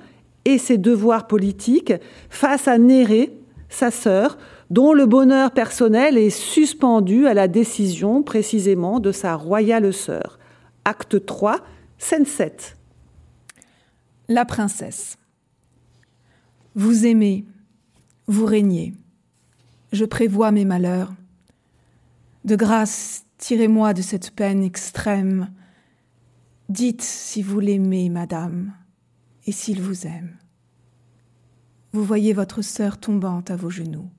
et 0.45 0.57
ses 0.57 0.77
devoirs 0.77 1.27
politiques 1.27 1.93
face 2.29 2.67
à 2.67 2.77
Nérée, 2.77 3.37
sa 3.69 3.91
sœur, 3.91 4.37
dont 4.69 4.93
le 4.93 5.05
bonheur 5.05 5.51
personnel 5.51 6.17
est 6.17 6.29
suspendu 6.29 7.27
à 7.27 7.33
la 7.33 7.47
décision 7.47 8.23
précisément 8.23 8.99
de 8.99 9.11
sa 9.11 9.35
royale 9.35 9.93
sœur. 9.93 10.39
Acte 10.85 11.25
3, 11.25 11.59
scène 11.97 12.25
7. 12.25 12.77
La 14.29 14.45
princesse. 14.45 15.17
Vous 16.75 17.05
aimez, 17.05 17.45
vous 18.27 18.45
régnez. 18.45 18.93
Je 19.91 20.05
prévois 20.05 20.51
mes 20.51 20.65
malheurs. 20.65 21.13
De 22.45 22.55
grâce, 22.55 23.25
tirez-moi 23.37 23.93
de 23.93 24.01
cette 24.01 24.31
peine 24.31 24.63
extrême 24.63 25.49
Dites 26.69 27.01
si 27.01 27.41
vous 27.41 27.61
l'aimez, 27.61 28.09
madame, 28.09 28.73
et 29.45 29.53
s'il 29.53 29.81
vous 29.81 30.05
aime. 30.05 30.37
Vous 31.93 32.03
voyez 32.03 32.33
votre 32.33 32.61
sœur 32.61 32.99
tombante 32.99 33.49
à 33.49 33.55
vos 33.55 33.69
genoux. 33.69 34.09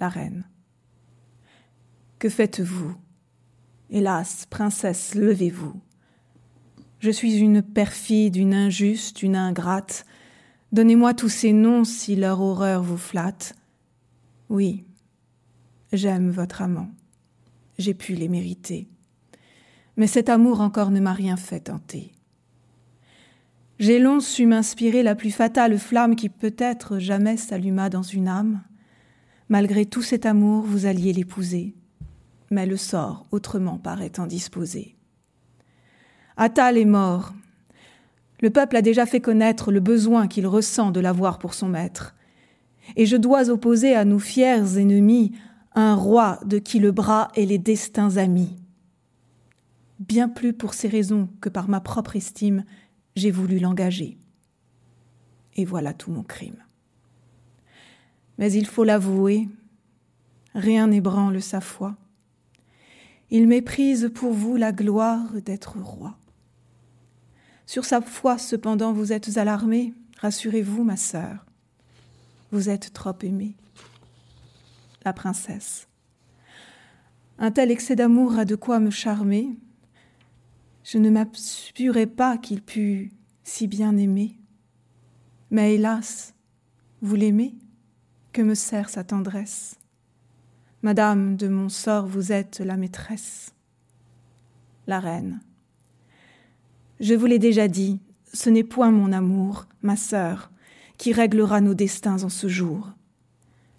La 0.00 0.08
reine. 0.08 0.48
Que 2.18 2.30
faites-vous? 2.30 2.96
Hélas, 3.90 4.46
princesse, 4.46 5.14
levez-vous. 5.14 5.78
Je 7.00 7.10
suis 7.10 7.36
une 7.36 7.60
perfide, 7.60 8.36
une 8.36 8.54
injuste, 8.54 9.22
une 9.22 9.36
ingrate. 9.36 10.06
Donnez-moi 10.72 11.12
tous 11.12 11.28
ces 11.28 11.52
noms 11.52 11.84
si 11.84 12.16
leur 12.16 12.40
horreur 12.40 12.82
vous 12.82 12.96
flatte. 12.96 13.54
Oui, 14.48 14.86
j'aime 15.92 16.30
votre 16.30 16.62
amant. 16.62 16.88
J'ai 17.76 17.92
pu 17.92 18.14
les 18.14 18.28
mériter 18.28 18.88
mais 19.96 20.06
cet 20.06 20.28
amour 20.28 20.60
encore 20.60 20.90
ne 20.90 21.00
m'a 21.00 21.12
rien 21.12 21.36
fait 21.36 21.60
tenter. 21.60 22.12
J'ai 23.78 23.98
long 23.98 24.20
su 24.20 24.46
m'inspirer 24.46 25.02
la 25.02 25.14
plus 25.14 25.30
fatale 25.30 25.78
flamme 25.78 26.16
qui 26.16 26.28
peut-être 26.28 26.98
jamais 26.98 27.36
s'alluma 27.36 27.90
dans 27.90 28.02
une 28.02 28.28
âme. 28.28 28.62
Malgré 29.48 29.84
tout 29.84 30.02
cet 30.02 30.26
amour, 30.26 30.62
vous 30.62 30.86
alliez 30.86 31.12
l'épouser, 31.12 31.74
mais 32.50 32.66
le 32.66 32.76
sort 32.76 33.26
autrement 33.30 33.78
paraît 33.78 34.18
indisposé. 34.18 34.96
Attal 36.36 36.78
est 36.78 36.84
mort. 36.84 37.34
Le 38.40 38.50
peuple 38.50 38.76
a 38.76 38.82
déjà 38.82 39.06
fait 39.06 39.20
connaître 39.20 39.70
le 39.72 39.80
besoin 39.80 40.28
qu'il 40.28 40.46
ressent 40.46 40.90
de 40.90 41.00
l'avoir 41.00 41.38
pour 41.38 41.54
son 41.54 41.68
maître. 41.68 42.14
Et 42.96 43.06
je 43.06 43.16
dois 43.16 43.50
opposer 43.50 43.94
à 43.94 44.04
nos 44.04 44.18
fiers 44.18 44.78
ennemis 44.78 45.32
un 45.74 45.94
roi 45.94 46.38
de 46.44 46.58
qui 46.58 46.78
le 46.78 46.92
bras 46.92 47.28
et 47.34 47.46
les 47.46 47.58
destins 47.58 48.16
amis 48.16 48.56
bien 49.98 50.28
plus 50.28 50.52
pour 50.52 50.74
ces 50.74 50.88
raisons 50.88 51.28
que 51.40 51.48
par 51.48 51.68
ma 51.68 51.80
propre 51.80 52.16
estime, 52.16 52.64
j'ai 53.16 53.30
voulu 53.30 53.58
l'engager. 53.58 54.18
Et 55.54 55.64
voilà 55.64 55.94
tout 55.94 56.10
mon 56.10 56.22
crime. 56.22 56.62
Mais 58.38 58.52
il 58.52 58.66
faut 58.66 58.84
l'avouer, 58.84 59.48
rien 60.54 60.88
n'ébranle 60.88 61.40
sa 61.40 61.60
foi. 61.60 61.96
Il 63.30 63.46
méprise 63.46 64.10
pour 64.14 64.32
vous 64.32 64.56
la 64.56 64.72
gloire 64.72 65.32
d'être 65.44 65.78
roi. 65.78 66.16
Sur 67.66 67.84
sa 67.84 68.00
foi, 68.00 68.38
cependant, 68.38 68.92
vous 68.92 69.12
êtes 69.12 69.38
alarmée. 69.38 69.94
Rassurez-vous, 70.18 70.84
ma 70.84 70.96
sœur. 70.96 71.46
Vous 72.50 72.68
êtes 72.68 72.92
trop 72.92 73.16
aimée. 73.22 73.56
La 75.04 75.12
princesse. 75.12 75.88
Un 77.38 77.50
tel 77.50 77.70
excès 77.70 77.96
d'amour 77.96 78.38
a 78.38 78.44
de 78.44 78.54
quoi 78.54 78.78
me 78.78 78.90
charmer, 78.90 79.58
je 80.84 80.98
ne 80.98 81.10
m'assurais 81.10 82.06
pas 82.06 82.38
qu'il 82.38 82.62
pût 82.62 83.10
si 83.42 83.66
bien 83.66 83.96
aimer. 83.96 84.38
Mais 85.50 85.74
hélas, 85.74 86.34
vous 87.00 87.16
l'aimez 87.16 87.54
Que 88.32 88.42
me 88.42 88.54
sert 88.54 88.90
sa 88.90 89.02
tendresse? 89.02 89.76
Madame 90.82 91.36
de 91.36 91.48
mon 91.48 91.70
sort, 91.70 92.06
vous 92.06 92.32
êtes 92.32 92.60
la 92.60 92.76
maîtresse. 92.76 93.54
La 94.86 95.00
reine. 95.00 95.40
Je 97.00 97.14
vous 97.14 97.26
l'ai 97.26 97.38
déjà 97.38 97.66
dit, 97.66 98.00
ce 98.34 98.50
n'est 98.50 98.64
point 98.64 98.90
mon 98.90 99.12
amour, 99.12 99.66
ma 99.80 99.96
sœur, 99.96 100.50
qui 100.98 101.12
réglera 101.12 101.62
nos 101.62 101.74
destins 101.74 102.22
en 102.22 102.28
ce 102.28 102.46
jour. 102.46 102.92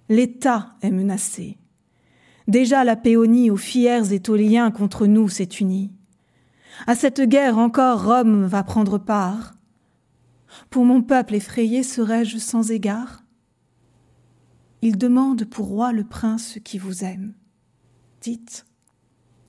L'État 0.09 0.75
est 0.81 0.91
menacé. 0.91 1.57
Déjà 2.47 2.83
la 2.83 2.95
Péonie 2.95 3.51
aux 3.51 3.57
fiers 3.57 4.13
étoliens 4.13 4.71
contre 4.71 5.05
nous 5.05 5.29
s'est 5.29 5.43
unie. 5.43 5.94
À 6.87 6.95
cette 6.95 7.21
guerre 7.21 7.57
encore 7.57 8.05
Rome 8.05 8.45
va 8.45 8.63
prendre 8.63 8.97
part. 8.97 9.55
Pour 10.69 10.85
mon 10.85 11.01
peuple 11.01 11.35
effrayé 11.35 11.83
serais-je 11.83 12.37
sans 12.37 12.71
égard? 12.71 13.23
Il 14.81 14.97
demande 14.97 15.45
pour 15.45 15.67
roi 15.67 15.91
le 15.91 16.03
prince 16.03 16.59
qui 16.63 16.77
vous 16.77 17.03
aime. 17.03 17.33
Dites, 18.21 18.65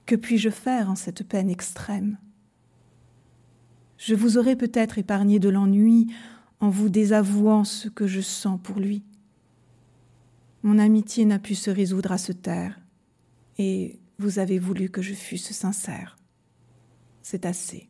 que 0.07 0.15
puis-je 0.15 0.51
faire 0.51 0.91
en 0.91 0.95
cette 0.95 1.29
peine 1.29 1.51
extrême? 1.51 2.19
Je 3.99 4.15
vous 4.15 4.39
aurais 4.39 4.57
peut-être 4.57 4.99
épargné 4.99 5.39
de 5.39 5.49
l'ennui 5.49 6.07
en 6.61 6.71
vous 6.71 6.89
désavouant 6.89 7.65
ce 7.65 7.89
que 7.89 8.07
je 8.07 8.21
sens 8.21 8.59
pour 8.63 8.79
lui. 8.79 9.05
Mon 10.63 10.79
amitié 10.79 11.25
n'a 11.25 11.39
pu 11.39 11.55
se 11.55 11.71
résoudre 11.71 12.13
à 12.13 12.19
se 12.19 12.33
taire, 12.33 12.81
et 13.59 14.01
vous 14.19 14.39
avez 14.39 14.59
voulu 14.59 14.89
que 14.91 15.03
je 15.03 15.15
fusse 15.15 15.53
sincère 15.53 16.16
c'est 17.29 17.45
assez. 17.45 17.89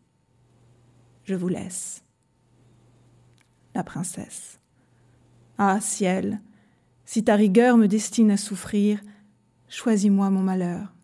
Je 1.25 1.35
vous 1.35 1.49
laisse. 1.49 2.03
La 3.75 3.85
princesse. 3.85 4.59
Ah, 5.59 5.79
ciel, 5.79 6.41
si 7.05 7.23
ta 7.23 7.35
rigueur 7.35 7.77
me 7.77 7.87
destine 7.87 8.31
à 8.31 8.39
souffrir, 8.39 8.99
choisis-moi 9.69 10.31
mon 10.31 10.41
malheur. 10.41 10.95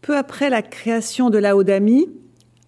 Peu 0.00 0.16
après 0.16 0.48
la 0.48 0.62
création 0.62 1.28
de 1.28 1.36
la 1.36 1.54
Odamie, 1.54 2.08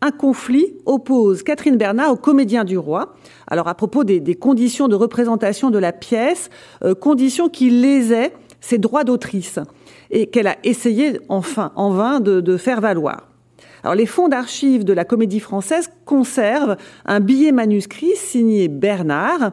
un 0.03 0.11
conflit 0.11 0.77
oppose 0.85 1.43
Catherine 1.43 1.79
Bernard 1.79 2.13
au 2.13 2.17
comédien 2.17 2.65
du 2.65 2.77
roi. 2.77 3.17
Alors 3.47 3.69
à 3.69 3.75
propos 3.75 4.05
des, 4.05 4.35
conditions 4.35 4.89
de 4.89 4.95
représentation 4.95 5.71
de 5.71 5.79
la 5.79 5.95
pièce, 5.95 6.51
euh, 6.85 6.95
conditions 6.95 7.49
qui 7.49 7.71
lésaient 7.71 8.35
ses 8.61 8.77
droits 8.77 9.05
d'autrice 9.05 9.59
et 10.11 10.27
qu'elle 10.27 10.47
a 10.47 10.57
essayé 10.65 11.21
en 11.29 11.41
vain 11.91 12.21
de, 12.21 12.57
faire 12.57 12.81
valoir. 12.81 13.29
Les 13.95 14.07
fonds 14.07 14.29
d'archives 14.29 14.85
de 14.85 14.93
la 14.93 15.05
Comédie 15.05 15.41
Française 15.41 15.91
conservent 16.05 16.77
un 17.07 17.21
billet 17.21 17.53
manuscrit 17.53 18.17
signé 18.17 18.69
Bernard 18.69 19.53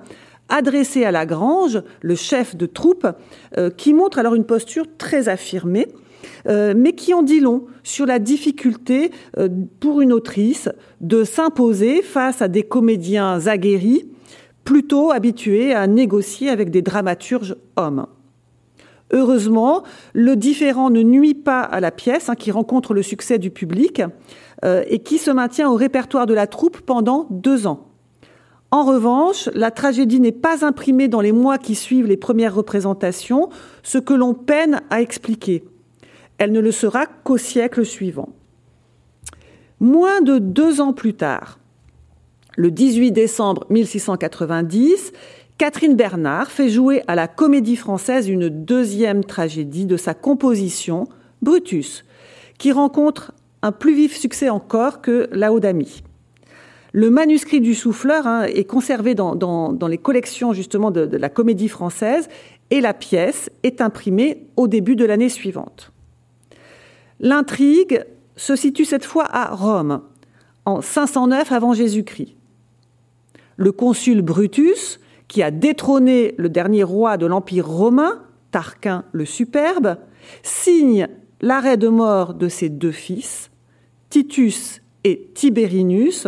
adressé 0.49 1.06
à 1.06 1.12
Lagrange, 1.12 1.82
le 2.01 2.16
chef 2.16 2.56
de 2.56 2.68
troupe, 2.68 3.08
euh, 3.58 3.72
qui 3.72 3.95
montre 3.95 4.20
alors 4.20 4.36
une 4.36 4.45
posture 4.45 4.86
très 4.97 5.28
affirmée 5.28 5.88
euh, 6.47 6.74
mais 6.76 6.93
qui 6.93 7.14
en 7.14 7.24
dit 7.24 7.39
long 7.39 7.66
sur 7.84 8.06
la 8.06 8.20
difficulté 8.20 9.12
euh, 9.38 9.49
pour 9.80 10.01
une 10.01 10.14
autrice 10.14 10.70
de 11.01 11.24
s'imposer 11.24 12.01
face 12.01 12.41
à 12.41 12.47
des 12.47 12.64
comédiens 12.64 13.47
aguerris, 13.47 14.10
plutôt 14.64 15.12
habitués 15.12 15.74
à 15.74 15.88
négocier 15.88 16.49
avec 16.49 16.70
des 16.70 16.82
dramaturges 16.82 17.56
hommes. 17.76 18.08
Heureusement, 19.12 19.84
le 20.14 20.36
différent 20.36 20.89
ne 20.89 21.01
nuit 21.01 21.36
pas 21.36 21.62
à 21.62 21.80
la 21.80 21.91
pièce, 21.91 22.30
hein, 22.30 22.36
qui 22.36 22.51
rencontre 22.51 22.93
le 22.93 23.03
succès 23.03 23.38
du 23.38 23.51
public 23.51 24.01
euh, 24.64 24.84
et 24.88 24.99
qui 24.99 25.18
se 25.18 25.30
maintient 25.32 25.70
au 25.70 25.76
répertoire 25.76 26.26
de 26.26 26.34
la 26.34 26.47
troupe 26.47 26.82
pendant 26.82 27.28
deux 27.30 27.68
ans. 27.68 27.88
En 28.72 28.84
revanche, 28.84 29.49
la 29.53 29.72
tragédie 29.72 30.20
n'est 30.20 30.32
pas 30.32 30.66
imprimée 30.66 31.08
dans 31.08 31.22
les 31.22 31.32
mois 31.32 31.58
qui 31.58 31.76
suivent 31.76 32.08
les 32.08 32.18
premières 32.18 32.56
représentations, 32.56 33.49
ce 33.84 33.99
que 33.99 34.14
l'on 34.14 34.34
peine 34.34 34.82
à 34.89 35.01
expliquer. 35.01 35.64
Elle 36.39 36.51
ne 36.51 36.60
le 36.60 36.72
sera 36.72 37.06
qu'au 37.06 37.38
siècle 37.38 37.86
suivant. 37.86 38.30
Moins 39.80 40.22
de 40.22 40.39
deux 40.39 40.82
ans 40.82 40.93
plus 40.93 41.14
tard, 41.14 41.60
le 42.58 42.72
18 42.72 43.12
décembre 43.12 43.66
1690, 43.70 45.12
Catherine 45.58 45.95
Bernard 45.95 46.51
fait 46.51 46.68
jouer 46.68 47.01
à 47.08 47.16
la 47.16 47.30
Comédie 47.30 47.78
Française 47.78 48.28
une 48.28 48.49
deuxième 48.49 49.24
tragédie 49.24 49.86
de 49.86 49.95
sa 49.95 50.14
composition, 50.14 51.08
Brutus, 51.41 52.03
qui 52.58 52.74
rencontre 52.74 53.32
un 53.62 53.72
plus 53.72 53.95
vif 53.95 54.18
succès 54.18 54.49
encore 54.49 54.99
que 55.01 55.30
Laodamie. 55.32 56.03
Le 56.91 57.10
manuscrit 57.10 57.62
du 57.62 57.74
souffleur 57.74 58.28
hein, 58.28 58.43
est 58.43 58.66
conservé 58.66 59.16
dans, 59.16 59.78
les 59.88 59.97
collections 59.97 60.51
justement 60.51 60.91
de 60.91 61.16
la 61.16 61.30
Comédie 61.30 61.70
Française 61.70 62.28
et 62.70 62.82
la 62.82 62.93
pièce 62.93 63.49
est 63.64 63.80
imprimée 63.80 64.47
au 64.58 64.68
début 64.68 64.97
de 64.97 65.06
l'année 65.06 65.30
suivante. 65.30 65.93
L'intrigue 67.22 68.03
se 68.36 68.58
situe 68.58 68.84
cette 68.84 69.06
fois 69.06 69.26
à 69.30 69.56
Rome, 69.56 70.01
en 70.66 70.82
509 70.82 71.53
avant 71.53 71.74
Jésus-Christ. 71.74 72.36
Le 73.56 73.72
consul 73.72 74.22
Brutus, 74.22 74.99
qui 75.28 75.44
a 75.44 75.52
détrôné 75.52 76.36
le 76.38 76.50
dernier 76.50 76.84
roi 76.84 77.18
de 77.18 77.26
l'Empire 77.26 77.68
romain, 77.68 78.22
Tarquin 78.52 79.04
le 79.12 79.26
Superbe, 79.26 79.98
signe 80.44 81.08
l'arrêt 81.42 81.78
de 81.78 81.88
mort 81.88 82.34
de 82.34 82.48
ses 82.48 82.70
deux 82.70 82.92
fils, 82.92 83.52
Titus 84.10 84.82
et 85.04 85.30
Tiberinus, 85.34 86.28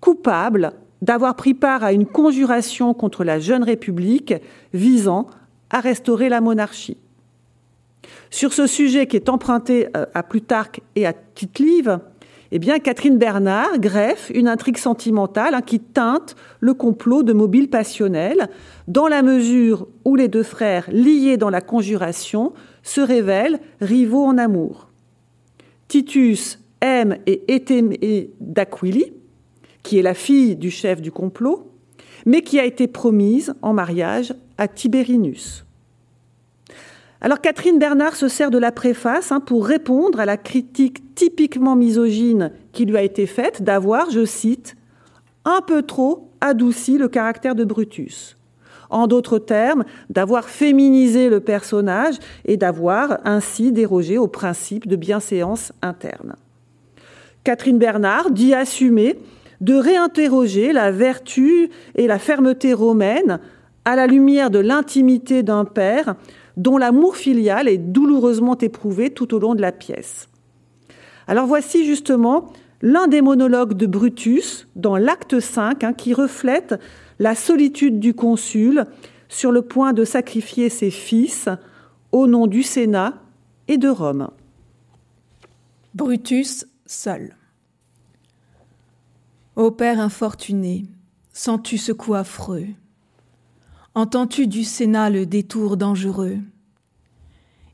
coupables 0.00 0.72
d'avoir 1.02 1.34
pris 1.36 1.54
part 1.54 1.82
à 1.82 1.92
une 1.92 2.06
conjuration 2.06 2.94
contre 2.94 3.24
la 3.24 3.38
jeune 3.38 3.62
République 3.62 4.34
visant 4.72 5.26
à 5.70 5.80
restaurer 5.80 6.28
la 6.28 6.40
monarchie. 6.40 6.98
Sur 8.30 8.52
ce 8.52 8.66
sujet 8.66 9.06
qui 9.06 9.16
est 9.16 9.28
emprunté 9.28 9.88
euh, 9.96 10.06
à 10.14 10.22
Plutarque 10.22 10.80
et 10.94 11.06
à 11.06 11.12
Tite-Live, 11.12 12.00
eh 12.52 12.80
Catherine 12.80 13.18
Bernard 13.18 13.78
greffe 13.78 14.30
une 14.34 14.48
intrigue 14.48 14.76
sentimentale 14.76 15.54
hein, 15.54 15.62
qui 15.62 15.78
teinte 15.78 16.34
le 16.58 16.74
complot 16.74 17.22
de 17.22 17.32
mobile 17.32 17.70
passionnel, 17.70 18.48
dans 18.88 19.06
la 19.06 19.22
mesure 19.22 19.86
où 20.04 20.16
les 20.16 20.28
deux 20.28 20.42
frères, 20.42 20.88
liés 20.90 21.36
dans 21.36 21.50
la 21.50 21.60
conjuration, 21.60 22.52
se 22.82 23.00
révèlent 23.00 23.60
rivaux 23.80 24.24
en 24.24 24.36
amour. 24.36 24.88
Titus 25.86 26.58
aime 26.80 27.18
et 27.26 27.52
est 27.52 27.70
aimé 27.70 28.30
d'Aquili, 28.40 29.12
qui 29.82 29.98
est 29.98 30.02
la 30.02 30.14
fille 30.14 30.56
du 30.56 30.70
chef 30.70 31.00
du 31.00 31.12
complot, 31.12 31.70
mais 32.26 32.42
qui 32.42 32.58
a 32.58 32.64
été 32.64 32.86
promise 32.86 33.54
en 33.62 33.72
mariage 33.72 34.34
à 34.58 34.68
Tiberinus. 34.68 35.64
Alors 37.22 37.40
Catherine 37.40 37.78
Bernard 37.78 38.16
se 38.16 38.28
sert 38.28 38.50
de 38.50 38.58
la 38.58 38.72
préface 38.72 39.30
hein, 39.30 39.40
pour 39.40 39.66
répondre 39.66 40.20
à 40.20 40.24
la 40.24 40.38
critique 40.38 41.14
typiquement 41.14 41.76
misogyne 41.76 42.50
qui 42.72 42.86
lui 42.86 42.96
a 42.96 43.02
été 43.02 43.26
faite 43.26 43.62
d'avoir, 43.62 44.10
je 44.10 44.24
cite, 44.24 44.74
un 45.44 45.60
peu 45.60 45.82
trop 45.82 46.30
adouci 46.40 46.96
le 46.96 47.08
caractère 47.08 47.54
de 47.54 47.64
Brutus. 47.64 48.38
En 48.88 49.06
d'autres 49.06 49.38
termes, 49.38 49.84
d'avoir 50.08 50.48
féminisé 50.48 51.28
le 51.28 51.40
personnage 51.40 52.16
et 52.46 52.56
d'avoir 52.56 53.18
ainsi 53.24 53.70
dérogé 53.70 54.16
au 54.16 54.26
principe 54.26 54.88
de 54.88 54.96
bienséance 54.96 55.72
interne. 55.82 56.36
Catherine 57.44 57.78
Bernard 57.78 58.30
dit 58.30 58.54
assumer 58.54 59.18
de 59.60 59.74
réinterroger 59.74 60.72
la 60.72 60.90
vertu 60.90 61.68
et 61.94 62.06
la 62.06 62.18
fermeté 62.18 62.72
romaine 62.72 63.40
à 63.84 63.94
la 63.94 64.06
lumière 64.06 64.50
de 64.50 64.58
l'intimité 64.58 65.42
d'un 65.42 65.64
père 65.64 66.16
dont 66.60 66.76
l'amour 66.76 67.16
filial 67.16 67.68
est 67.68 67.78
douloureusement 67.78 68.58
éprouvé 68.58 69.08
tout 69.08 69.34
au 69.34 69.38
long 69.38 69.54
de 69.54 69.62
la 69.62 69.72
pièce. 69.72 70.28
Alors 71.26 71.46
voici 71.46 71.86
justement 71.86 72.52
l'un 72.82 73.08
des 73.08 73.22
monologues 73.22 73.74
de 73.74 73.86
Brutus 73.86 74.68
dans 74.76 74.98
l'acte 74.98 75.40
5 75.40 75.84
hein, 75.84 75.92
qui 75.94 76.12
reflète 76.12 76.74
la 77.18 77.34
solitude 77.34 77.98
du 77.98 78.12
consul 78.12 78.84
sur 79.28 79.52
le 79.52 79.62
point 79.62 79.94
de 79.94 80.04
sacrifier 80.04 80.68
ses 80.68 80.90
fils 80.90 81.48
au 82.12 82.26
nom 82.26 82.46
du 82.46 82.62
Sénat 82.62 83.14
et 83.66 83.78
de 83.78 83.88
Rome. 83.88 84.28
Brutus 85.94 86.66
seul. 86.84 87.36
Ô 89.56 89.70
Père 89.70 89.98
infortuné, 89.98 90.84
sens-tu 91.32 91.78
ce 91.78 91.92
coup 91.92 92.14
affreux? 92.14 92.66
Entends-tu 93.94 94.46
du 94.46 94.62
Sénat 94.62 95.08
le 95.08 95.26
détour 95.26 95.76
dangereux? 95.76 96.38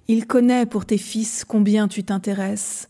Il 0.09 0.27
connaît 0.27 0.67
pour 0.67 0.87
tes 0.87 0.99
fils 0.99 1.45
combien 1.45 1.89
tu 1.89 2.05
t'intéresses. 2.05 2.89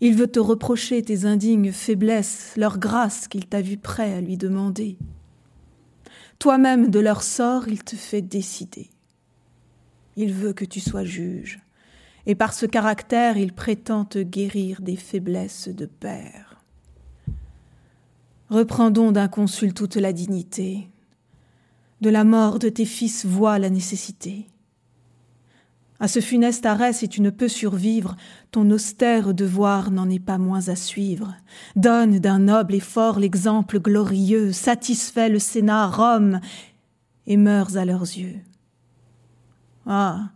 Il 0.00 0.14
veut 0.14 0.26
te 0.26 0.38
reprocher 0.38 1.02
tes 1.02 1.26
indignes 1.26 1.72
faiblesses, 1.72 2.54
leur 2.56 2.78
grâce 2.78 3.28
qu'il 3.28 3.46
t'a 3.46 3.60
vu 3.60 3.76
prêt 3.76 4.14
à 4.14 4.20
lui 4.20 4.36
demander. 4.36 4.96
Toi-même 6.38 6.90
de 6.90 7.00
leur 7.00 7.22
sort, 7.22 7.68
il 7.68 7.82
te 7.82 7.96
fait 7.96 8.22
décider. 8.22 8.90
Il 10.16 10.32
veut 10.32 10.52
que 10.52 10.64
tu 10.64 10.80
sois 10.80 11.04
juge, 11.04 11.60
et 12.24 12.34
par 12.34 12.54
ce 12.54 12.66
caractère, 12.66 13.36
il 13.36 13.52
prétend 13.52 14.04
te 14.04 14.18
guérir 14.18 14.80
des 14.80 14.96
faiblesses 14.96 15.68
de 15.68 15.86
père. 15.86 16.62
Reprends 18.48 18.90
donc 18.90 19.14
d'un 19.14 19.28
consul 19.28 19.74
toute 19.74 19.96
la 19.96 20.12
dignité, 20.12 20.88
de 22.00 22.10
la 22.10 22.24
mort 22.24 22.58
de 22.58 22.68
tes 22.68 22.84
fils 22.84 23.24
vois 23.26 23.58
la 23.58 23.70
nécessité. 23.70 24.46
À 25.98 26.08
ce 26.08 26.20
funeste 26.20 26.66
arrêt, 26.66 26.92
si 26.92 27.08
tu 27.08 27.22
ne 27.22 27.30
peux 27.30 27.48
survivre, 27.48 28.16
ton 28.50 28.70
austère 28.70 29.32
devoir 29.32 29.90
n'en 29.90 30.10
est 30.10 30.18
pas 30.18 30.36
moins 30.36 30.68
à 30.68 30.76
suivre. 30.76 31.34
Donne 31.74 32.18
d'un 32.18 32.40
noble 32.40 32.74
effort 32.74 33.18
l'exemple 33.18 33.80
glorieux, 33.80 34.52
satisfait 34.52 35.30
le 35.30 35.38
Sénat, 35.38 35.88
Rome, 35.88 36.40
et 37.26 37.36
meurs 37.36 37.76
à 37.76 37.84
leurs 37.84 38.02
yeux. 38.02 38.36
Ah, 39.86 40.30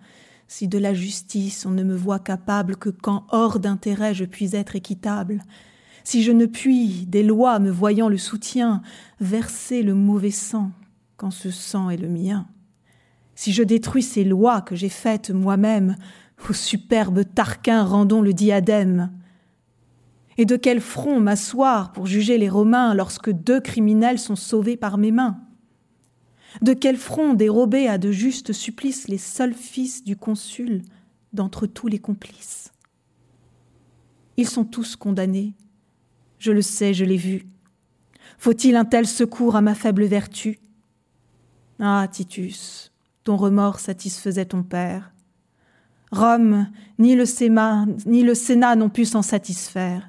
si 0.48 0.66
de 0.66 0.78
la 0.78 0.94
justice 0.94 1.66
on 1.66 1.70
ne 1.70 1.84
me 1.84 1.94
voit 1.94 2.18
capable 2.18 2.76
que 2.76 2.88
quand 2.88 3.26
hors 3.30 3.60
d'intérêt 3.60 4.14
je 4.14 4.24
puis 4.24 4.56
être 4.56 4.76
équitable, 4.76 5.42
si 6.04 6.22
je 6.22 6.32
ne 6.32 6.46
puis, 6.46 7.06
des 7.06 7.22
lois 7.22 7.58
me 7.58 7.70
voyant 7.70 8.08
le 8.08 8.18
soutien, 8.18 8.82
verser 9.20 9.82
le 9.82 9.94
mauvais 9.94 10.30
sang, 10.30 10.70
quand 11.16 11.30
ce 11.30 11.50
sang 11.50 11.90
est 11.90 11.98
le 11.98 12.08
mien. 12.08 12.46
Si 13.40 13.54
je 13.54 13.62
détruis 13.62 14.02
ces 14.02 14.22
lois 14.22 14.60
que 14.60 14.76
j'ai 14.76 14.90
faites 14.90 15.30
moi-même, 15.30 15.96
au 16.46 16.52
superbe 16.52 17.22
Tarquin 17.34 17.84
rendons 17.84 18.20
le 18.20 18.34
diadème. 18.34 19.10
Et 20.36 20.44
de 20.44 20.56
quel 20.56 20.78
front 20.78 21.20
m'asseoir 21.20 21.92
pour 21.92 22.04
juger 22.04 22.36
les 22.36 22.50
Romains 22.50 22.92
lorsque 22.92 23.30
deux 23.30 23.62
criminels 23.62 24.18
sont 24.18 24.36
sauvés 24.36 24.76
par 24.76 24.98
mes 24.98 25.10
mains? 25.10 25.40
De 26.60 26.74
quel 26.74 26.98
front 26.98 27.32
dérober 27.32 27.88
à 27.88 27.96
de 27.96 28.12
justes 28.12 28.52
supplices 28.52 29.08
les 29.08 29.16
seuls 29.16 29.54
fils 29.54 30.04
du 30.04 30.16
consul 30.16 30.82
d'entre 31.32 31.66
tous 31.66 31.88
les 31.88 31.98
complices? 31.98 32.74
Ils 34.36 34.50
sont 34.50 34.66
tous 34.66 34.96
condamnés. 34.96 35.54
Je 36.38 36.52
le 36.52 36.60
sais, 36.60 36.92
je 36.92 37.06
l'ai 37.06 37.16
vu. 37.16 37.46
Faut-il 38.36 38.76
un 38.76 38.84
tel 38.84 39.06
secours 39.06 39.56
à 39.56 39.62
ma 39.62 39.74
faible 39.74 40.04
vertu? 40.04 40.58
Ah, 41.78 42.06
Titus, 42.12 42.89
ton 43.24 43.36
remords 43.36 43.80
satisfaisait 43.80 44.46
ton 44.46 44.62
père. 44.62 45.12
Rome, 46.12 46.68
ni 46.98 47.14
le 47.14 47.24
Sénat, 47.24 47.86
ni 48.06 48.22
le 48.22 48.34
Sénat 48.34 48.76
n'ont 48.76 48.88
pu 48.88 49.04
s'en 49.04 49.22
satisfaire. 49.22 50.06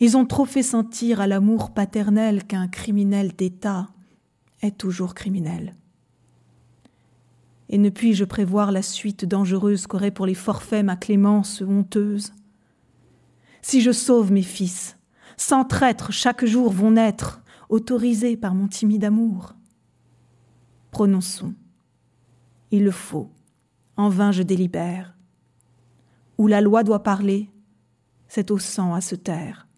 Ils 0.00 0.16
ont 0.16 0.24
trop 0.24 0.46
fait 0.46 0.62
sentir 0.62 1.20
à 1.20 1.26
l'amour 1.26 1.72
paternel 1.72 2.44
qu'un 2.44 2.68
criminel 2.68 3.32
d'État 3.32 3.88
est 4.62 4.78
toujours 4.78 5.14
criminel. 5.14 5.74
Et 7.68 7.78
ne 7.78 7.88
puis-je 7.88 8.24
prévoir 8.24 8.72
la 8.72 8.82
suite 8.82 9.24
dangereuse 9.24 9.86
qu'aurait 9.86 10.10
pour 10.10 10.26
les 10.26 10.34
forfaits 10.34 10.84
ma 10.84 10.96
clémence 10.96 11.62
honteuse? 11.62 12.32
Si 13.62 13.80
je 13.80 13.92
sauve 13.92 14.32
mes 14.32 14.42
fils, 14.42 14.98
sans 15.36 15.64
traître 15.64 16.12
chaque 16.12 16.44
jour 16.44 16.72
vont 16.72 16.92
naître, 16.92 17.42
autorisés 17.68 18.36
par 18.36 18.54
mon 18.54 18.68
timide 18.68 19.04
amour. 19.04 19.54
Prononçons. 20.90 21.54
Il 22.72 22.84
le 22.84 22.90
faut. 22.90 23.30
En 23.96 24.08
vain 24.08 24.32
je 24.32 24.42
délibère. 24.42 25.14
Où 26.38 26.48
la 26.48 26.60
loi 26.60 26.82
doit 26.82 27.02
parler, 27.02 27.50
c'est 28.26 28.50
au 28.50 28.58
sang 28.58 28.94
à 28.94 29.02
se 29.02 29.14
taire. 29.14 29.68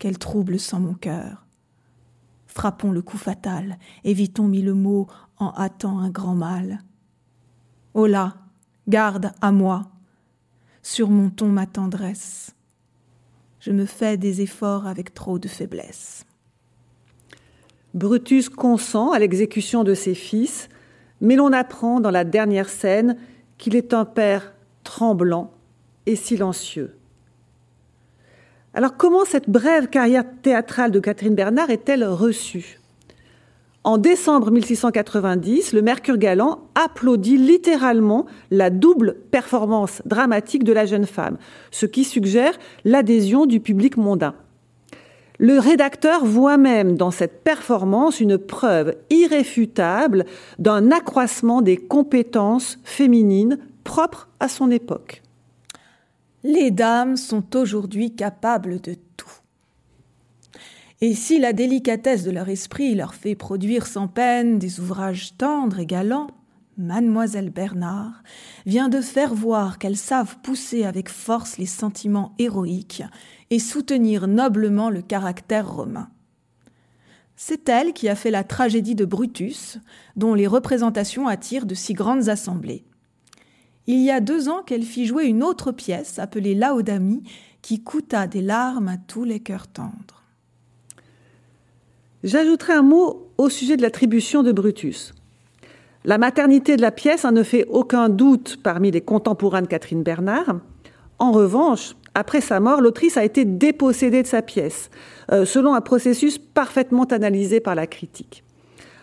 Quel 0.00 0.18
trouble 0.18 0.58
sent 0.58 0.80
mon 0.80 0.94
cœur. 0.94 1.46
Frappons 2.46 2.90
le 2.90 3.02
coup 3.02 3.18
fatal, 3.18 3.78
évitons 4.02 4.48
mille 4.48 4.74
mots 4.74 5.06
en 5.38 5.54
hâtant 5.56 6.00
un 6.00 6.10
grand 6.10 6.34
mal. 6.34 6.80
Oh 7.94 8.06
là, 8.06 8.36
garde 8.88 9.32
à 9.40 9.52
moi, 9.52 9.92
surmontons 10.82 11.48
ma 11.48 11.66
tendresse. 11.66 12.54
Je 13.60 13.70
me 13.70 13.86
fais 13.86 14.16
des 14.16 14.40
efforts 14.40 14.88
avec 14.88 15.14
trop 15.14 15.38
de 15.38 15.46
faiblesse. 15.46 16.24
Brutus 17.94 18.48
consent 18.48 19.12
à 19.12 19.20
l'exécution 19.20 19.84
de 19.84 19.94
ses 19.94 20.14
fils, 20.14 20.68
mais 21.20 21.36
l'on 21.36 21.52
apprend 21.52 22.00
dans 22.00 22.10
la 22.10 22.24
dernière 22.24 22.68
scène 22.68 23.16
qu'il 23.56 23.76
est 23.76 23.94
un 23.94 24.04
père 24.04 24.54
tremblant 24.84 25.52
et 26.06 26.16
silencieux. 26.16 26.94
Alors 28.74 28.96
comment 28.96 29.24
cette 29.24 29.50
brève 29.50 29.88
carrière 29.88 30.24
théâtrale 30.42 30.90
de 30.90 31.00
Catherine 31.00 31.34
Bernard 31.34 31.70
est-elle 31.70 32.04
reçue? 32.04 32.78
En 33.84 33.96
décembre 33.96 34.50
1690, 34.50 35.72
le 35.72 35.82
Mercure 35.82 36.18
galant 36.18 36.68
applaudit 36.74 37.38
littéralement 37.38 38.26
la 38.50 38.70
double 38.70 39.16
performance 39.30 40.02
dramatique 40.04 40.64
de 40.64 40.72
la 40.72 40.84
jeune 40.84 41.06
femme, 41.06 41.38
ce 41.70 41.86
qui 41.86 42.04
suggère 42.04 42.58
l'adhésion 42.84 43.46
du 43.46 43.60
public 43.60 43.96
mondain. 43.96 44.34
Le 45.38 45.60
rédacteur 45.60 46.24
voit 46.24 46.56
même 46.56 46.96
dans 46.96 47.12
cette 47.12 47.44
performance 47.44 48.18
une 48.18 48.38
preuve 48.38 48.96
irréfutable 49.08 50.24
d'un 50.58 50.90
accroissement 50.90 51.62
des 51.62 51.76
compétences 51.76 52.78
féminines 52.82 53.58
propres 53.84 54.28
à 54.40 54.48
son 54.48 54.70
époque. 54.72 55.22
Les 56.42 56.72
dames 56.72 57.16
sont 57.16 57.56
aujourd'hui 57.56 58.14
capables 58.14 58.80
de 58.80 58.94
tout. 59.16 59.30
Et 61.00 61.14
si 61.14 61.38
la 61.38 61.52
délicatesse 61.52 62.24
de 62.24 62.32
leur 62.32 62.48
esprit 62.48 62.96
leur 62.96 63.14
fait 63.14 63.36
produire 63.36 63.86
sans 63.86 64.08
peine 64.08 64.58
des 64.58 64.80
ouvrages 64.80 65.36
tendres 65.38 65.78
et 65.78 65.86
galants, 65.86 66.28
Mademoiselle 66.78 67.50
Bernard 67.50 68.22
vient 68.64 68.88
de 68.88 69.00
faire 69.00 69.34
voir 69.34 69.78
qu'elles 69.78 69.96
savent 69.96 70.38
pousser 70.44 70.84
avec 70.84 71.08
force 71.08 71.58
les 71.58 71.66
sentiments 71.66 72.36
héroïques 72.38 73.02
et 73.50 73.58
soutenir 73.58 74.28
noblement 74.28 74.88
le 74.88 75.02
caractère 75.02 75.68
romain. 75.68 76.08
C'est 77.34 77.68
elle 77.68 77.92
qui 77.92 78.08
a 78.08 78.14
fait 78.14 78.30
la 78.30 78.44
tragédie 78.44 78.94
de 78.94 79.04
Brutus, 79.04 79.78
dont 80.16 80.34
les 80.34 80.46
représentations 80.46 81.26
attirent 81.26 81.66
de 81.66 81.74
si 81.74 81.94
grandes 81.94 82.28
assemblées. 82.28 82.84
Il 83.88 84.00
y 84.00 84.10
a 84.10 84.20
deux 84.20 84.48
ans 84.48 84.62
qu'elle 84.62 84.84
fit 84.84 85.06
jouer 85.06 85.24
une 85.24 85.42
autre 85.42 85.72
pièce 85.72 86.20
appelée 86.20 86.54
Laodamie, 86.54 87.24
qui 87.60 87.82
coûta 87.82 88.28
des 88.28 88.42
larmes 88.42 88.88
à 88.88 88.98
tous 88.98 89.24
les 89.24 89.40
cœurs 89.40 89.66
tendres. 89.66 90.22
J'ajouterai 92.22 92.74
un 92.74 92.82
mot 92.82 93.32
au 93.36 93.48
sujet 93.48 93.76
de 93.76 93.82
l'attribution 93.82 94.42
de 94.42 94.52
Brutus. 94.52 95.12
La 96.08 96.16
maternité 96.16 96.76
de 96.76 96.80
la 96.80 96.90
pièce 96.90 97.26
ne 97.26 97.42
fait 97.42 97.66
aucun 97.68 98.08
doute 98.08 98.60
parmi 98.62 98.90
les 98.90 99.02
contemporains 99.02 99.60
de 99.60 99.66
Catherine 99.66 100.02
Bernard. 100.02 100.56
En 101.18 101.32
revanche, 101.32 101.96
après 102.14 102.40
sa 102.40 102.60
mort, 102.60 102.80
l'autrice 102.80 103.18
a 103.18 103.24
été 103.24 103.44
dépossédée 103.44 104.22
de 104.22 104.26
sa 104.26 104.40
pièce, 104.40 104.88
euh, 105.30 105.44
selon 105.44 105.74
un 105.74 105.82
processus 105.82 106.38
parfaitement 106.38 107.04
analysé 107.04 107.60
par 107.60 107.74
la 107.74 107.86
critique. 107.86 108.42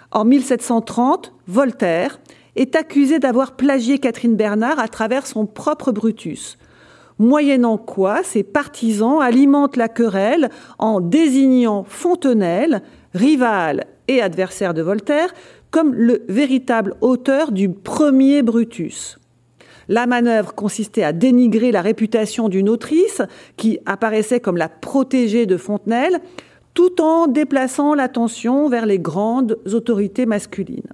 En 0.10 0.26
1730, 0.26 1.32
Voltaire 1.48 2.20
est 2.56 2.76
accusé 2.76 3.20
d'avoir 3.20 3.56
plagié 3.56 4.00
Catherine 4.00 4.36
Bernard 4.36 4.80
à 4.80 4.88
travers 4.88 5.28
son 5.28 5.46
propre 5.46 5.92
Brutus, 5.92 6.58
moyennant 7.20 7.78
quoi 7.78 8.24
ses 8.24 8.42
partisans 8.42 9.22
alimentent 9.22 9.78
la 9.78 9.90
querelle 9.90 10.50
en 10.80 11.02
désignant 11.02 11.86
Fontenelle, 11.88 12.82
rival 13.14 13.86
et 14.08 14.24
adversaire 14.24 14.74
de 14.74 14.82
Voltaire, 14.82 15.34
comme 15.76 15.94
le 15.94 16.24
véritable 16.30 16.96
auteur 17.02 17.52
du 17.52 17.68
premier 17.68 18.44
Brutus. 18.44 19.20
La 19.90 20.08
manœuvre 20.08 20.56
consistait 20.56 21.04
à 21.04 21.12
dénigrer 21.12 21.74
la 21.74 21.82
réputation 21.82 22.48
d'une 22.48 22.70
autrice 22.70 23.22
qui 23.58 23.80
apparaissait 23.86 24.40
comme 24.40 24.56
la 24.56 24.70
protégée 24.70 25.46
de 25.46 25.58
Fontenelle, 25.58 26.22
tout 26.76 27.02
en 27.02 27.28
déplaçant 27.28 27.94
l'attention 27.94 28.70
vers 28.70 28.86
les 28.86 29.00
grandes 29.00 29.58
autorités 29.66 30.26
masculines. 30.26 30.94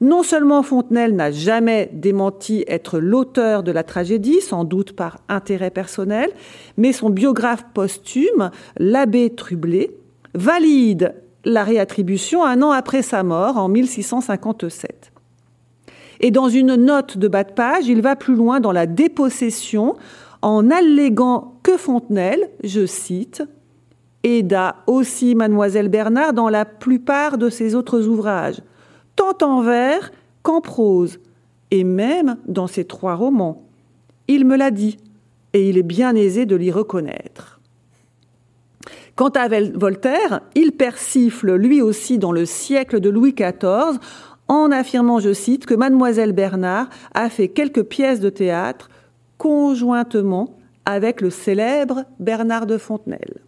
Non 0.00 0.24
seulement 0.24 0.64
Fontenelle 0.64 1.14
n'a 1.14 1.30
jamais 1.30 1.88
démenti 1.92 2.64
être 2.66 2.98
l'auteur 2.98 3.62
de 3.62 3.70
la 3.70 3.84
tragédie, 3.84 4.40
sans 4.40 4.64
doute 4.64 4.96
par 4.96 5.20
intérêt 5.28 5.70
personnel, 5.70 6.32
mais 6.78 6.92
son 6.92 7.10
biographe 7.10 7.64
posthume, 7.74 8.50
l'abbé 8.76 9.30
Trublet, 9.30 9.92
valide 10.34 11.14
la 11.44 11.64
réattribution 11.64 12.44
un 12.44 12.62
an 12.62 12.70
après 12.70 13.02
sa 13.02 13.22
mort, 13.22 13.56
en 13.56 13.68
1657. 13.68 15.12
Et 16.20 16.30
dans 16.30 16.48
une 16.48 16.74
note 16.74 17.16
de 17.16 17.28
bas 17.28 17.44
de 17.44 17.52
page, 17.52 17.86
il 17.86 18.02
va 18.02 18.16
plus 18.16 18.34
loin 18.34 18.60
dans 18.60 18.72
la 18.72 18.86
dépossession 18.86 19.96
en 20.42 20.70
alléguant 20.70 21.54
que 21.62 21.76
Fontenelle, 21.76 22.50
je 22.64 22.86
cite, 22.86 23.42
aida 24.24 24.76
aussi 24.86 25.34
mademoiselle 25.34 25.88
Bernard 25.88 26.32
dans 26.32 26.48
la 26.48 26.64
plupart 26.64 27.38
de 27.38 27.50
ses 27.50 27.74
autres 27.74 28.06
ouvrages, 28.06 28.60
tant 29.16 29.36
en 29.42 29.62
vers 29.62 30.10
qu'en 30.42 30.60
prose, 30.60 31.18
et 31.70 31.84
même 31.84 32.36
dans 32.46 32.66
ses 32.66 32.84
trois 32.84 33.14
romans. 33.14 33.64
Il 34.26 34.44
me 34.44 34.56
l'a 34.56 34.70
dit, 34.70 34.98
et 35.52 35.68
il 35.68 35.78
est 35.78 35.82
bien 35.82 36.14
aisé 36.14 36.46
de 36.46 36.56
l'y 36.56 36.70
reconnaître. 36.70 37.57
Quant 39.18 39.30
à 39.30 39.48
Voltaire, 39.48 40.42
il 40.54 40.70
persifle 40.70 41.56
lui 41.56 41.82
aussi 41.82 42.18
dans 42.18 42.30
le 42.30 42.46
siècle 42.46 43.00
de 43.00 43.10
Louis 43.10 43.32
XIV 43.32 43.98
en 44.46 44.70
affirmant, 44.70 45.18
je 45.18 45.32
cite, 45.32 45.66
que 45.66 45.74
mademoiselle 45.74 46.30
Bernard 46.30 46.88
a 47.14 47.28
fait 47.28 47.48
quelques 47.48 47.82
pièces 47.82 48.20
de 48.20 48.30
théâtre 48.30 48.88
conjointement 49.36 50.54
avec 50.84 51.20
le 51.20 51.30
célèbre 51.30 52.04
Bernard 52.20 52.66
de 52.66 52.78
Fontenelle. 52.78 53.40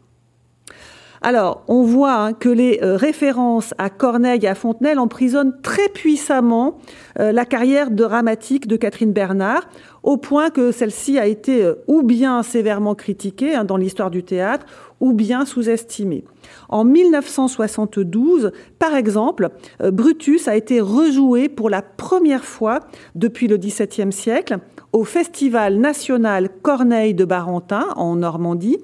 Alors, 1.23 1.65
on 1.69 1.83
voit 1.83 2.15
hein, 2.15 2.33
que 2.33 2.49
les 2.49 2.81
euh, 2.83 2.97
références 2.97 3.75
à 3.77 3.91
Corneille 3.91 4.41
et 4.43 4.49
à 4.49 4.55
Fontenelle 4.55 4.99
emprisonnent 4.99 5.61
très 5.61 5.91
puissamment 5.91 6.79
euh, 7.19 7.31
la 7.31 7.45
carrière 7.45 7.91
dramatique 7.91 8.67
de 8.67 8.77
Catherine 8.77 9.13
Bernard, 9.13 9.69
au 10.03 10.17
point 10.17 10.49
que 10.49 10.73
celle-ci 10.73 11.19
a 11.19 11.27
été 11.27 11.63
euh, 11.63 11.75
ou 11.89 12.03
bien 12.03 12.43
sévèrement 12.43 12.95
critiquée 12.95 13.55
hein, 13.55 13.65
dans 13.65 13.77
l'histoire 13.77 14.11
du 14.11 14.23
théâtre, 14.23 14.65
ou 15.01 15.13
bien 15.13 15.45
sous-estimée. 15.45 16.25
En 16.69 16.85
1972, 16.85 18.53
par 18.79 18.95
exemple, 18.95 19.49
Brutus 19.81 20.47
a 20.47 20.57
été 20.57 20.81
rejoué 20.81 21.49
pour 21.49 21.71
la 21.71 21.83
première 21.83 22.45
fois 22.45 22.81
depuis 23.15 23.49
le 23.49 23.57
XVIIe 23.57 24.13
siècle 24.13 24.59
au 24.93 25.05
Festival 25.05 25.79
national 25.79 26.49
Corneille 26.63 27.15
de 27.15 27.25
Barentin 27.25 27.87
en 27.97 28.17
Normandie 28.17 28.79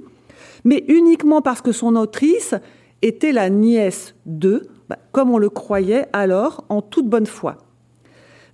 mais 0.66 0.84
uniquement 0.88 1.40
parce 1.40 1.62
que 1.62 1.72
son 1.72 1.94
autrice 1.94 2.54
était 3.00 3.32
la 3.32 3.48
nièce 3.48 4.14
de, 4.26 4.66
bah, 4.88 4.98
comme 5.12 5.30
on 5.30 5.38
le 5.38 5.48
croyait 5.48 6.06
alors, 6.12 6.64
en 6.68 6.82
toute 6.82 7.08
bonne 7.08 7.26
foi. 7.26 7.56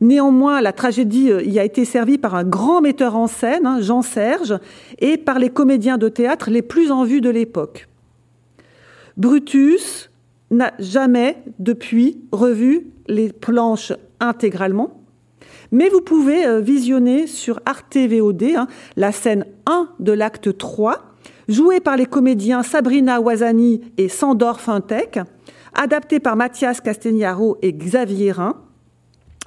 Néanmoins, 0.02 0.60
la 0.60 0.72
tragédie 0.72 1.30
euh, 1.30 1.42
y 1.44 1.60
a 1.60 1.64
été 1.64 1.84
servie 1.84 2.18
par 2.18 2.34
un 2.34 2.42
grand 2.42 2.80
metteur 2.80 3.14
en 3.14 3.28
scène, 3.28 3.66
hein, 3.66 3.80
Jean 3.80 4.02
Serge, 4.02 4.58
et 4.98 5.16
par 5.16 5.38
les 5.38 5.48
comédiens 5.48 5.96
de 5.96 6.08
théâtre 6.08 6.50
les 6.50 6.60
plus 6.60 6.90
en 6.90 7.04
vue 7.04 7.20
de 7.20 7.30
l'époque. 7.30 7.88
Brutus 9.16 10.10
n'a 10.50 10.72
jamais, 10.80 11.36
depuis, 11.60 12.18
revu 12.32 12.88
les 13.06 13.32
planches 13.32 13.92
intégralement, 14.18 15.00
mais 15.70 15.88
vous 15.88 16.00
pouvez 16.00 16.46
euh, 16.46 16.58
visionner 16.58 17.28
sur 17.28 17.60
Arte 17.64 17.96
VOD 17.96 18.56
hein, 18.56 18.66
la 18.96 19.12
scène 19.12 19.46
1 19.66 19.88
de 20.00 20.10
l'acte 20.10 20.58
3, 20.58 21.14
jouée 21.46 21.78
par 21.78 21.96
les 21.96 22.06
comédiens 22.06 22.64
Sabrina 22.64 23.20
Wazani 23.20 23.80
et 23.98 24.08
Sandor 24.08 24.60
Fintek, 24.60 25.20
adapté 25.74 26.18
par 26.18 26.34
Mathias 26.34 26.80
Castagnaro 26.80 27.56
et 27.62 27.72
Xavier 27.72 28.32
Rhin. 28.32 28.56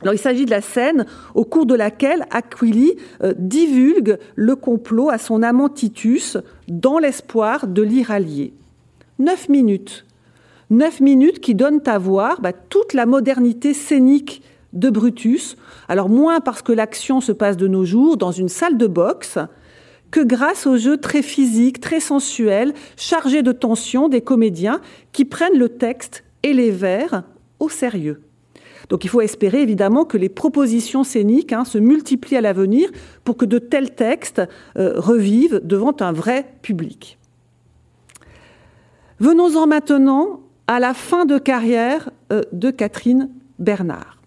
Il 0.03 0.19
s'agit 0.19 0.45
de 0.45 0.51
la 0.51 0.61
scène 0.61 1.05
au 1.33 1.45
cours 1.45 1.65
de 1.65 1.75
laquelle 1.75 2.25
Aquili 2.29 2.93
euh, 3.23 3.33
divulgue 3.37 4.17
le 4.35 4.55
complot 4.55 5.09
à 5.09 5.17
son 5.17 5.41
amant 5.41 5.69
Titus 5.69 6.37
dans 6.67 6.99
l'espoir 6.99 7.67
de 7.67 7.81
l'y 7.81 8.03
rallier. 8.03 8.53
Neuf 9.19 9.47
minutes. 9.47 10.05
Neuf 10.69 10.99
minutes 10.99 11.39
qui 11.39 11.55
donnent 11.55 11.81
à 11.85 11.97
voir 11.97 12.41
bah, 12.41 12.51
toute 12.51 12.93
la 12.93 13.05
modernité 13.05 13.73
scénique 13.73 14.41
de 14.73 14.89
Brutus. 14.89 15.55
Alors, 15.87 16.09
moins 16.09 16.41
parce 16.41 16.61
que 16.61 16.73
l'action 16.73 17.21
se 17.21 17.31
passe 17.31 17.55
de 17.55 17.67
nos 17.67 17.85
jours 17.85 18.17
dans 18.17 18.31
une 18.31 18.49
salle 18.49 18.77
de 18.77 18.87
boxe, 18.87 19.37
que 20.11 20.19
grâce 20.19 20.67
au 20.67 20.77
jeu 20.77 20.97
très 20.97 21.21
physique, 21.21 21.79
très 21.79 21.99
sensuel, 21.99 22.73
chargé 22.97 23.41
de 23.41 23.51
tension 23.51 24.09
des 24.09 24.21
comédiens 24.21 24.81
qui 25.13 25.23
prennent 25.25 25.57
le 25.57 25.69
texte 25.69 26.23
et 26.43 26.53
les 26.53 26.71
vers 26.71 27.23
au 27.59 27.69
sérieux. 27.69 28.21
Donc 28.89 29.03
il 29.03 29.09
faut 29.09 29.21
espérer 29.21 29.61
évidemment 29.61 30.05
que 30.05 30.17
les 30.17 30.29
propositions 30.29 31.03
scéniques 31.03 31.53
hein, 31.53 31.65
se 31.65 31.77
multiplient 31.77 32.37
à 32.37 32.41
l'avenir 32.41 32.89
pour 33.23 33.37
que 33.37 33.45
de 33.45 33.59
tels 33.59 33.95
textes 33.95 34.41
euh, 34.77 34.93
revivent 34.99 35.61
devant 35.63 35.95
un 35.99 36.11
vrai 36.11 36.45
public. 36.61 37.17
Venons-en 39.19 39.67
maintenant 39.67 40.41
à 40.67 40.79
la 40.79 40.93
fin 40.93 41.25
de 41.25 41.37
carrière 41.37 42.09
euh, 42.31 42.41
de 42.51 42.71
Catherine 42.71 43.29
Bernard. 43.59 44.19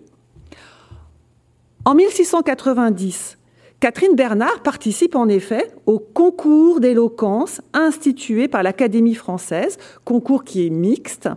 En 1.85 1.95
1690, 1.95 3.37
Catherine 3.79 4.17
Bernard 4.17 4.63
participe 4.63 5.15
en 5.15 5.29
effet 5.29 5.71
au 5.85 5.99
concours 5.99 6.81
d'éloquence 6.81 7.61
institué 7.75 8.49
par 8.49 8.63
l'Académie 8.63 9.15
française, 9.15 9.77
concours 10.07 10.45
qui 10.45 10.67
est 10.67 10.71
mixte, 10.71 11.29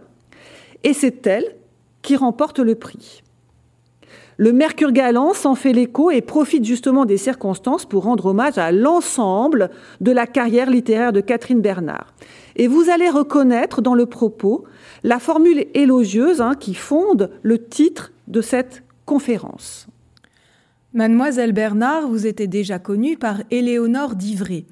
et 0.86 0.94
c'est 0.94 1.28
elle 1.28 1.54
qui 2.02 2.16
remporte 2.16 2.60
le 2.60 2.76
prix. 2.76 3.24
Le 4.42 4.54
Mercure 4.54 4.94
galant 4.94 5.34
s'en 5.34 5.54
fait 5.54 5.74
l'écho 5.74 6.12
et 6.12 6.22
profite 6.22 6.64
justement 6.64 7.04
des 7.04 7.18
circonstances 7.18 7.86
pour 7.86 8.04
rendre 8.04 8.28
hommage 8.28 8.58
à 8.58 8.72
l'ensemble 8.72 9.70
de 10.00 10.14
la 10.14 10.28
carrière 10.28 10.70
littéraire 10.70 11.12
de 11.12 11.20
Catherine 11.20 11.60
Bernard. 11.60 12.14
Et 12.56 12.70
vous 12.70 12.90
allez 12.90 13.10
reconnaître 13.10 13.82
dans 13.82 13.96
le 13.96 14.06
propos 14.06 14.64
la 15.04 15.20
formule 15.20 15.66
élogieuse 15.74 16.40
hein, 16.40 16.56
qui 16.58 16.74
fonde 16.74 17.32
le 17.42 17.62
titre 17.62 18.14
de 18.30 18.40
cette 18.40 18.84
conférence. 19.06 19.88
Mademoiselle 20.94 21.52
Bernard 21.52 22.08
vous 22.08 22.26
était 22.26 22.48
déjà 22.48 22.80
connue 22.80 23.18
par 23.18 23.42
Éléonore 23.52 24.16
d'Ivray 24.16 24.66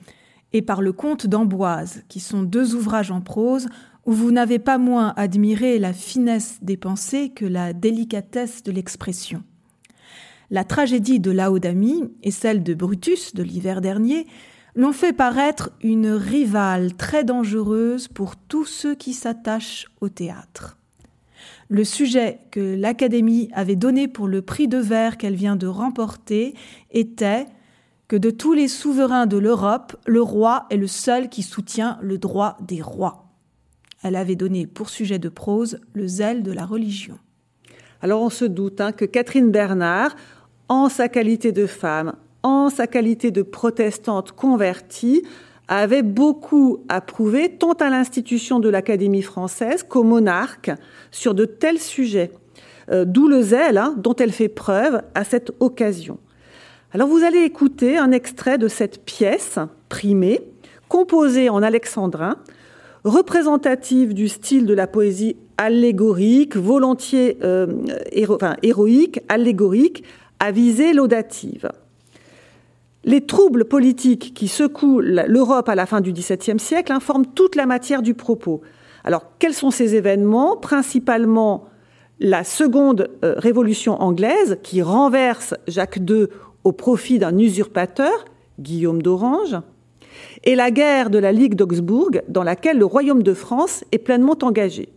et 0.53 0.61
par 0.61 0.81
le 0.81 0.93
Comte 0.93 1.27
d'Amboise, 1.27 2.03
qui 2.07 2.21
sont 2.21 2.43
deux 2.43 2.73
ouvrages 2.73 3.11
en 3.11 3.19
prose 3.19 3.67
où 4.05 4.13
vous 4.13 4.31
n'avez 4.31 4.59
pas 4.59 4.77
moins 4.77 5.13
admiré 5.17 5.77
la 5.77 5.91
finesse 5.91 6.59
des 6.61 6.77
pensées 6.77 7.33
que 7.35 7.43
la 7.43 7.73
délicatesse 7.73 8.63
de 8.63 8.71
l'expression. 8.71 9.43
La 10.49 10.63
tragédie 10.63 11.19
de 11.19 11.31
Laodamie 11.31 12.09
et 12.23 12.31
celle 12.31 12.63
de 12.63 12.73
Brutus 12.73 13.33
de 13.33 13.43
l'hiver 13.43 13.81
dernier 13.81 14.27
l'ont 14.75 14.93
fait 14.93 15.11
paraître 15.11 15.71
une 15.81 16.09
rivale 16.09 16.95
très 16.95 17.25
dangereuse 17.25 18.07
pour 18.07 18.37
tous 18.37 18.65
ceux 18.65 18.95
qui 18.95 19.13
s'attachent 19.13 19.87
au 19.99 20.07
théâtre. 20.07 20.77
Le 21.67 21.83
sujet 21.83 22.39
que 22.51 22.75
l'Académie 22.75 23.49
avait 23.53 23.75
donné 23.75 24.07
pour 24.07 24.27
le 24.27 24.41
prix 24.41 24.69
de 24.69 24.77
verre 24.77 25.17
qu'elle 25.17 25.35
vient 25.35 25.57
de 25.57 25.67
remporter 25.67 26.53
était 26.91 27.45
que 28.07 28.15
de 28.15 28.29
tous 28.29 28.53
les 28.53 28.69
souverains 28.69 29.25
de 29.25 29.37
l'Europe, 29.37 29.97
le 30.05 30.21
roi 30.21 30.65
est 30.69 30.77
le 30.77 30.87
seul 30.87 31.27
qui 31.27 31.43
soutient 31.43 31.97
le 32.01 32.17
droit 32.17 32.57
des 32.61 32.81
rois. 32.81 33.25
Elle 34.01 34.15
avait 34.15 34.37
donné 34.37 34.65
pour 34.65 34.89
sujet 34.89 35.19
de 35.19 35.27
prose 35.27 35.79
le 35.93 36.07
zèle 36.07 36.41
de 36.41 36.53
la 36.53 36.65
religion. 36.65 37.19
Alors 38.01 38.21
on 38.21 38.29
se 38.29 38.45
doute 38.45 38.79
hein, 38.79 38.91
que 38.91 39.05
Catherine 39.05 39.51
Bernard, 39.51 40.15
en 40.69 40.89
sa 40.89 41.09
qualité 41.09 41.51
de 41.51 41.65
femme, 41.65 42.13
en 42.43 42.69
sa 42.69 42.87
qualité 42.87 43.31
de 43.31 43.41
protestante 43.41 44.31
convertie, 44.31 45.23
avait 45.67 46.03
beaucoup 46.03 46.83
à 46.87 47.01
prouver 47.01 47.49
tant 47.49 47.73
à 47.73 47.89
l'institution 47.89 48.59
de 48.59 48.69
l'Académie 48.69 49.21
française 49.21 49.83
qu'au 49.83 50.03
monarque 50.03 50.71
sur 51.11 51.33
de 51.33 51.45
tels 51.45 51.79
sujets, 51.79 52.31
euh, 52.89 53.03
d'où 53.05 53.27
le 53.27 53.41
zèle 53.41 53.77
hein, 53.77 53.95
dont 53.97 54.15
elle 54.15 54.31
fait 54.31 54.47
preuve 54.47 55.01
à 55.13 55.23
cette 55.23 55.51
occasion. 55.59 56.19
Alors 56.93 57.09
vous 57.09 57.23
allez 57.23 57.39
écouter 57.39 57.97
un 57.97 58.11
extrait 58.11 58.57
de 58.57 58.69
cette 58.69 59.03
pièce 59.03 59.59
primée, 59.89 60.41
composée 60.87 61.49
en 61.49 61.61
alexandrin, 61.61 62.37
représentative 63.03 64.13
du 64.13 64.29
style 64.29 64.65
de 64.65 64.73
la 64.73 64.87
poésie 64.87 65.35
allégorique, 65.57 66.55
volontiers 66.55 67.37
euh, 67.43 67.67
héroïque, 68.61 69.19
allégorique, 69.27 70.03
à 70.39 70.51
visée 70.51 70.93
laudative. 70.93 71.69
Les 73.03 73.25
troubles 73.25 73.65
politiques 73.65 74.33
qui 74.33 74.47
secouent 74.47 74.99
l'Europe 74.99 75.69
à 75.69 75.75
la 75.75 75.85
fin 75.85 76.01
du 76.01 76.11
XVIIe 76.11 76.59
siècle 76.59 76.91
informent 76.91 77.25
toute 77.25 77.55
la 77.55 77.65
matière 77.65 78.01
du 78.01 78.13
propos. 78.13 78.61
Alors, 79.03 79.31
quels 79.39 79.53
sont 79.53 79.71
ces 79.71 79.95
événements? 79.95 80.57
Principalement 80.57 81.65
la 82.19 82.43
seconde 82.43 83.09
euh, 83.23 83.35
révolution 83.37 84.01
anglaise 84.01 84.57
qui 84.63 84.81
renverse 84.81 85.53
Jacques 85.67 85.99
II 86.09 86.27
au 86.63 86.71
profit 86.71 87.19
d'un 87.19 87.37
usurpateur, 87.37 88.25
Guillaume 88.59 89.01
d'Orange, 89.01 89.55
et 90.43 90.55
la 90.55 90.71
guerre 90.71 91.09
de 91.09 91.19
la 91.19 91.31
Ligue 91.31 91.55
d'Augsbourg 91.55 92.11
dans 92.27 92.43
laquelle 92.43 92.77
le 92.77 92.85
royaume 92.85 93.23
de 93.23 93.33
France 93.33 93.85
est 93.91 93.99
pleinement 93.99 94.37
engagé. 94.41 94.89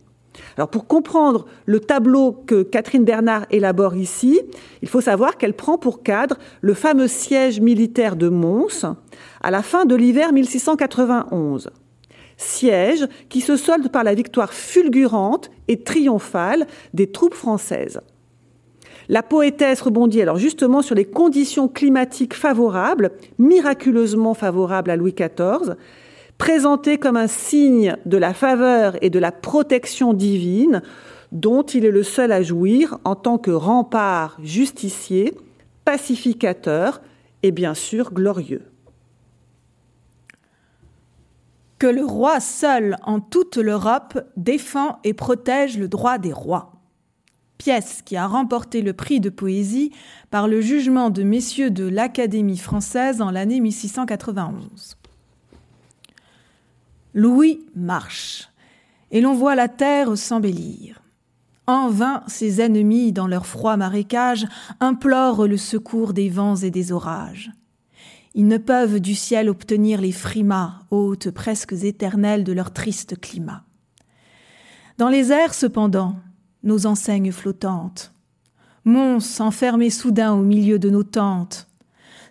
Alors 0.57 0.69
pour 0.69 0.87
comprendre 0.87 1.45
le 1.65 1.79
tableau 1.79 2.31
que 2.31 2.63
Catherine 2.63 3.03
Bernard 3.03 3.45
élabore 3.49 3.95
ici, 3.95 4.39
il 4.81 4.87
faut 4.87 5.01
savoir 5.01 5.37
qu'elle 5.37 5.53
prend 5.53 5.77
pour 5.77 6.03
cadre 6.03 6.37
le 6.61 6.73
fameux 6.73 7.07
siège 7.07 7.59
militaire 7.59 8.15
de 8.15 8.29
Mons 8.29 8.95
à 9.41 9.51
la 9.51 9.61
fin 9.61 9.85
de 9.85 9.95
l'hiver 9.95 10.31
1691. 10.33 11.69
Siège 12.37 13.07
qui 13.29 13.41
se 13.41 13.55
solde 13.55 13.89
par 13.89 14.03
la 14.03 14.15
victoire 14.15 14.53
fulgurante 14.53 15.51
et 15.67 15.83
triomphale 15.83 16.65
des 16.93 17.11
troupes 17.11 17.35
françaises. 17.35 18.01
La 19.09 19.23
poétesse 19.23 19.81
rebondit 19.81 20.21
alors 20.21 20.37
justement 20.37 20.81
sur 20.81 20.95
les 20.95 21.05
conditions 21.05 21.67
climatiques 21.67 22.33
favorables, 22.33 23.11
miraculeusement 23.37 24.33
favorables 24.33 24.89
à 24.89 24.95
Louis 24.95 25.13
XIV, 25.13 25.75
présenté 26.41 26.97
comme 26.97 27.17
un 27.17 27.27
signe 27.27 27.97
de 28.07 28.17
la 28.17 28.33
faveur 28.33 28.97
et 29.03 29.11
de 29.11 29.19
la 29.19 29.31
protection 29.31 30.11
divine 30.11 30.81
dont 31.31 31.61
il 31.61 31.85
est 31.85 31.91
le 31.91 32.01
seul 32.01 32.31
à 32.31 32.41
jouir 32.41 32.97
en 33.03 33.15
tant 33.15 33.37
que 33.37 33.51
rempart 33.51 34.39
justicier, 34.41 35.37
pacificateur 35.85 37.03
et 37.43 37.51
bien 37.51 37.75
sûr 37.75 38.11
glorieux. 38.11 38.63
Que 41.77 41.85
le 41.85 42.03
roi 42.03 42.39
seul 42.39 42.97
en 43.03 43.19
toute 43.19 43.57
l'Europe 43.57 44.19
défend 44.35 44.97
et 45.03 45.13
protège 45.13 45.77
le 45.77 45.87
droit 45.87 46.17
des 46.17 46.33
rois. 46.33 46.71
Pièce 47.59 48.01
qui 48.03 48.17
a 48.17 48.25
remporté 48.25 48.81
le 48.81 48.93
prix 48.93 49.19
de 49.19 49.29
poésie 49.29 49.91
par 50.31 50.47
le 50.47 50.59
jugement 50.59 51.11
de 51.11 51.21
messieurs 51.21 51.69
de 51.69 51.87
l'Académie 51.87 52.57
française 52.57 53.21
en 53.21 53.29
l'année 53.29 53.59
1691. 53.59 54.97
Louis 57.13 57.59
marche, 57.75 58.49
et 59.11 59.21
l'on 59.21 59.33
voit 59.33 59.55
la 59.55 59.67
terre 59.67 60.17
s'embellir. 60.17 61.01
En 61.67 61.89
vain 61.89 62.23
ses 62.27 62.61
ennemis, 62.61 63.11
dans 63.11 63.27
leur 63.27 63.45
froid 63.45 63.77
marécage, 63.77 64.47
implorent 64.79 65.47
le 65.47 65.57
secours 65.57 66.13
des 66.13 66.29
vents 66.29 66.55
et 66.55 66.71
des 66.71 66.91
orages. 66.91 67.51
Ils 68.33 68.47
ne 68.47 68.57
peuvent 68.57 68.99
du 68.99 69.15
ciel 69.15 69.49
obtenir 69.49 70.01
les 70.01 70.11
frimas, 70.11 70.79
hôtes 70.89 71.31
presque 71.31 71.73
éternels 71.73 72.43
de 72.43 72.53
leur 72.53 72.71
triste 72.71 73.19
climat. 73.19 73.63
Dans 74.97 75.09
les 75.09 75.31
airs, 75.31 75.53
cependant, 75.53 76.15
nos 76.63 76.85
enseignes 76.85 77.31
flottantes, 77.31 78.13
Mons 78.83 79.39
enfermé 79.41 79.91
soudain 79.91 80.33
au 80.33 80.41
milieu 80.41 80.79
de 80.79 80.89
nos 80.89 81.03
tentes, 81.03 81.67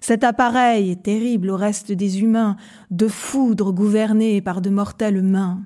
cet 0.00 0.24
appareil 0.24 0.96
terrible 0.96 1.50
au 1.50 1.56
reste 1.56 1.92
des 1.92 2.20
humains, 2.20 2.56
de 2.90 3.08
foudre 3.08 3.72
gouverné 3.72 4.40
par 4.40 4.60
de 4.60 4.70
mortelles 4.70 5.22
mains, 5.22 5.62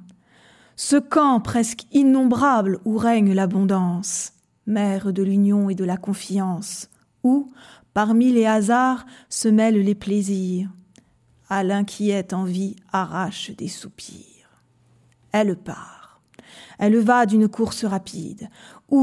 ce 0.77 0.97
camp 0.97 1.41
presque 1.41 1.85
innombrable 1.93 2.81
où 2.85 2.97
règne 2.97 3.33
l'abondance, 3.33 4.33
mère 4.67 5.13
de 5.13 5.23
l'union 5.23 5.71
et 5.71 5.75
de 5.75 5.85
la 5.85 5.97
confiance, 5.97 6.91
où, 7.23 7.53
parmi 7.93 8.33
les 8.33 8.47
hasards, 8.47 9.07
se 9.29 9.49
mêlent 9.49 9.83
les 9.83 9.95
plaisirs, 9.95 10.69
à 11.49 11.63
l'inquiète 11.63 12.33
envie 12.33 12.75
arrache 12.93 13.53
des 13.57 13.69
soupirs. 13.69 14.25
Elle 15.33 15.57
part. 15.57 16.21
Elle 16.79 16.99
va 16.99 17.27
d'une 17.27 17.49
course 17.49 17.85
rapide, 17.85 18.49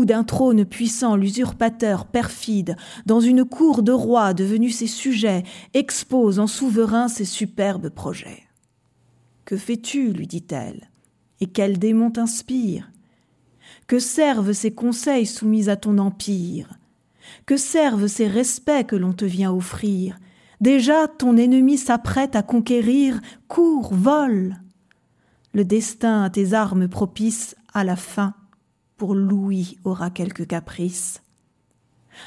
d'un 0.05 0.23
trône 0.23 0.65
puissant 0.65 1.15
l'usurpateur 1.15 2.05
perfide, 2.05 2.75
dans 3.05 3.19
une 3.19 3.45
cour 3.45 3.83
de 3.83 3.91
rois 3.91 4.33
devenus 4.33 4.77
ses 4.77 4.87
sujets, 4.87 5.43
expose 5.73 6.39
en 6.39 6.47
souverain 6.47 7.07
ses 7.07 7.25
superbes 7.25 7.89
projets. 7.89 8.43
Que 9.45 9.57
fais-tu 9.57 10.13
lui 10.13 10.27
dit-elle 10.27 10.89
et 11.41 11.47
quel 11.47 11.77
démon 11.77 12.11
t'inspire 12.11 12.91
Que 13.87 13.99
servent 13.99 14.53
ces 14.53 14.73
conseils 14.73 15.25
soumis 15.25 15.69
à 15.69 15.75
ton 15.75 15.97
empire? 15.97 16.69
Que 17.45 17.57
servent 17.57 18.07
ces 18.07 18.27
respects 18.27 18.87
que 18.87 18.95
l'on 18.95 19.13
te 19.13 19.25
vient 19.25 19.51
offrir? 19.51 20.17
Déjà 20.61 21.07
ton 21.07 21.37
ennemi 21.37 21.77
s'apprête 21.77 22.35
à 22.35 22.43
conquérir, 22.43 23.19
cours, 23.47 23.93
vole. 23.93 24.55
Le 25.53 25.65
destin 25.65 26.23
à 26.23 26.29
tes 26.29 26.53
armes 26.53 26.87
propice 26.87 27.55
à 27.73 27.83
la 27.83 27.95
fin, 27.95 28.35
pour 29.01 29.15
Louis 29.15 29.79
aura 29.83 30.11
quelque 30.11 30.43
caprice. 30.43 31.23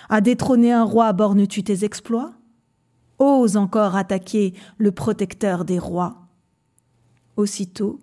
À 0.09 0.21
détrôner 0.21 0.73
un 0.73 0.83
roi 0.83 1.13
bornes-tu 1.13 1.63
tes 1.63 1.85
exploits? 1.85 2.33
Ose 3.21 3.57
encore 3.57 3.95
attaquer 3.95 4.55
le 4.77 4.91
protecteur 4.91 5.65
des 5.65 5.79
rois. 5.79 6.27
Aussitôt, 7.37 8.01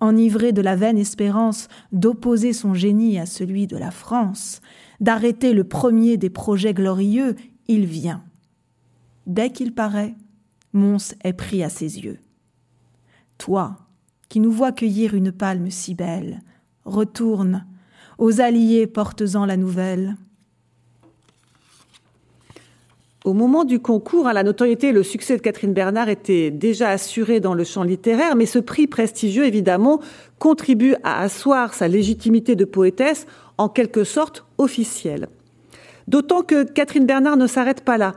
enivré 0.00 0.52
de 0.54 0.62
la 0.62 0.74
vaine 0.74 0.96
espérance 0.96 1.68
d'opposer 1.92 2.54
son 2.54 2.72
génie 2.72 3.18
à 3.18 3.26
celui 3.26 3.66
de 3.66 3.76
la 3.76 3.90
France, 3.90 4.62
d'arrêter 5.00 5.52
le 5.52 5.64
premier 5.64 6.16
des 6.16 6.30
projets 6.30 6.72
glorieux, 6.72 7.36
il 7.68 7.84
vient. 7.84 8.24
Dès 9.26 9.50
qu'il 9.50 9.74
paraît, 9.74 10.14
Mons 10.72 11.14
est 11.24 11.34
pris 11.34 11.62
à 11.62 11.68
ses 11.68 11.98
yeux. 11.98 12.20
Toi, 13.36 13.76
qui 14.30 14.40
nous 14.40 14.50
vois 14.50 14.72
cueillir 14.72 15.12
une 15.12 15.30
palme 15.30 15.70
si 15.70 15.94
belle, 15.94 16.40
retourne, 16.86 17.66
aux 18.22 18.40
alliés 18.40 18.86
portes-en 18.86 19.46
la 19.46 19.56
nouvelle. 19.56 20.14
Au 23.24 23.32
moment 23.32 23.64
du 23.64 23.80
concours, 23.80 24.28
hein, 24.28 24.32
la 24.32 24.44
notoriété 24.44 24.92
le 24.92 25.02
succès 25.02 25.36
de 25.36 25.42
Catherine 25.42 25.72
Bernard 25.72 26.08
étaient 26.08 26.52
déjà 26.52 26.90
assurés 26.90 27.40
dans 27.40 27.54
le 27.54 27.64
champ 27.64 27.82
littéraire, 27.82 28.36
mais 28.36 28.46
ce 28.46 28.60
prix 28.60 28.86
prestigieux, 28.86 29.44
évidemment, 29.44 29.98
contribue 30.38 30.94
à 31.02 31.20
asseoir 31.20 31.74
sa 31.74 31.88
légitimité 31.88 32.54
de 32.54 32.64
poétesse 32.64 33.26
en 33.58 33.68
quelque 33.68 34.04
sorte 34.04 34.44
officielle. 34.56 35.26
D'autant 36.06 36.42
que 36.42 36.62
Catherine 36.62 37.06
Bernard 37.06 37.36
ne 37.36 37.48
s'arrête 37.48 37.80
pas 37.80 37.98
là. 37.98 38.14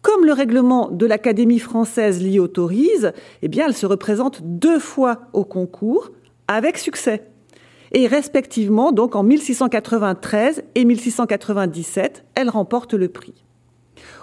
Comme 0.00 0.26
le 0.26 0.32
règlement 0.32 0.90
de 0.90 1.06
l'Académie 1.06 1.58
française 1.58 2.22
l'y 2.22 2.38
autorise, 2.38 3.10
eh 3.42 3.50
elle 3.58 3.74
se 3.74 3.86
représente 3.86 4.42
deux 4.44 4.78
fois 4.78 5.22
au 5.32 5.44
concours, 5.44 6.12
avec 6.46 6.78
succès. 6.78 7.33
Et 7.94 8.08
respectivement, 8.08 8.90
donc 8.90 9.14
en 9.14 9.22
1693 9.22 10.64
et 10.74 10.84
1697, 10.84 12.24
elle 12.34 12.50
remporte 12.50 12.92
le 12.92 13.08
prix. 13.08 13.44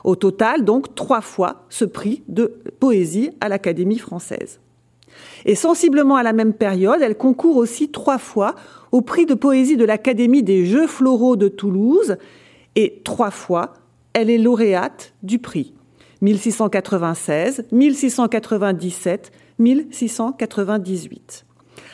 Au 0.03 0.17
total, 0.17 0.65
donc, 0.65 0.93
trois 0.93 1.21
fois 1.21 1.63
ce 1.69 1.85
prix 1.85 2.21
de 2.27 2.59
poésie 2.79 3.31
à 3.39 3.47
l'Académie 3.47 3.97
française. 3.97 4.59
Et 5.45 5.55
sensiblement 5.55 6.17
à 6.17 6.23
la 6.23 6.33
même 6.33 6.53
période, 6.53 7.01
elle 7.01 7.17
concourt 7.17 7.55
aussi 7.55 7.89
trois 7.89 8.17
fois 8.17 8.55
au 8.91 9.01
prix 9.01 9.25
de 9.25 9.35
poésie 9.35 9.77
de 9.77 9.85
l'Académie 9.85 10.43
des 10.43 10.65
Jeux 10.65 10.87
floraux 10.87 11.37
de 11.37 11.47
Toulouse, 11.47 12.17
et 12.75 13.01
trois 13.05 13.31
fois, 13.31 13.73
elle 14.11 14.29
est 14.29 14.37
lauréate 14.37 15.13
du 15.23 15.39
prix. 15.39 15.73
1696, 16.21 17.65
1697, 17.71 19.31
1698. 19.59 21.45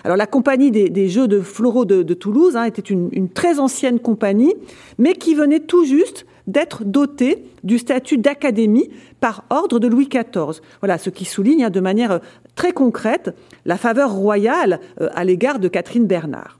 Alors 0.04 0.18
la 0.18 0.28
compagnie 0.28 0.72
des, 0.72 1.10
Jeux 1.10 1.28
de 1.28 1.41
floraux 1.41 1.86
de, 1.86 2.14
Toulouse 2.14 2.56
hein, 2.56 2.66
était 2.66 2.82
une, 2.82 3.30
très 3.30 3.60
ancienne 3.60 4.00
compagnie, 4.00 4.54
mais 4.98 5.14
qui 5.14 5.36
venait 5.36 5.60
tout 5.60 5.86
juste 5.86 6.26
d'être 6.45 6.86
doté 6.86 7.43
du 7.64 7.78
statut 7.78 8.18
d'académie 8.18 8.89
par 9.20 9.43
ordre 9.50 9.80
de 9.80 9.88
Louis 9.88 10.08
XIV. 10.08 10.62
Voilà, 10.82 10.98
ce 10.98 11.10
qui 11.10 11.26
souligne 11.26 11.66
hein, 11.66 11.70
de 11.70 11.82
manière 11.82 12.12
euh, 12.12 12.20
très 12.56 12.72
concrète 12.72 13.36
la 13.66 13.78
faveur 13.78 14.14
royale 14.14 14.80
euh, 15.02 15.10
à 15.14 15.26
l'égard 15.26 15.60
de 15.60 15.68
Catherine 15.68 16.06
Bernard. 16.06 16.58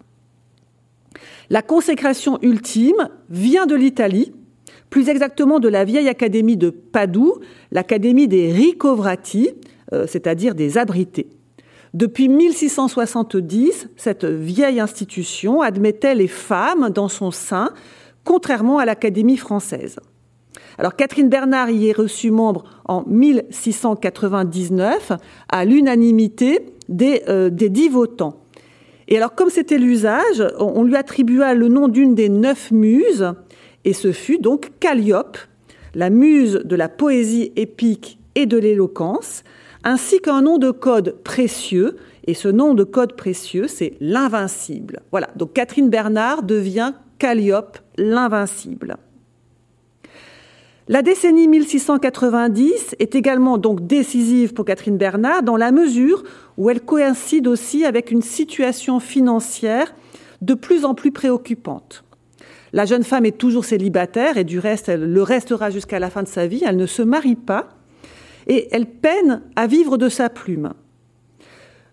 La 1.50 1.62
consécration 1.62 2.38
ultime 2.42 3.08
vient 3.30 3.66
de 3.66 3.76
l'Italie, 3.76 4.34
plus 4.90 5.08
exactement 5.08 5.60
de 5.60 5.70
la 5.70 5.86
vieille 5.86 6.10
académie 6.10 6.58
de 6.58 6.70
Padoue, 6.70 7.40
l'académie 7.72 8.28
des 8.28 8.52
Ricovrati, 8.52 9.52
euh, 9.94 10.06
c'est-à-dire 10.08 10.56
des 10.56 10.78
abrités. 10.78 11.30
Depuis 11.98 12.30
1670, 12.30 13.90
cette 13.96 14.24
vieille 14.24 14.80
institution 14.80 15.64
admettait 15.64 16.14
les 16.14 16.28
femmes 16.28 16.92
dans 16.92 17.08
son 17.08 17.32
sein 17.32 17.72
contrairement 18.24 18.78
à 18.78 18.86
l'Académie 18.86 19.36
française. 19.36 20.00
Alors 20.78 20.96
Catherine 20.96 21.28
Bernard 21.28 21.72
y 21.72 21.90
est 21.90 21.98
reçue 21.98 22.30
membre 22.30 22.66
en 22.86 23.04
1699 23.08 25.14
à 25.50 25.66
l'unanimité 25.66 26.68
des, 26.88 27.24
euh, 27.30 27.50
des 27.50 27.70
dix 27.70 27.90
votants. 27.90 28.44
Et 29.08 29.18
alors 29.18 29.34
comme 29.34 29.50
c'était 29.50 29.80
l'usage, 29.80 30.46
on 30.60 30.84
lui 30.84 30.98
attribua 30.98 31.56
le 31.56 31.68
nom 31.68 31.88
d'une 31.88 32.14
des 32.14 32.30
neuf 32.30 32.70
muses, 32.70 33.34
et 33.86 33.94
ce 33.94 34.12
fut 34.12 34.38
donc 34.38 34.70
Calliope, 34.80 35.40
la 35.96 36.12
muse 36.12 36.62
de 36.64 36.76
la 36.76 36.90
poésie 36.90 37.52
épique 37.56 38.20
et 38.36 38.46
de 38.46 38.60
l'éloquence, 38.60 39.44
ainsi 39.88 40.20
qu'un 40.20 40.42
nom 40.42 40.58
de 40.58 40.70
code 40.72 41.16
précieux, 41.24 41.96
et 42.26 42.34
ce 42.34 42.50
nom 42.50 42.74
de 42.74 42.84
code 42.84 43.16
précieux, 43.16 43.68
c'est 43.70 43.94
l'invincible. 44.02 45.00
Voilà, 45.12 45.30
donc 45.38 45.54
Catherine 45.54 45.90
Bernard 45.90 46.44
devient 46.44 46.92
Calliope 47.20 47.78
l'invincible. 47.98 48.98
La 50.90 51.02
décennie 51.02 51.48
1690 51.48 52.98
est 53.00 53.16
également 53.16 53.58
donc 53.58 53.88
décisive 53.88 54.54
pour 54.54 54.66
Catherine 54.66 54.98
Bernard 54.98 55.44
dans 55.44 55.56
la 55.56 55.72
mesure 55.72 56.26
où 56.58 56.70
elle 56.70 56.82
coïncide 56.82 57.48
aussi 57.48 57.86
avec 57.86 58.12
une 58.12 58.22
situation 58.22 59.00
financière 59.00 59.96
de 60.42 60.54
plus 60.54 60.84
en 60.84 60.96
plus 60.96 61.14
préoccupante. 61.14 62.04
La 62.74 62.84
jeune 62.84 63.06
femme 63.06 63.26
est 63.26 63.38
toujours 63.38 63.64
célibataire 63.64 64.36
et 64.38 64.44
du 64.44 64.60
reste, 64.60 64.90
elle 64.90 65.14
le 65.14 65.24
restera 65.24 65.70
jusqu'à 65.70 66.00
la 66.00 66.10
fin 66.10 66.24
de 66.24 66.28
sa 66.28 66.46
vie. 66.46 66.64
Elle 66.66 66.76
ne 66.76 66.86
se 66.86 67.02
marie 67.02 67.36
pas 67.36 67.77
et 68.48 68.68
elle 68.72 68.88
peine 68.88 69.42
à 69.56 69.68
vivre 69.68 69.98
de 69.98 70.10
sa 70.10 70.30
plume. 70.30 70.74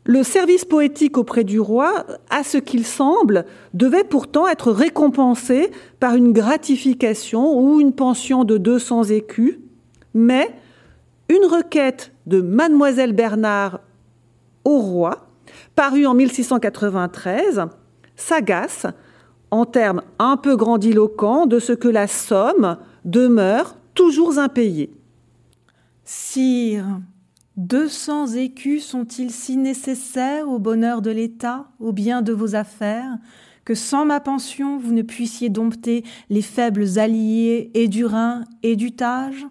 Le 0.07 0.22
service 0.22 0.66
poétique 0.66 1.16
auprès 1.16 1.44
du 1.44 1.59
roi, 1.59 2.05
à 2.28 2.44
ce 2.44 2.59
qu'il 2.59 2.84
semble, 2.84 3.46
devait 3.72 4.05
pourtant 4.05 4.46
être 4.46 4.70
récompensé 4.70 5.70
par 5.98 6.14
une 6.14 6.32
gratification 6.32 7.59
ou 7.59 7.80
une 7.80 7.94
pension 7.94 8.44
de 8.44 8.59
200 8.59 9.05
écus, 9.05 9.59
mais 10.12 10.55
une 11.30 11.46
requête 11.46 12.12
de 12.26 12.42
mademoiselle 12.42 13.14
Bernard 13.14 13.80
au 14.64 14.78
roi, 14.78 15.28
parue 15.74 16.07
en 16.07 16.12
1693, 16.12 17.62
s'agace, 18.14 18.86
en 19.50 19.64
termes 19.64 20.02
un 20.18 20.36
peu 20.36 20.55
grandiloquents, 20.57 21.46
de 21.46 21.59
ce 21.59 21.72
que 21.72 21.88
la 21.88 22.09
somme 22.09 22.76
demeure 23.07 23.76
toujours 23.94 24.38
impayée. 24.38 24.92
Sire, 26.05 27.00
deux 27.57 27.88
cents 27.88 28.26
écus 28.26 28.84
sont-ils 28.84 29.30
si 29.30 29.57
nécessaires 29.57 30.48
au 30.48 30.59
bonheur 30.59 31.00
de 31.00 31.11
l'État, 31.11 31.68
au 31.80 31.92
bien 31.92 32.20
de 32.20 32.32
vos 32.32 32.55
affaires, 32.55 33.16
que 33.64 33.74
sans 33.74 34.05
ma 34.05 34.20
pension 34.20 34.76
vous 34.76 34.92
ne 34.92 35.00
puissiez 35.00 35.48
dompter 35.48 36.05
les 36.28 36.42
faibles 36.42 36.98
alliés 36.98 37.70
et 37.72 37.88
du 37.88 38.05
Rhin 38.05 38.44
et 38.62 38.76
du 38.76 38.92
Tage? 38.92 39.46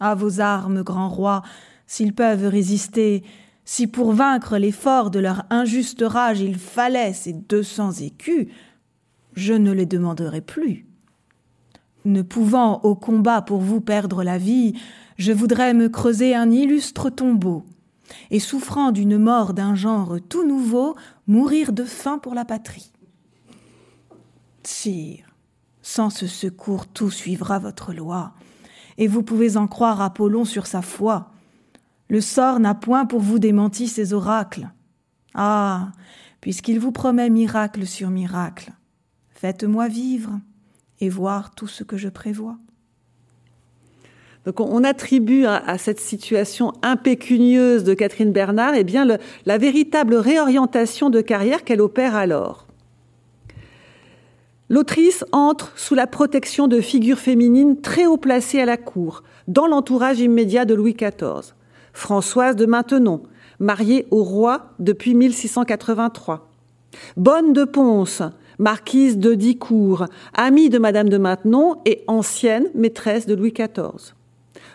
À 0.00 0.16
vos 0.16 0.40
armes, 0.40 0.82
grand 0.82 1.08
roi, 1.08 1.42
s'ils 1.86 2.14
peuvent 2.14 2.46
résister, 2.46 3.22
si 3.64 3.86
pour 3.86 4.12
vaincre 4.12 4.58
l'effort 4.58 5.12
de 5.12 5.20
leur 5.20 5.44
injuste 5.50 6.02
rage 6.04 6.40
il 6.40 6.56
fallait 6.56 7.12
ces 7.12 7.32
deux 7.32 7.62
cents 7.62 7.92
écus, 7.92 8.48
je 9.34 9.54
ne 9.54 9.70
les 9.70 9.86
demanderai 9.86 10.40
plus. 10.40 10.86
Ne 12.04 12.22
pouvant 12.22 12.80
au 12.80 12.96
combat 12.96 13.42
pour 13.42 13.60
vous 13.60 13.80
perdre 13.80 14.24
la 14.24 14.38
vie, 14.38 14.74
je 15.20 15.32
voudrais 15.32 15.74
me 15.74 15.90
creuser 15.90 16.34
un 16.34 16.50
illustre 16.50 17.10
tombeau, 17.10 17.66
et 18.30 18.40
souffrant 18.40 18.90
d'une 18.90 19.18
mort 19.18 19.52
d'un 19.52 19.74
genre 19.74 20.16
tout 20.30 20.48
nouveau, 20.48 20.96
mourir 21.26 21.74
de 21.74 21.84
faim 21.84 22.18
pour 22.18 22.34
la 22.34 22.46
patrie. 22.46 22.90
Sire, 24.62 25.26
sans 25.82 26.08
ce 26.08 26.26
secours 26.26 26.86
tout 26.86 27.10
suivra 27.10 27.58
votre 27.58 27.92
loi, 27.92 28.32
et 28.96 29.08
vous 29.08 29.22
pouvez 29.22 29.58
en 29.58 29.66
croire 29.66 30.00
Apollon 30.00 30.46
sur 30.46 30.66
sa 30.66 30.80
foi. 30.80 31.30
Le 32.08 32.22
sort 32.22 32.58
n'a 32.58 32.74
point 32.74 33.04
pour 33.04 33.20
vous 33.20 33.38
démenti 33.38 33.88
ses 33.88 34.14
oracles. 34.14 34.70
Ah, 35.34 35.92
puisqu'il 36.40 36.80
vous 36.80 36.92
promet 36.92 37.28
miracle 37.28 37.86
sur 37.86 38.08
miracle, 38.08 38.72
faites-moi 39.34 39.86
vivre 39.86 40.40
et 40.98 41.10
voir 41.10 41.54
tout 41.54 41.68
ce 41.68 41.84
que 41.84 41.98
je 41.98 42.08
prévois. 42.08 42.56
On 44.58 44.84
attribue 44.84 45.44
à, 45.44 45.76
cette 45.76 46.00
situation 46.00 46.72
impécunieuse 46.82 47.84
de 47.84 47.92
Catherine 47.94 48.32
Bernard 48.32 48.74
eh 48.74 48.84
bien 48.84 49.06
la 49.44 49.58
véritable 49.58 50.14
réorientation 50.14 51.10
de 51.10 51.20
carrière 51.20 51.62
qu'elle 51.62 51.82
opère 51.82 52.16
alors. 52.16 52.66
L'autrice 54.70 55.24
entre 55.32 55.72
sous 55.76 55.96
la 55.96 56.06
protection 56.06 56.68
de 56.68 56.80
figures 56.80 57.18
féminines 57.18 57.80
très 57.80 58.06
haut 58.06 58.16
placées 58.16 58.60
à 58.60 58.64
la 58.64 58.76
cour, 58.76 59.24
dans 59.48 59.66
l'entourage 59.66 60.20
immédiat 60.20 60.64
de 60.64 60.74
Louis 60.74 60.94
XIV. 60.94 61.54
Françoise 61.92 62.54
de 62.54 62.66
Maintenon, 62.66 63.22
mariée 63.58 64.06
au 64.12 64.22
roi 64.22 64.70
depuis 64.78 65.14
1683. 65.14 66.48
Bonne 67.16 67.52
de 67.52 67.64
Ponce, 67.64 68.22
marquise 68.60 69.18
de 69.18 69.34
Dicourt, 69.34 70.06
amie 70.34 70.70
de 70.70 70.78
Madame 70.78 71.08
de 71.08 71.18
Maintenon 71.18 71.76
et 71.84 72.04
ancienne 72.06 72.68
maîtresse 72.74 73.26
de 73.26 73.34
Louis 73.34 73.52
XIV. 73.52 74.14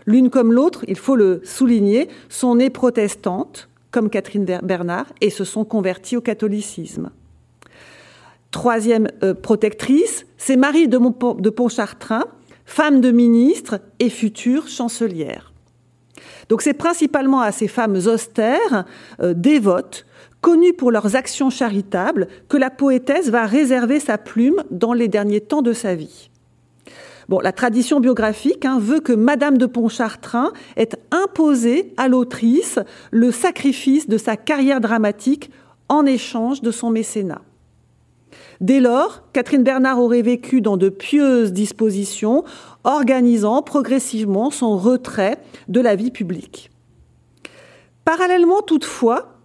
L'une 0.06 0.30
comme 0.30 0.53
l'autre, 0.53 0.86
il 0.88 0.97
faut 0.97 1.16
le 1.16 1.41
souligner, 1.43 2.10
sont 2.30 2.56
nées 2.56 2.70
protestantes, 2.70 3.70
comme 3.91 4.10
Catherine 4.10 4.45
Bernard, 4.64 5.08
et 5.22 5.30
se 5.30 5.43
sont 5.43 5.66
converties 5.66 6.18
au 6.18 6.22
catholicisme. 6.22 7.12
Troisième 8.51 9.08
euh, 9.24 9.34
protectrice, 9.34 10.26
c'est 10.38 10.58
Marie 10.58 10.88
de, 10.88 11.49
Pontchartrain, 11.49 12.24
femme 12.66 13.01
de 13.01 13.12
ministre 13.12 13.80
et 13.99 14.10
future 14.10 14.68
chancelière. 14.68 15.53
Donc 16.49 16.62
c'est 16.62 16.74
principalement 16.74 17.41
à 17.41 17.51
ces 17.51 17.68
femmes 17.68 17.95
austères, 18.06 18.86
euh, 19.22 19.34
dévotes, 19.34 20.06
connues 20.41 20.74
pour 20.74 20.91
leurs 20.91 21.16
actions 21.16 21.49
charitables, 21.49 22.28
que 22.47 22.58
la 22.58 22.70
poétesse 22.70 23.30
va 23.30 23.45
réserver 23.45 23.99
sa 23.99 24.18
plume 24.18 24.64
dans 24.70 24.93
les 24.93 25.08
derniers 25.08 25.41
temps 25.41 25.64
de 25.64 25.74
sa 25.74 25.95
vie. 25.95 26.30
La 27.30 27.52
tradition 27.52 28.00
biographique 28.00 28.66
hein, 28.66 28.80
veut 28.80 29.00
que 29.00 29.14
Madame 29.14 29.58
de 29.58 29.66
Pontchartrain 29.66 30.52
ait 30.78 30.90
imposé 31.12 31.94
à 31.98 32.08
l'autrice 32.08 32.80
le 33.12 33.32
sacrifice 33.32 34.08
de 34.08 34.18
sa 34.18 34.38
carrière 34.38 34.82
dramatique 34.82 35.50
en 35.90 36.06
échange 36.06 36.62
de 36.62 36.72
son 36.72 36.90
mécénat. 36.90 37.42
Dès 38.62 38.80
lors, 38.80 39.24
Catherine 39.34 39.64
Bernard 39.64 40.00
aurait 40.00 40.22
vécu 40.22 40.62
dans 40.62 40.78
de 40.78 40.90
pieuses 40.90 41.52
dispositions, 41.52 42.44
organisant 42.84 43.62
progressivement 43.62 44.50
son 44.50 44.78
retrait 44.78 45.38
de 45.68 45.82
la 45.82 45.96
vie 45.96 46.12
publique. 46.12 46.72
Parallèlement 48.06 48.62
toutefois, 48.62 49.40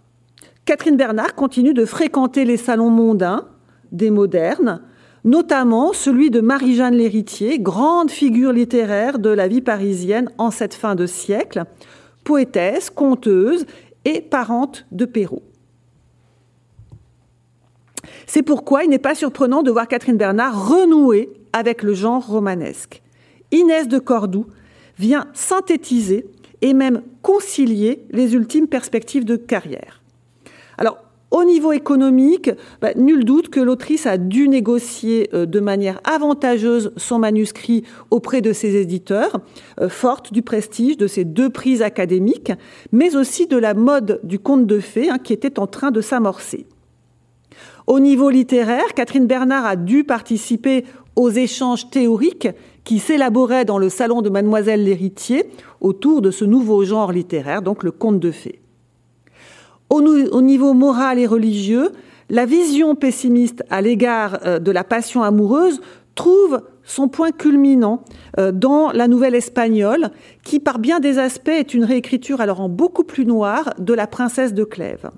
Catherine 0.64 0.96
Bernard 0.96 1.34
continue 1.34 1.74
de 1.74 1.84
fréquenter 1.84 2.44
les 2.44 2.56
salons 2.56 2.90
mondains 2.90 3.48
des 3.90 4.10
modernes, 4.10 4.82
notamment 5.24 5.92
celui 5.92 6.30
de 6.30 6.40
Marie-Jeanne 6.40 6.94
Lhéritier, 6.94 7.58
grande 7.58 8.10
figure 8.10 8.52
littéraire 8.52 9.18
de 9.18 9.30
la 9.30 9.48
vie 9.48 9.60
parisienne 9.60 10.30
en 10.38 10.50
cette 10.50 10.74
fin 10.74 10.94
de 10.94 11.06
siècle, 11.06 11.64
poétesse, 12.24 12.90
conteuse 12.90 13.66
et 14.04 14.20
parente 14.20 14.86
de 14.92 15.04
Perrault. 15.04 15.42
C'est 18.26 18.42
pourquoi 18.42 18.84
il 18.84 18.90
n'est 18.90 18.98
pas 18.98 19.14
surprenant 19.14 19.62
de 19.62 19.70
voir 19.70 19.88
Catherine 19.88 20.16
Bernard 20.16 20.68
renouer 20.68 21.30
avec 21.52 21.82
le 21.82 21.94
genre 21.94 22.26
romanesque. 22.26 23.02
Inès 23.50 23.88
de 23.88 23.98
Cordoue 23.98 24.46
vient 24.98 25.26
synthétiser 25.32 26.26
et 26.62 26.74
même 26.74 27.02
concilier 27.22 28.04
les 28.10 28.34
ultimes 28.34 28.68
perspectives 28.68 29.24
de 29.24 29.36
carrière. 29.36 30.00
Alors, 30.78 30.98
au 31.30 31.44
niveau 31.44 31.72
économique, 31.72 32.50
bah, 32.80 32.90
nul 32.96 33.24
doute 33.24 33.50
que 33.50 33.60
l'autrice 33.60 34.06
a 34.06 34.18
dû 34.18 34.48
négocier 34.48 35.30
euh, 35.32 35.46
de 35.46 35.60
manière 35.60 36.00
avantageuse 36.04 36.92
son 36.96 37.18
manuscrit 37.20 37.84
auprès 38.10 38.40
de 38.40 38.52
ses 38.52 38.76
éditeurs, 38.76 39.40
euh, 39.80 39.88
forte 39.88 40.32
du 40.32 40.42
prestige 40.42 40.96
de 40.96 41.06
ses 41.06 41.24
deux 41.24 41.48
prix 41.48 41.82
académiques, 41.82 42.52
mais 42.90 43.14
aussi 43.14 43.46
de 43.46 43.56
la 43.56 43.74
mode 43.74 44.20
du 44.24 44.38
conte 44.38 44.66
de 44.66 44.80
fées 44.80 45.10
hein, 45.10 45.18
qui 45.18 45.32
était 45.32 45.60
en 45.60 45.66
train 45.66 45.92
de 45.92 46.00
s'amorcer. 46.00 46.66
Au 47.86 48.00
niveau 48.00 48.30
littéraire, 48.30 48.94
Catherine 48.94 49.26
Bernard 49.26 49.66
a 49.66 49.76
dû 49.76 50.04
participer 50.04 50.84
aux 51.16 51.30
échanges 51.30 51.90
théoriques 51.90 52.48
qui 52.84 52.98
s'élaboraient 52.98 53.64
dans 53.64 53.78
le 53.78 53.88
salon 53.88 54.22
de 54.22 54.30
Mademoiselle 54.30 54.84
l'Héritier 54.84 55.44
autour 55.80 56.22
de 56.22 56.30
ce 56.30 56.44
nouveau 56.44 56.84
genre 56.84 57.12
littéraire, 57.12 57.62
donc 57.62 57.82
le 57.82 57.90
conte 57.90 58.20
de 58.20 58.30
fées. 58.30 58.60
Au, 59.90 60.00
niveau 60.40 60.72
moral 60.72 61.18
et 61.18 61.26
religieux, 61.26 61.90
la 62.28 62.46
vision 62.46 62.94
pessimiste 62.94 63.64
à 63.70 63.82
l'égard 63.82 64.38
euh, 64.46 64.60
de 64.60 64.70
la 64.70 64.84
passion 64.84 65.24
amoureuse 65.24 65.80
trouve 66.14 66.60
son 66.84 67.08
point 67.08 67.32
culminant 67.32 68.04
euh, 68.38 68.52
dans 68.52 68.92
la 68.92 69.08
nouvelle 69.08 69.34
espagnole, 69.34 70.10
qui 70.44 70.60
par 70.60 70.78
bien 70.78 71.00
des 71.00 71.18
aspects 71.18 71.48
est 71.48 71.74
une 71.74 71.84
réécriture 71.84 72.40
alors 72.40 72.60
en 72.60 72.68
beaucoup 72.68 73.02
plus 73.02 73.26
noir 73.26 73.74
de 73.78 73.92
la 73.92 74.06
princesse 74.06 74.54
de 74.54 74.62
Clèves. 74.62 75.10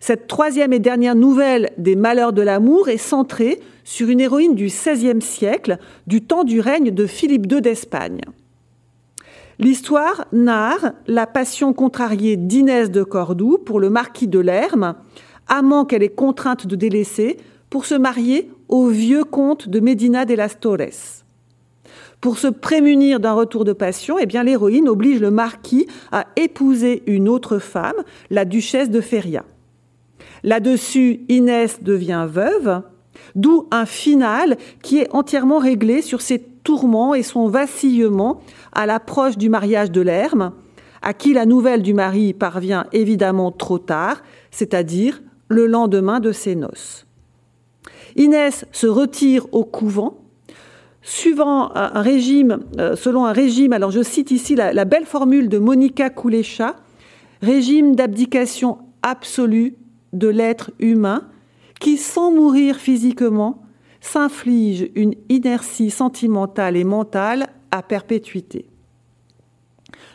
Cette 0.00 0.28
troisième 0.28 0.72
et 0.72 0.78
dernière 0.78 1.14
nouvelle 1.14 1.70
des 1.76 1.96
malheurs 1.96 2.32
de 2.32 2.42
l'amour 2.42 2.88
est 2.88 2.96
centrée 2.96 3.60
sur 3.84 4.08
une 4.08 4.20
héroïne 4.20 4.54
du 4.54 4.66
XVIe 4.66 5.20
siècle, 5.20 5.78
du 6.06 6.22
temps 6.22 6.44
du 6.44 6.60
règne 6.60 6.90
de 6.90 7.06
Philippe 7.06 7.50
II 7.52 7.60
d'Espagne. 7.60 8.20
L'histoire 9.58 10.26
narre 10.32 10.92
la 11.06 11.26
passion 11.26 11.72
contrariée 11.72 12.36
d'Inès 12.36 12.90
de 12.90 13.02
Cordoue 13.02 13.58
pour 13.58 13.80
le 13.80 13.88
marquis 13.88 14.28
de 14.28 14.38
Lerme, 14.38 14.96
amant 15.48 15.86
qu'elle 15.86 16.02
est 16.02 16.14
contrainte 16.14 16.66
de 16.66 16.76
délaisser 16.76 17.38
pour 17.70 17.86
se 17.86 17.94
marier 17.94 18.50
au 18.68 18.88
vieux 18.88 19.24
comte 19.24 19.68
de 19.68 19.80
Medina 19.80 20.26
de 20.26 20.34
las 20.34 20.60
Torres. 20.60 21.24
Pour 22.20 22.38
se 22.38 22.48
prémunir 22.48 23.18
d'un 23.20 23.32
retour 23.32 23.64
de 23.64 23.72
passion, 23.72 24.18
eh 24.18 24.26
bien 24.26 24.42
l'héroïne 24.42 24.88
oblige 24.88 25.20
le 25.20 25.30
marquis 25.30 25.86
à 26.12 26.26
épouser 26.36 27.02
une 27.06 27.28
autre 27.28 27.58
femme, 27.58 27.96
la 28.30 28.44
duchesse 28.44 28.90
de 28.90 29.00
Feria. 29.00 29.44
Là-dessus, 30.42 31.20
Inès 31.28 31.82
devient 31.82 32.26
veuve, 32.28 32.82
d'où 33.34 33.66
un 33.70 33.86
final 33.86 34.56
qui 34.82 34.98
est 34.98 35.14
entièrement 35.14 35.58
réglé 35.58 36.02
sur 36.02 36.20
ses 36.20 36.38
tourments 36.66 37.14
et 37.14 37.22
son 37.22 37.46
vacillement 37.46 38.40
à 38.72 38.86
l'approche 38.86 39.38
du 39.38 39.48
mariage 39.48 39.92
de 39.92 40.00
l'Herme, 40.00 40.50
à 41.00 41.14
qui 41.14 41.32
la 41.32 41.46
nouvelle 41.46 41.80
du 41.80 41.94
mari 41.94 42.34
parvient 42.34 42.86
évidemment 42.92 43.52
trop 43.52 43.78
tard, 43.78 44.24
c'est-à-dire 44.50 45.22
le 45.46 45.68
lendemain 45.68 46.18
de 46.18 46.32
ses 46.32 46.56
noces. 46.56 47.06
Inès 48.16 48.66
se 48.72 48.88
retire 48.88 49.46
au 49.52 49.62
couvent, 49.62 50.18
suivant 51.02 51.70
un 51.76 52.00
régime, 52.02 52.58
euh, 52.80 52.96
selon 52.96 53.26
un 53.26 53.32
régime, 53.32 53.72
alors 53.72 53.92
je 53.92 54.02
cite 54.02 54.32
ici 54.32 54.56
la, 54.56 54.84
belle 54.84 55.06
formule 55.06 55.48
de 55.48 55.58
Monica 55.58 56.10
Koulecha, 56.10 56.74
régime 57.42 57.94
d'abdication 57.94 58.78
absolue 59.04 59.76
de 60.12 60.26
l'être 60.26 60.72
humain, 60.80 61.28
qui, 61.78 61.96
sans 61.96 62.32
mourir 62.32 62.74
physiquement, 62.74 63.65
s'inflige 64.06 64.88
une 64.94 65.14
inertie 65.28 65.90
sentimentale 65.90 66.76
et 66.76 66.84
mentale 66.84 67.48
à 67.70 67.82
perpétuité. 67.82 68.66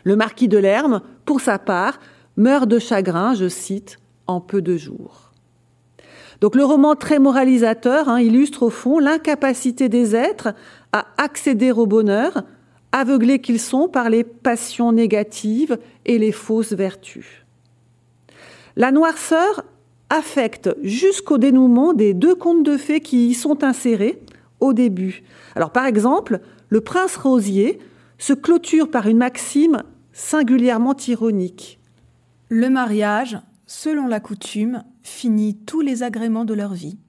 Le 0.04 0.16
marquis 0.16 0.48
de 0.48 0.58
Lerme, 0.58 1.02
pour 1.26 1.42
sa 1.42 1.60
part, 1.60 2.00
meurt 2.38 2.68
de 2.68 2.80
chagrin, 2.80 3.36
je 3.36 3.50
cite, 3.50 4.00
en 4.28 4.40
peu 4.40 4.62
de 4.62 4.78
jours. 4.78 5.32
Donc 6.40 6.56
le 6.56 6.64
roman 6.64 6.96
très 6.96 7.20
moralisateur 7.20 8.10
hein, 8.10 8.20
illustre 8.20 8.64
au 8.64 8.70
fond 8.70 8.98
l'incapacité 8.98 9.90
des 9.90 10.16
êtres 10.16 10.56
à 10.92 11.06
accéder 11.18 11.72
au 11.72 11.86
bonheur, 11.86 12.44
aveuglés 12.92 13.40
qu'ils 13.40 13.60
sont 13.60 13.88
par 13.88 14.10
les 14.10 14.24
passions 14.24 14.92
négatives 14.92 15.78
et 16.06 16.18
les 16.18 16.32
fausses 16.32 16.74
vertus. 16.74 17.46
La 18.76 18.92
noirceur 18.92 19.64
affecte 20.12 20.70
jusqu'au 20.84 21.38
dénouement 21.38 21.94
des 21.94 22.14
deux 22.14 22.36
contes 22.36 22.64
de 22.64 22.78
fées 22.78 23.00
qui 23.00 23.30
y 23.30 23.34
sont 23.34 23.64
insérés 23.64 24.22
au 24.60 24.74
début. 24.74 25.24
Alors 25.56 25.72
par 25.72 25.86
exemple, 25.86 26.42
le 26.70 26.82
prince 26.82 27.16
rosier 27.16 27.80
se 28.18 28.34
clôture 28.34 28.92
par 28.92 29.08
une 29.08 29.18
maxime 29.18 29.84
singulièrement 30.12 30.96
ironique. 31.08 31.80
Le 32.50 32.70
mariage, 32.70 33.40
selon 33.66 34.06
la 34.06 34.20
coutume, 34.20 34.84
finit 35.02 35.56
tous 35.56 35.80
les 35.80 36.04
agréments 36.04 36.46
de 36.46 36.54
leur 36.54 36.74
vie. 36.74 37.00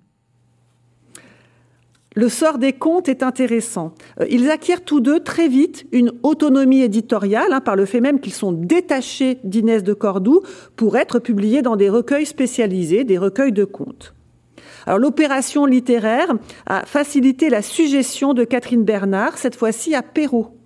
Le 2.14 2.28
sort 2.28 2.58
des 2.58 2.72
contes 2.72 3.08
est 3.08 3.22
intéressant. 3.22 3.94
Euh, 4.20 4.26
ils 4.30 4.50
acquièrent 4.50 4.84
tous 4.84 5.00
deux 5.00 5.20
très 5.20 5.48
vite 5.48 5.86
une 5.92 6.12
autonomie 6.22 6.82
éditoriale, 6.82 7.52
hein, 7.52 7.60
par 7.60 7.76
le 7.76 7.86
fait 7.86 8.00
même 8.00 8.20
qu'ils 8.20 8.34
sont 8.34 8.52
détachés 8.52 9.38
d'Inès 9.44 9.82
de 9.82 9.94
Cordoue 9.94 10.42
pour 10.76 10.96
être 10.96 11.18
publiés 11.18 11.62
dans 11.62 11.76
des 11.76 11.88
recueils 11.88 12.26
spécialisés, 12.26 13.04
des 13.04 13.18
recueils 13.18 13.52
de 13.52 13.64
contes. 13.64 14.14
Alors 14.86 14.98
l'opération 14.98 15.64
littéraire 15.64 16.34
a 16.66 16.84
facilité 16.84 17.50
la 17.50 17.62
suggestion 17.62 18.34
de 18.34 18.44
Catherine 18.44 18.84
Bernard, 18.84 19.38
cette 19.38 19.54
fois-ci 19.54 19.94
à 19.94 20.02
Perrault, 20.02 20.56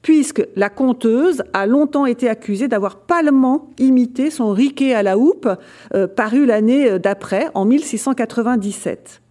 puisque 0.00 0.46
la 0.56 0.70
conteuse 0.70 1.42
a 1.52 1.66
longtemps 1.66 2.06
été 2.06 2.28
accusée 2.28 2.66
d'avoir 2.66 3.00
palement 3.00 3.70
imité 3.78 4.30
son 4.30 4.52
Riquet 4.52 4.94
à 4.94 5.02
la 5.02 5.18
houppe, 5.18 5.48
euh, 5.94 6.06
paru 6.06 6.46
l'année 6.46 6.98
d'après, 6.98 7.48
en 7.54 7.66
1697. 7.66 9.21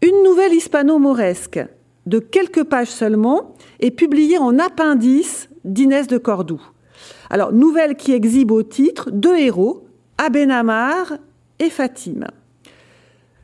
Une 0.00 0.22
nouvelle 0.22 0.54
hispano-mauresque 0.54 1.58
de 2.06 2.20
quelques 2.20 2.62
pages 2.62 2.90
seulement 2.90 3.54
est 3.80 3.90
publiée 3.90 4.38
en 4.38 4.56
appendice 4.60 5.48
d'Inès 5.64 6.06
de 6.06 6.18
Cordoue. 6.18 6.62
Alors, 7.30 7.52
nouvelle 7.52 7.96
qui 7.96 8.12
exhibe 8.12 8.52
au 8.52 8.62
titre 8.62 9.10
deux 9.10 9.36
héros, 9.36 9.88
Abenamar 10.16 11.14
et 11.58 11.68
Fatime. 11.68 12.28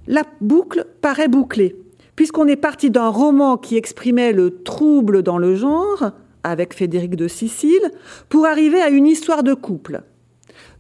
La 0.07 0.23
boucle 0.41 0.87
paraît 1.01 1.27
bouclée, 1.27 1.75
puisqu'on 2.15 2.47
est 2.47 2.57
parti 2.57 2.89
d'un 2.89 3.09
roman 3.09 3.57
qui 3.57 3.77
exprimait 3.77 4.33
le 4.33 4.63
trouble 4.63 5.25
dans 5.25 5.39
le 5.39 5.57
genre, 5.57 6.13
avec 6.45 6.73
Frédéric 6.73 7.17
de 7.17 7.27
Sicile, 7.27 7.91
pour 8.29 8.47
arriver 8.47 8.81
à 8.81 8.91
une 8.91 9.09
histoire 9.09 9.43
de 9.43 9.55
couple. 9.55 10.03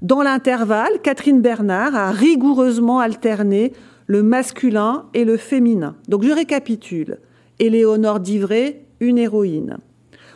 Dans 0.02 0.22
l'intervalle, 0.22 1.00
Catherine 1.02 1.40
Bernard 1.40 1.96
a 1.96 2.12
rigoureusement 2.12 3.00
alterné 3.00 3.72
le 4.06 4.22
masculin 4.22 5.06
et 5.14 5.24
le 5.24 5.36
féminin. 5.36 5.96
Donc 6.08 6.22
je 6.22 6.30
récapitule. 6.30 7.18
Éléonore 7.58 8.20
d'Ivray, 8.20 8.82
une 9.00 9.18
héroïne. 9.18 9.78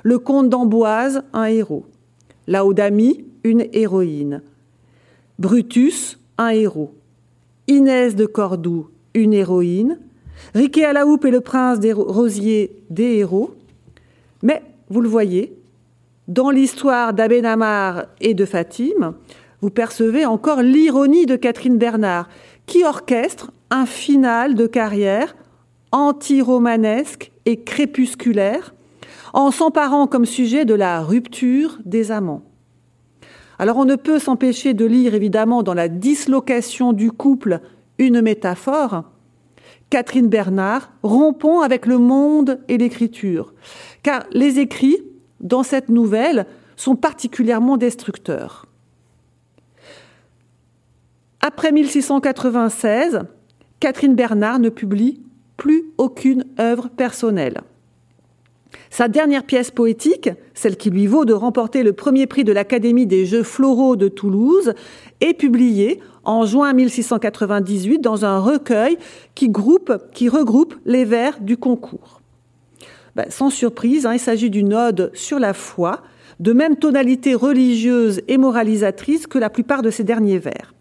Le 0.03 0.19
comte 0.19 0.49
d'Amboise, 0.49 1.23
un 1.32 1.45
héros. 1.45 1.86
Laodamie, 2.47 3.24
une 3.45 3.66
héroïne. 3.73 4.43
Brutus, 5.39 6.19
un 6.39 6.49
héros. 6.49 6.95
Inès 7.66 8.16
de 8.16 8.27
Cordoue, 8.27 8.89
une 9.15 9.35
héroïne. 9.35 9.99
Riquet 10.55 10.85
à 10.85 10.93
la 10.93 11.07
houppe 11.07 11.24
et 11.24 11.31
le 11.31 11.40
prince 11.40 11.81
des 11.81 11.93
Rosiers, 11.93 12.82
des 12.90 13.16
héros. 13.16 13.55
Mais, 14.43 14.62
vous 14.89 15.01
le 15.01 15.09
voyez, 15.09 15.59
dans 16.28 16.51
l'histoire 16.51 17.12
d'Abenamar 17.12 18.07
et 18.20 18.35
de 18.35 18.45
Fatime, 18.45 19.15
vous 19.61 19.70
percevez 19.70 20.24
encore 20.24 20.62
l'ironie 20.62 21.27
de 21.27 21.36
Catherine 21.36 21.78
Bernard, 21.78 22.28
qui 22.66 22.85
orchestre 22.85 23.51
un 23.70 23.86
final 23.86 24.55
de 24.55 24.66
carrière 24.66 25.35
anti-romanesque 25.93 27.32
et 27.47 27.62
crépusculaire, 27.62 28.74
en 29.32 29.51
s'emparant 29.51 30.07
comme 30.07 30.27
sujet 30.27 30.65
de 30.65 30.74
la 30.74 31.03
rupture 31.03 31.78
des 31.85 32.11
amants. 32.12 32.43
Alors 33.59 33.77
on 33.78 33.85
ne 33.85 33.97
peut 33.97 34.19
s'empêcher 34.19 34.74
de 34.74 34.85
lire 34.85 35.15
évidemment 35.15 35.62
dans 35.62 35.74
la 35.74 35.89
dislocation 35.89 36.93
du 36.93 37.11
couple 37.11 37.61
une 37.99 38.20
métaphore. 38.20 39.05
Catherine 39.90 40.28
Bernard, 40.28 40.90
rompons 41.03 41.61
avec 41.61 41.86
le 41.86 41.99
monde 41.99 42.61
et 42.69 42.78
l'écriture, 42.78 43.55
car 44.03 44.24
les 44.32 44.59
écrits 44.59 44.99
dans 45.40 45.62
cette 45.62 45.89
nouvelle 45.89 46.47
sont 46.77 46.95
particulièrement 46.95 47.77
destructeurs. 47.77 48.66
Après 51.40 51.73
1696, 51.73 53.20
Catherine 53.80 54.14
Bernard 54.14 54.59
ne 54.59 54.70
publie 54.70 55.20
plus 55.56 55.84
aucune 55.98 56.44
œuvre 56.59 56.88
personnelle. 56.88 57.60
Sa 58.90 59.09
dernière 59.09 59.44
pièce 59.44 59.70
poétique, 59.70 60.30
celle 60.55 60.76
qui 60.76 60.90
lui 60.90 61.06
vaut 61.06 61.24
de 61.24 61.32
remporter 61.32 61.82
le 61.82 61.92
premier 61.92 62.26
prix 62.26 62.44
de 62.44 62.52
l'Académie 62.52 63.06
des 63.06 63.26
Jeux 63.26 63.42
floraux 63.42 63.96
de 63.96 64.09
Toulouse, 64.09 64.74
est 65.20 65.34
publiée 65.34 66.00
en 66.24 66.44
juin 66.44 66.72
1698 66.72 68.00
dans 68.00 68.24
un 68.24 68.38
recueil 68.38 68.98
qui, 69.34 69.48
regroupe 69.48 70.74
les 70.84 71.05
vers 71.05 71.40
du 71.40 71.56
concours. 71.56 72.20
Ben, 73.16 73.26
sans 73.30 73.50
surprise, 73.50 74.06
hein, 74.06 74.14
il 74.14 74.20
s'agit 74.20 74.50
d'une 74.50 74.74
ode 74.74 75.10
sur 75.14 75.38
la 75.38 75.55
foi, 75.55 76.02
de 76.40 76.52
même 76.52 76.76
tonalité 76.76 77.34
religieuse 77.34 78.20
et 78.28 78.38
moralisatrice 78.38 79.26
que 79.26 79.38
la 79.38 79.50
plupart 79.50 79.82
de 79.82 79.90
ses 79.90 80.05
derniers 80.05 80.38
vers. 80.38 80.74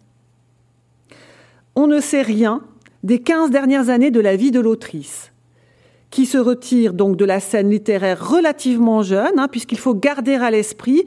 On 1.74 1.86
ne 1.86 2.00
sait 2.00 2.22
rien 2.22 2.62
des 3.02 3.20
15 3.20 3.50
dernières 3.50 3.88
années 3.90 4.10
de 4.10 4.20
la 4.20 4.36
vie 4.36 4.50
de 4.50 4.60
l'autrice, 4.60 5.32
qui 6.10 6.26
se 6.26 6.38
retire 6.38 6.94
donc 6.94 7.16
de 7.16 7.24
la 7.24 7.40
scène 7.40 7.70
littéraire 7.70 8.28
relativement 8.28 9.02
jeune, 9.02 9.38
hein, 9.38 9.48
puisqu'il 9.48 9.78
faut 9.78 9.94
garder 9.94 10.34
à 10.34 10.50
l'esprit 10.50 11.04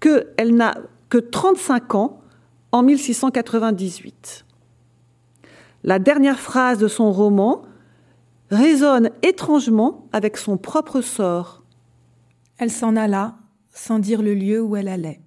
qu'elle 0.00 0.54
n'a 0.54 0.74
que 1.08 1.18
35 1.18 1.94
ans 1.94 2.20
en 2.72 2.82
1698. 2.82 4.44
La 5.82 5.98
dernière 5.98 6.38
phrase 6.38 6.78
de 6.78 6.88
son 6.88 7.12
roman 7.12 7.62
résonne 8.50 9.10
étrangement 9.22 10.08
avec 10.12 10.36
son 10.36 10.56
propre 10.56 11.00
sort. 11.00 11.62
Elle 12.58 12.70
s'en 12.70 12.96
alla 12.96 13.36
sans 13.72 13.98
dire 13.98 14.20
le 14.22 14.34
lieu 14.34 14.60
où 14.60 14.76
elle 14.76 14.88
allait. 14.88 15.20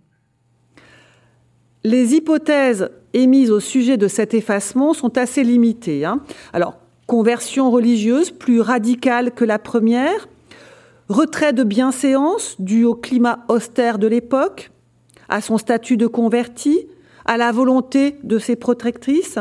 Les 1.84 2.14
hypothèses 2.14 2.90
émises 3.14 3.52
au 3.52 3.60
sujet 3.60 3.98
de 3.98 4.07
cet 4.07 4.34
effacement 4.34 4.94
sont 4.94 5.18
assez 5.18 5.44
limitées. 5.44 6.06
Hein. 6.06 6.22
Alors, 6.53 6.77
conversion 7.07 7.69
religieuse 7.72 8.31
plus 8.31 8.61
radicale 8.61 9.31
que 9.31 9.45
la 9.45 9.60
première, 9.60 10.27
retrait 11.10 11.53
de 11.53 11.64
bienséance 11.64 12.56
dû 12.60 12.85
au 12.85 12.95
climat 12.95 13.40
austère 13.49 13.99
de 13.99 14.07
l'époque, 14.07 14.72
à 15.30 15.41
son 15.41 15.57
statut 15.57 15.98
de 15.98 16.07
converti, 16.07 16.88
à 17.26 17.38
la 17.38 17.52
volonté 17.52 18.18
de 18.23 18.40
ses 18.40 18.56
protectrices. 18.56 19.40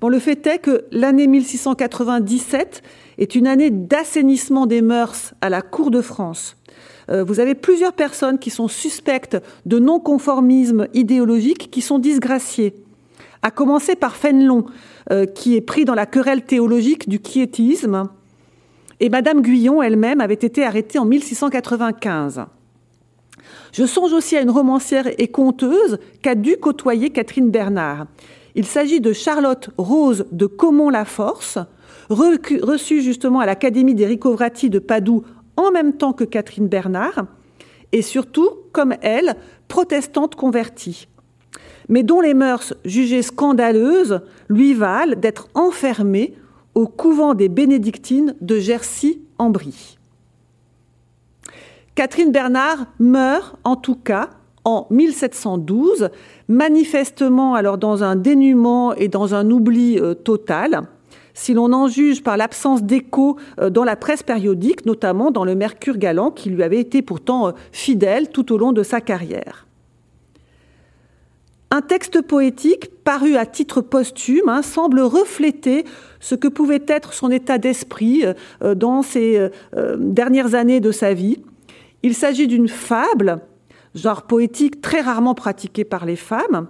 Bon, 0.00 0.08
le 0.08 0.18
fait 0.18 0.46
est 0.46 0.58
que 0.58 0.84
l'année 0.92 1.26
1697 1.26 2.82
est 3.18 3.34
une 3.34 3.46
année 3.46 3.70
d'assainissement 3.70 4.66
des 4.66 4.82
mœurs 4.82 5.34
à 5.40 5.50
la 5.50 5.62
cour 5.62 5.90
de 5.90 6.00
France. 6.00 6.56
Euh, 7.10 7.24
vous 7.24 7.40
avez 7.40 7.54
plusieurs 7.54 7.92
personnes 7.92 8.38
qui 8.38 8.50
sont 8.50 8.68
suspectes 8.68 9.36
de 9.66 9.78
non-conformisme 9.78 10.86
idéologique 10.94 11.70
qui 11.70 11.80
sont 11.80 11.98
disgraciées. 11.98 12.74
À 13.42 13.50
commencer 13.50 13.96
par 13.96 14.16
Fénelon, 14.16 14.66
euh, 15.10 15.26
qui 15.26 15.56
est 15.56 15.60
pris 15.60 15.84
dans 15.84 15.94
la 15.94 16.06
querelle 16.06 16.42
théologique 16.42 17.08
du 17.08 17.20
quiétisme. 17.20 18.08
Et 19.00 19.08
Madame 19.08 19.40
Guyon 19.40 19.82
elle-même 19.82 20.20
avait 20.20 20.34
été 20.34 20.64
arrêtée 20.64 20.98
en 20.98 21.06
1695. 21.06 22.44
Je 23.72 23.86
songe 23.86 24.12
aussi 24.12 24.36
à 24.36 24.42
une 24.42 24.50
romancière 24.50 25.08
et 25.18 25.28
conteuse 25.28 25.98
qu'a 26.22 26.34
dû 26.34 26.56
côtoyer 26.58 27.10
Catherine 27.10 27.50
Bernard. 27.50 28.06
Il 28.54 28.66
s'agit 28.66 29.00
de 29.00 29.12
Charlotte 29.12 29.70
Rose 29.78 30.26
de 30.32 30.46
Comont-la-Force, 30.46 31.58
reçue 32.10 33.00
justement 33.00 33.40
à 33.40 33.46
l'Académie 33.46 33.94
des 33.94 34.06
Ricovrati 34.06 34.70
de 34.70 34.80
Padoue 34.80 35.22
en 35.66 35.72
même 35.72 35.94
temps 35.94 36.12
que 36.12 36.24
Catherine 36.24 36.68
Bernard, 36.68 37.26
et 37.92 38.02
surtout, 38.02 38.50
comme 38.72 38.94
elle, 39.02 39.36
protestante 39.68 40.34
convertie, 40.34 41.08
mais 41.88 42.02
dont 42.02 42.20
les 42.20 42.34
mœurs 42.34 42.74
jugées 42.84 43.22
scandaleuses 43.22 44.20
lui 44.48 44.74
valent 44.74 45.16
d'être 45.16 45.48
enfermée 45.54 46.34
au 46.74 46.86
couvent 46.86 47.34
des 47.34 47.48
bénédictines 47.48 48.36
de 48.40 48.58
Jersey-en-Brie. 48.58 49.98
Catherine 51.96 52.30
Bernard 52.30 52.86
meurt 52.98 53.56
en 53.64 53.76
tout 53.76 53.96
cas 53.96 54.30
en 54.64 54.86
1712, 54.90 56.10
manifestement 56.48 57.54
alors 57.54 57.78
dans 57.78 58.04
un 58.04 58.14
dénuement 58.14 58.94
et 58.94 59.08
dans 59.08 59.34
un 59.34 59.50
oubli 59.50 59.98
euh, 59.98 60.14
total 60.14 60.82
si 61.34 61.54
l'on 61.54 61.72
en 61.72 61.88
juge 61.88 62.22
par 62.22 62.36
l'absence 62.36 62.82
d'écho 62.82 63.36
euh, 63.60 63.70
dans 63.70 63.84
la 63.84 63.96
presse 63.96 64.22
périodique, 64.22 64.86
notamment 64.86 65.30
dans 65.30 65.44
le 65.44 65.54
Mercure 65.54 65.96
galant, 65.96 66.30
qui 66.30 66.50
lui 66.50 66.62
avait 66.62 66.80
été 66.80 67.02
pourtant 67.02 67.48
euh, 67.48 67.52
fidèle 67.72 68.30
tout 68.30 68.52
au 68.52 68.58
long 68.58 68.72
de 68.72 68.82
sa 68.82 69.00
carrière. 69.00 69.66
Un 71.72 71.82
texte 71.82 72.22
poétique 72.22 72.90
paru 73.04 73.36
à 73.36 73.46
titre 73.46 73.80
posthume 73.80 74.48
hein, 74.48 74.62
semble 74.62 75.00
refléter 75.00 75.84
ce 76.18 76.34
que 76.34 76.48
pouvait 76.48 76.82
être 76.88 77.12
son 77.12 77.30
état 77.30 77.58
d'esprit 77.58 78.24
euh, 78.62 78.74
dans 78.74 79.02
ces 79.02 79.48
dernières 79.96 80.54
années 80.54 80.80
de 80.80 80.90
sa 80.90 81.14
vie. 81.14 81.38
Il 82.02 82.14
s'agit 82.14 82.48
d'une 82.48 82.68
fable, 82.68 83.40
genre 83.94 84.22
poétique 84.22 84.80
très 84.80 85.00
rarement 85.00 85.34
pratiqué 85.34 85.84
par 85.84 86.06
les 86.06 86.16
femmes, 86.16 86.66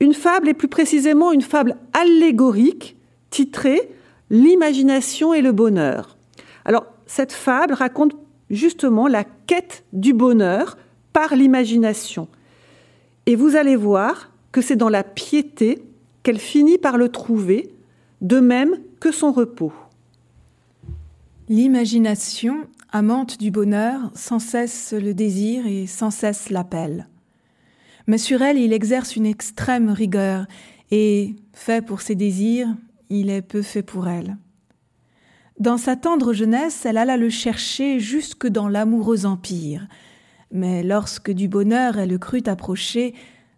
une 0.00 0.14
fable 0.14 0.48
et 0.48 0.54
plus 0.54 0.68
précisément 0.68 1.32
une 1.32 1.42
fable 1.42 1.76
allégorique 1.94 2.95
titré 3.30 3.90
L'imagination 4.28 5.34
et 5.34 5.40
le 5.40 5.52
bonheur. 5.52 6.16
Alors, 6.64 6.86
cette 7.06 7.32
fable 7.32 7.74
raconte 7.74 8.16
justement 8.50 9.06
la 9.06 9.22
quête 9.22 9.84
du 9.92 10.12
bonheur 10.12 10.76
par 11.12 11.36
l'imagination. 11.36 12.26
Et 13.26 13.36
vous 13.36 13.54
allez 13.54 13.76
voir 13.76 14.32
que 14.50 14.60
c'est 14.60 14.76
dans 14.76 14.88
la 14.88 15.04
piété 15.04 15.82
qu'elle 16.22 16.38
finit 16.38 16.78
par 16.78 16.98
le 16.98 17.08
trouver, 17.08 17.70
de 18.20 18.40
même 18.40 18.76
que 18.98 19.12
son 19.12 19.30
repos. 19.30 19.72
L'imagination, 21.48 22.66
amante 22.90 23.38
du 23.38 23.52
bonheur, 23.52 24.10
sans 24.14 24.40
cesse 24.40 24.92
le 24.92 25.14
désire 25.14 25.66
et 25.66 25.86
sans 25.86 26.10
cesse 26.10 26.50
l'appelle. 26.50 27.08
Mais 28.08 28.18
sur 28.18 28.42
elle, 28.42 28.58
il 28.58 28.72
exerce 28.72 29.14
une 29.14 29.26
extrême 29.26 29.90
rigueur, 29.90 30.46
et, 30.90 31.34
fait 31.52 31.84
pour 31.84 32.00
ses 32.00 32.14
désirs, 32.14 32.74
il 33.10 33.30
est 33.30 33.42
peu 33.42 33.62
fait 33.62 33.82
pour 33.82 34.08
elle. 34.08 34.36
Dans 35.58 35.78
sa 35.78 35.96
tendre 35.96 36.32
jeunesse, 36.32 36.84
elle 36.84 36.98
alla 36.98 37.16
le 37.16 37.30
chercher 37.30 37.98
jusque 37.98 38.46
dans 38.46 38.68
l'amoureux 38.68 39.24
empire. 39.24 39.88
Mais 40.52 40.82
lorsque 40.82 41.30
du 41.30 41.48
bonheur 41.48 41.98
elle 41.98 42.10
le 42.10 42.18
crut 42.18 42.46
approcher, 42.46 43.14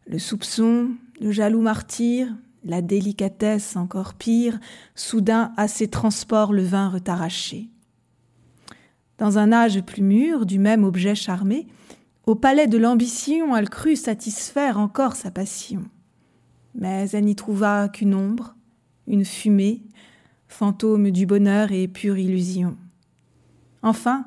le 0.06 0.18
soupçon, 0.18 0.90
le 1.20 1.32
jaloux 1.32 1.60
martyr, 1.60 2.28
la 2.64 2.82
délicatesse 2.82 3.76
encore 3.76 4.14
pire, 4.14 4.58
soudain 4.94 5.52
à 5.56 5.68
ses 5.68 5.88
transports 5.88 6.52
le 6.52 6.62
vinrent 6.62 7.00
arracher. 7.06 7.68
Dans 9.18 9.38
un 9.38 9.52
âge 9.52 9.82
plus 9.82 10.02
mûr, 10.02 10.46
du 10.46 10.58
même 10.58 10.84
objet 10.84 11.16
charmé, 11.16 11.66
au 12.26 12.34
palais 12.34 12.66
de 12.66 12.78
l'ambition, 12.78 13.56
elle 13.56 13.70
crut 13.70 13.96
satisfaire 13.96 14.78
encore 14.78 15.16
sa 15.16 15.30
passion. 15.30 15.82
Mais 16.74 17.08
elle 17.12 17.24
n'y 17.24 17.34
trouva 17.34 17.88
qu'une 17.88 18.14
ombre, 18.14 18.54
une 19.08 19.24
fumée, 19.24 19.82
fantôme 20.46 21.10
du 21.10 21.26
bonheur 21.26 21.72
et 21.72 21.88
pure 21.88 22.18
illusion. 22.18 22.76
Enfin, 23.82 24.26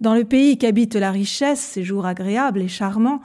dans 0.00 0.14
le 0.14 0.24
pays 0.24 0.58
qu'habite 0.58 0.94
la 0.94 1.10
richesse, 1.10 1.60
séjour 1.60 2.06
agréable 2.06 2.60
et 2.60 2.68
charmant, 2.68 3.20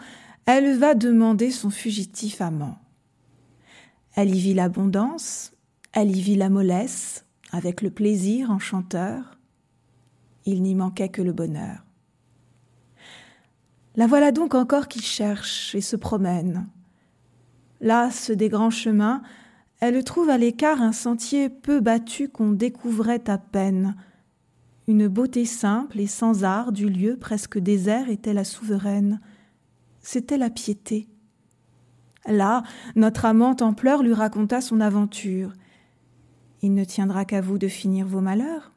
elle 0.46 0.78
va 0.78 0.96
demander 0.96 1.52
son 1.52 1.70
fugitif 1.70 2.42
amant. 2.42 2.80
Elle 4.16 4.36
y 4.36 4.40
vit 4.40 4.54
l'abondance, 4.54 5.54
elle 5.94 6.16
y 6.16 6.22
vit 6.22 6.36
la 6.36 6.50
mollesse, 6.50 7.26
avec 7.52 7.82
le 7.82 7.92
plaisir 7.92 8.52
enchanteur. 8.52 9.38
Il 10.46 10.64
n'y 10.64 10.76
manquait 10.76 11.10
que 11.10 11.22
le 11.22 11.34
bonheur. 11.34 11.86
La 13.96 14.08
voilà 14.08 14.32
donc 14.32 14.56
encore 14.56 14.88
qui 14.88 15.02
cherche 15.02 15.76
et 15.76 15.82
se 15.82 15.98
promène. 15.98 16.68
Lasse 17.82 18.32
des 18.32 18.48
grands 18.48 18.70
chemins, 18.70 19.22
elle 19.82 20.04
trouve 20.04 20.30
à 20.30 20.38
l'écart 20.38 20.82
un 20.82 20.92
sentier 20.92 21.50
peu 21.50 21.80
battu 21.80 22.30
qu'on 22.30 22.52
découvrait 22.52 23.28
à 23.28 23.40
peine. 23.40 23.96
Une 24.88 25.08
beauté 25.08 25.44
simple 25.44 26.00
et 26.00 26.06
sans 26.06 26.44
art 26.44 26.72
du 26.72 26.88
lieu 26.88 27.18
presque 27.18 27.58
désert 27.58 28.08
était 28.08 28.34
la 28.34 28.44
souveraine. 28.44 29.20
C'était 30.00 30.38
la 30.38 30.52
piété. 30.52 31.08
Là, 32.28 32.62
notre 32.96 33.26
amante 33.26 33.64
en 33.64 33.74
pleurs 33.74 34.04
lui 34.04 34.14
raconta 34.14 34.62
son 34.62 34.82
aventure. 34.82 35.54
Il 36.62 36.76
ne 36.76 36.84
tiendra 36.84 37.26
qu'à 37.26 37.42
vous 37.42 37.58
de 37.58 37.68
finir 37.68 38.06
vos 38.06 38.22
malheurs. 38.22 38.72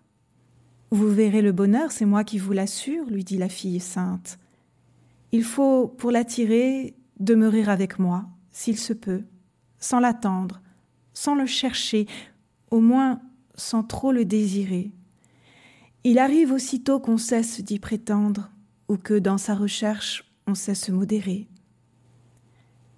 Vous 0.90 1.10
verrez 1.10 1.43
le 1.43 1.52
bonheur, 1.52 1.93
c'est 1.93 2.06
moi 2.06 2.24
qui 2.24 2.39
vous 2.39 2.52
l'assure, 2.52 3.05
lui 3.10 3.24
dit 3.24 3.36
la 3.36 3.51
fille 3.51 3.81
sainte. 3.81 4.39
Il 5.32 5.44
faut, 5.44 5.89
pour 5.89 6.10
l'attirer, 6.10 6.97
demeurer 7.20 7.64
avec 7.64 7.98
moi, 7.98 8.24
s'il 8.52 8.78
se 8.78 8.94
peut, 8.94 9.24
sans 9.78 10.01
l'attendre, 10.01 10.62
sans 11.15 11.35
le 11.35 11.47
chercher, 11.47 12.07
au 12.70 12.81
moins 12.81 13.20
sans 13.55 13.82
trop 13.82 14.12
le 14.12 14.24
désirer. 14.24 14.91
Il 16.03 16.19
arrive 16.19 16.53
aussitôt 16.53 17.01
qu'on 17.01 17.16
cesse 17.16 17.62
d'y 17.62 17.78
prétendre, 17.78 18.51
ou 18.89 18.97
que 18.97 19.15
dans 19.15 19.39
sa 19.39 19.55
recherche 19.55 20.31
on 20.47 20.55
sait 20.55 20.74
se 20.74 20.93
modérer. 20.93 21.47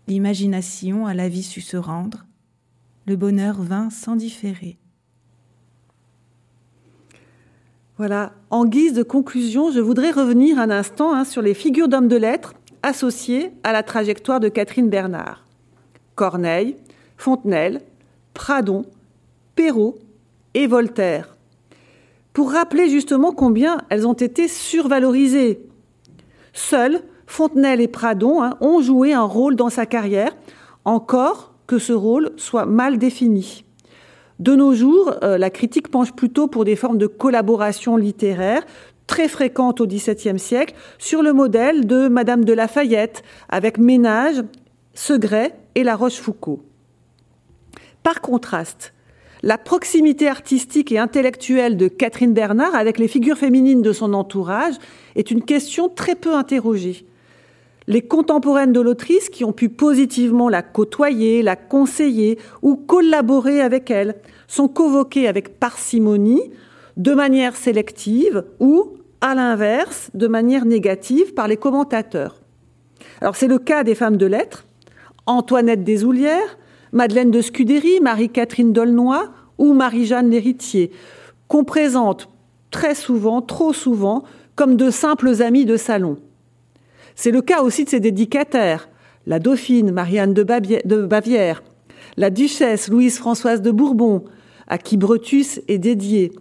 L'imagination 0.08 1.06
à 1.06 1.14
la 1.14 1.28
vie 1.28 1.42
sut 1.42 1.60
se 1.60 1.76
rendre, 1.76 2.26
le 3.06 3.16
bonheur 3.16 3.62
vint 3.62 3.90
sans 3.90 4.16
différer. 4.16 4.78
Voilà, 7.98 8.34
en 8.50 8.66
guise 8.66 8.92
de 8.92 9.02
conclusion, 9.02 9.70
je 9.70 9.80
voudrais 9.80 10.10
revenir 10.10 10.58
un 10.58 10.70
instant 10.70 11.14
hein, 11.14 11.24
sur 11.24 11.40
les 11.40 11.54
figures 11.54 11.88
d'hommes 11.88 12.08
de 12.08 12.16
lettres 12.16 12.54
associées 12.82 13.52
à 13.62 13.72
la 13.72 13.82
trajectoire 13.82 14.38
de 14.38 14.48
Catherine 14.48 14.90
Bernard. 14.90 15.46
Corneille, 16.14 16.76
Fontenelle, 17.16 17.80
Pradon, 18.36 18.84
Perrault 19.54 19.96
et 20.52 20.66
Voltaire, 20.66 21.36
pour 22.34 22.52
rappeler 22.52 22.90
justement 22.90 23.32
combien 23.32 23.78
elles 23.88 24.06
ont 24.06 24.12
été 24.12 24.46
survalorisées. 24.46 25.66
Seuls 26.52 27.00
Fontenelle 27.26 27.80
et 27.80 27.88
Pradon 27.88 28.42
hein, 28.42 28.58
ont 28.60 28.82
joué 28.82 29.14
un 29.14 29.24
rôle 29.24 29.56
dans 29.56 29.70
sa 29.70 29.86
carrière, 29.86 30.36
encore 30.84 31.54
que 31.66 31.78
ce 31.78 31.94
rôle 31.94 32.30
soit 32.36 32.66
mal 32.66 32.98
défini. 32.98 33.64
De 34.38 34.54
nos 34.54 34.74
jours, 34.74 35.14
euh, 35.22 35.38
la 35.38 35.48
critique 35.48 35.90
penche 35.90 36.12
plutôt 36.12 36.46
pour 36.46 36.66
des 36.66 36.76
formes 36.76 36.98
de 36.98 37.06
collaboration 37.06 37.96
littéraire 37.96 38.66
très 39.06 39.28
fréquentes 39.28 39.80
au 39.80 39.86
XVIIe 39.86 40.38
siècle, 40.38 40.74
sur 40.98 41.22
le 41.22 41.32
modèle 41.32 41.86
de 41.86 42.08
Madame 42.08 42.44
de 42.44 42.52
Lafayette, 42.52 43.22
avec 43.48 43.78
Ménage, 43.78 44.42
Segret 44.92 45.56
et 45.74 45.84
La 45.84 45.96
Rochefoucauld. 45.96 46.60
Par 48.06 48.20
contraste, 48.20 48.94
la 49.42 49.58
proximité 49.58 50.28
artistique 50.28 50.92
et 50.92 50.98
intellectuelle 51.00 51.76
de 51.76 51.88
Catherine 51.88 52.34
Bernard 52.34 52.76
avec 52.76 53.00
les 53.00 53.08
figures 53.08 53.36
féminines 53.36 53.82
de 53.82 53.92
son 53.92 54.14
entourage 54.14 54.76
est 55.16 55.32
une 55.32 55.42
question 55.42 55.88
très 55.88 56.14
peu 56.14 56.32
interrogée. 56.32 57.04
Les 57.88 58.02
contemporaines 58.02 58.72
de 58.72 58.78
l'autrice 58.78 59.28
qui 59.28 59.42
ont 59.42 59.52
pu 59.52 59.68
positivement 59.68 60.48
la 60.48 60.62
côtoyer, 60.62 61.42
la 61.42 61.56
conseiller 61.56 62.38
ou 62.62 62.76
collaborer 62.76 63.60
avec 63.60 63.90
elle 63.90 64.14
sont 64.46 64.68
convoquées 64.68 65.26
avec 65.26 65.58
parcimonie, 65.58 66.52
de 66.96 67.12
manière 67.12 67.56
sélective 67.56 68.44
ou, 68.60 68.98
à 69.20 69.34
l'inverse, 69.34 70.12
de 70.14 70.28
manière 70.28 70.64
négative 70.64 71.34
par 71.34 71.48
les 71.48 71.56
commentateurs. 71.56 72.40
Alors 73.20 73.34
c'est 73.34 73.48
le 73.48 73.58
cas 73.58 73.82
des 73.82 73.96
femmes 73.96 74.16
de 74.16 74.26
lettres, 74.26 74.64
Antoinette 75.26 75.82
Desoulières, 75.82 76.56
Madeleine 76.92 77.30
de 77.30 77.40
Scudéry, 77.40 78.00
Marie-Catherine 78.00 78.72
Dolnoy 78.72 79.28
ou 79.58 79.72
Marie-Jeanne 79.72 80.30
Lhéritier, 80.30 80.90
qu'on 81.48 81.64
présente 81.64 82.28
très 82.70 82.94
souvent, 82.94 83.42
trop 83.42 83.72
souvent, 83.72 84.24
comme 84.54 84.76
de 84.76 84.90
simples 84.90 85.42
amis 85.42 85.64
de 85.64 85.76
salon. 85.76 86.18
C'est 87.14 87.30
le 87.30 87.42
cas 87.42 87.62
aussi 87.62 87.84
de 87.84 87.90
ses 87.90 88.00
dédicataires, 88.00 88.88
la 89.26 89.38
dauphine 89.38 89.90
Marianne 89.90 90.34
de, 90.34 90.42
Bavière, 90.42 91.62
la 92.16 92.30
duchesse 92.30 92.88
Louise-Françoise 92.88 93.62
de 93.62 93.70
Bourbon, 93.70 94.24
à 94.66 94.78
qui 94.78 94.96
Brutus 94.96 95.60
est 95.68 95.78
dédié, 95.78 96.32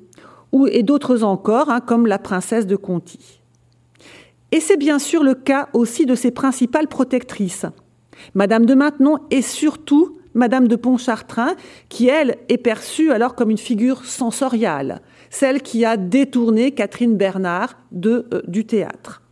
ou, 0.51 0.67
et 0.67 0.83
d'autres 0.83 1.23
encore, 1.23 1.69
hein, 1.69 1.81
comme 1.81 2.07
la 2.07 2.19
princesse 2.19 2.67
de 2.67 2.75
Conti. 2.75 3.41
Et 4.51 4.59
c'est 4.59 4.77
bien 4.77 4.99
sûr 4.99 5.23
le 5.23 5.33
cas 5.33 5.69
aussi 5.73 6.05
de 6.05 6.15
ses 6.15 6.31
principales 6.31 6.87
protectrices. 6.87 7.65
Madame 8.33 8.65
de 8.65 8.73
Maintenon 8.73 9.17
est 9.29 9.41
surtout 9.41 10.17
Madame 10.35 10.67
de 10.67 10.75
Pontchartrain, 10.75 11.55
qui, 11.89 12.07
elle, 12.07 12.37
est 12.49 12.57
perçue 12.57 13.11
alors 13.11 13.35
comme 13.35 13.49
une 13.49 13.57
figure 13.57 14.05
sensoriale, 14.05 15.01
celle 15.29 15.61
qui 15.61 15.85
a 15.85 15.97
détourné 15.97 16.71
Catherine 16.71 17.15
Bernard 17.15 17.77
euh, 18.05 18.41
du 18.45 18.65
théâtre. 18.65 19.23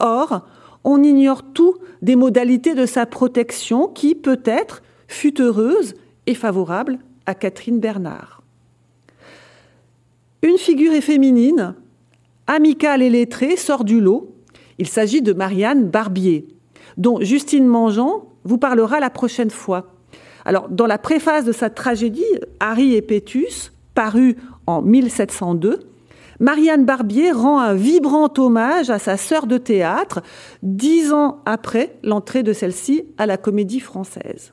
Or, 0.00 0.46
on 0.84 1.02
ignore 1.02 1.42
tout 1.42 1.74
des 2.00 2.16
modalités 2.16 2.74
de 2.74 2.86
sa 2.86 3.06
protection 3.06 3.88
qui, 3.88 4.14
peut-être, 4.14 4.82
fut 5.08 5.40
heureuse 5.40 5.94
et 6.26 6.34
favorable 6.34 6.98
à 7.26 7.34
Catherine 7.34 7.80
Bernard. 7.80 8.42
Une 10.42 10.58
figure 10.58 10.94
féminine, 11.02 11.74
amicale 12.46 13.02
et 13.02 13.10
lettrée, 13.10 13.56
sort 13.56 13.84
du 13.84 14.00
lot. 14.00 14.34
Il 14.78 14.88
s'agit 14.88 15.22
de 15.22 15.32
Marianne 15.32 15.88
Barbier, 15.88 16.48
dont 16.96 17.20
Justine 17.20 17.66
Mangeant 17.66 18.28
vous 18.44 18.58
parlera 18.58 18.98
la 18.98 19.10
prochaine 19.10 19.50
fois. 19.50 19.91
Alors, 20.44 20.68
dans 20.68 20.86
la 20.86 20.98
préface 20.98 21.44
de 21.44 21.52
sa 21.52 21.70
tragédie, 21.70 22.24
Harry 22.60 22.94
et 22.94 23.02
Pétus, 23.02 23.72
parue 23.94 24.36
en 24.66 24.82
1702, 24.82 25.80
Marianne 26.40 26.84
Barbier 26.84 27.30
rend 27.30 27.60
un 27.60 27.74
vibrant 27.74 28.32
hommage 28.36 28.90
à 28.90 28.98
sa 28.98 29.16
sœur 29.16 29.46
de 29.46 29.58
théâtre, 29.58 30.22
dix 30.62 31.12
ans 31.12 31.40
après 31.46 31.96
l'entrée 32.02 32.42
de 32.42 32.52
celle-ci 32.52 33.04
à 33.18 33.26
la 33.26 33.36
comédie 33.36 33.80
française. 33.80 34.52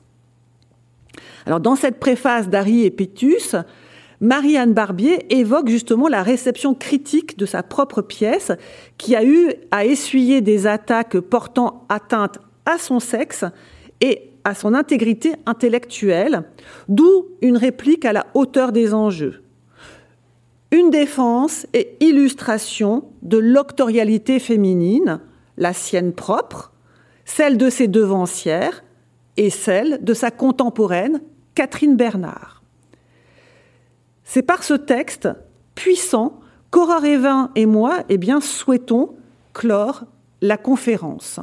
Alors, 1.46 1.60
dans 1.60 1.74
cette 1.74 1.98
préface 1.98 2.48
d'Harry 2.48 2.84
et 2.84 2.90
Pétus, 2.90 3.56
Marianne 4.20 4.74
Barbier 4.74 5.34
évoque 5.34 5.68
justement 5.68 6.06
la 6.06 6.22
réception 6.22 6.74
critique 6.74 7.38
de 7.38 7.46
sa 7.46 7.62
propre 7.62 8.02
pièce, 8.02 8.52
qui 8.98 9.16
a 9.16 9.24
eu 9.24 9.54
à 9.70 9.86
essuyer 9.86 10.42
des 10.42 10.66
attaques 10.66 11.18
portant 11.18 11.86
atteinte 11.88 12.38
à 12.66 12.76
son 12.78 13.00
sexe 13.00 13.44
et 14.02 14.29
à 14.44 14.54
son 14.54 14.74
intégrité 14.74 15.34
intellectuelle, 15.46 16.44
d'où 16.88 17.26
une 17.42 17.56
réplique 17.56 18.04
à 18.04 18.12
la 18.12 18.26
hauteur 18.34 18.72
des 18.72 18.94
enjeux. 18.94 19.42
Une 20.70 20.90
défense 20.90 21.66
et 21.72 21.96
illustration 22.00 23.04
de 23.22 23.38
l'octorialité 23.38 24.38
féminine, 24.38 25.20
la 25.56 25.72
sienne 25.72 26.12
propre, 26.12 26.72
celle 27.24 27.56
de 27.56 27.70
ses 27.70 27.88
devancières 27.88 28.84
et 29.36 29.50
celle 29.50 30.02
de 30.02 30.14
sa 30.14 30.30
contemporaine 30.30 31.20
Catherine 31.54 31.96
Bernard. 31.96 32.62
C'est 34.24 34.42
par 34.42 34.62
ce 34.62 34.74
texte 34.74 35.28
puissant 35.74 36.40
qu'Aura 36.70 36.98
Révin 36.98 37.50
et 37.56 37.66
moi 37.66 38.04
eh 38.08 38.18
bien, 38.18 38.40
souhaitons 38.40 39.16
clore 39.52 40.04
la 40.40 40.56
conférence. 40.56 41.40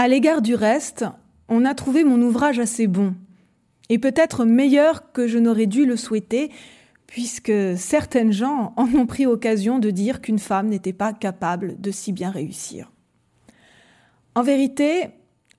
À 0.00 0.06
l'égard 0.06 0.42
du 0.42 0.54
reste, 0.54 1.06
on 1.48 1.64
a 1.64 1.74
trouvé 1.74 2.04
mon 2.04 2.22
ouvrage 2.22 2.60
assez 2.60 2.86
bon, 2.86 3.16
et 3.88 3.98
peut-être 3.98 4.44
meilleur 4.44 5.10
que 5.10 5.26
je 5.26 5.38
n'aurais 5.38 5.66
dû 5.66 5.86
le 5.86 5.96
souhaiter, 5.96 6.52
puisque 7.08 7.76
certaines 7.76 8.30
gens 8.30 8.74
en 8.76 8.84
ont 8.94 9.06
pris 9.06 9.26
occasion 9.26 9.80
de 9.80 9.90
dire 9.90 10.20
qu'une 10.20 10.38
femme 10.38 10.68
n'était 10.68 10.92
pas 10.92 11.12
capable 11.12 11.80
de 11.80 11.90
si 11.90 12.12
bien 12.12 12.30
réussir. 12.30 12.92
En 14.36 14.44
vérité, 14.44 15.08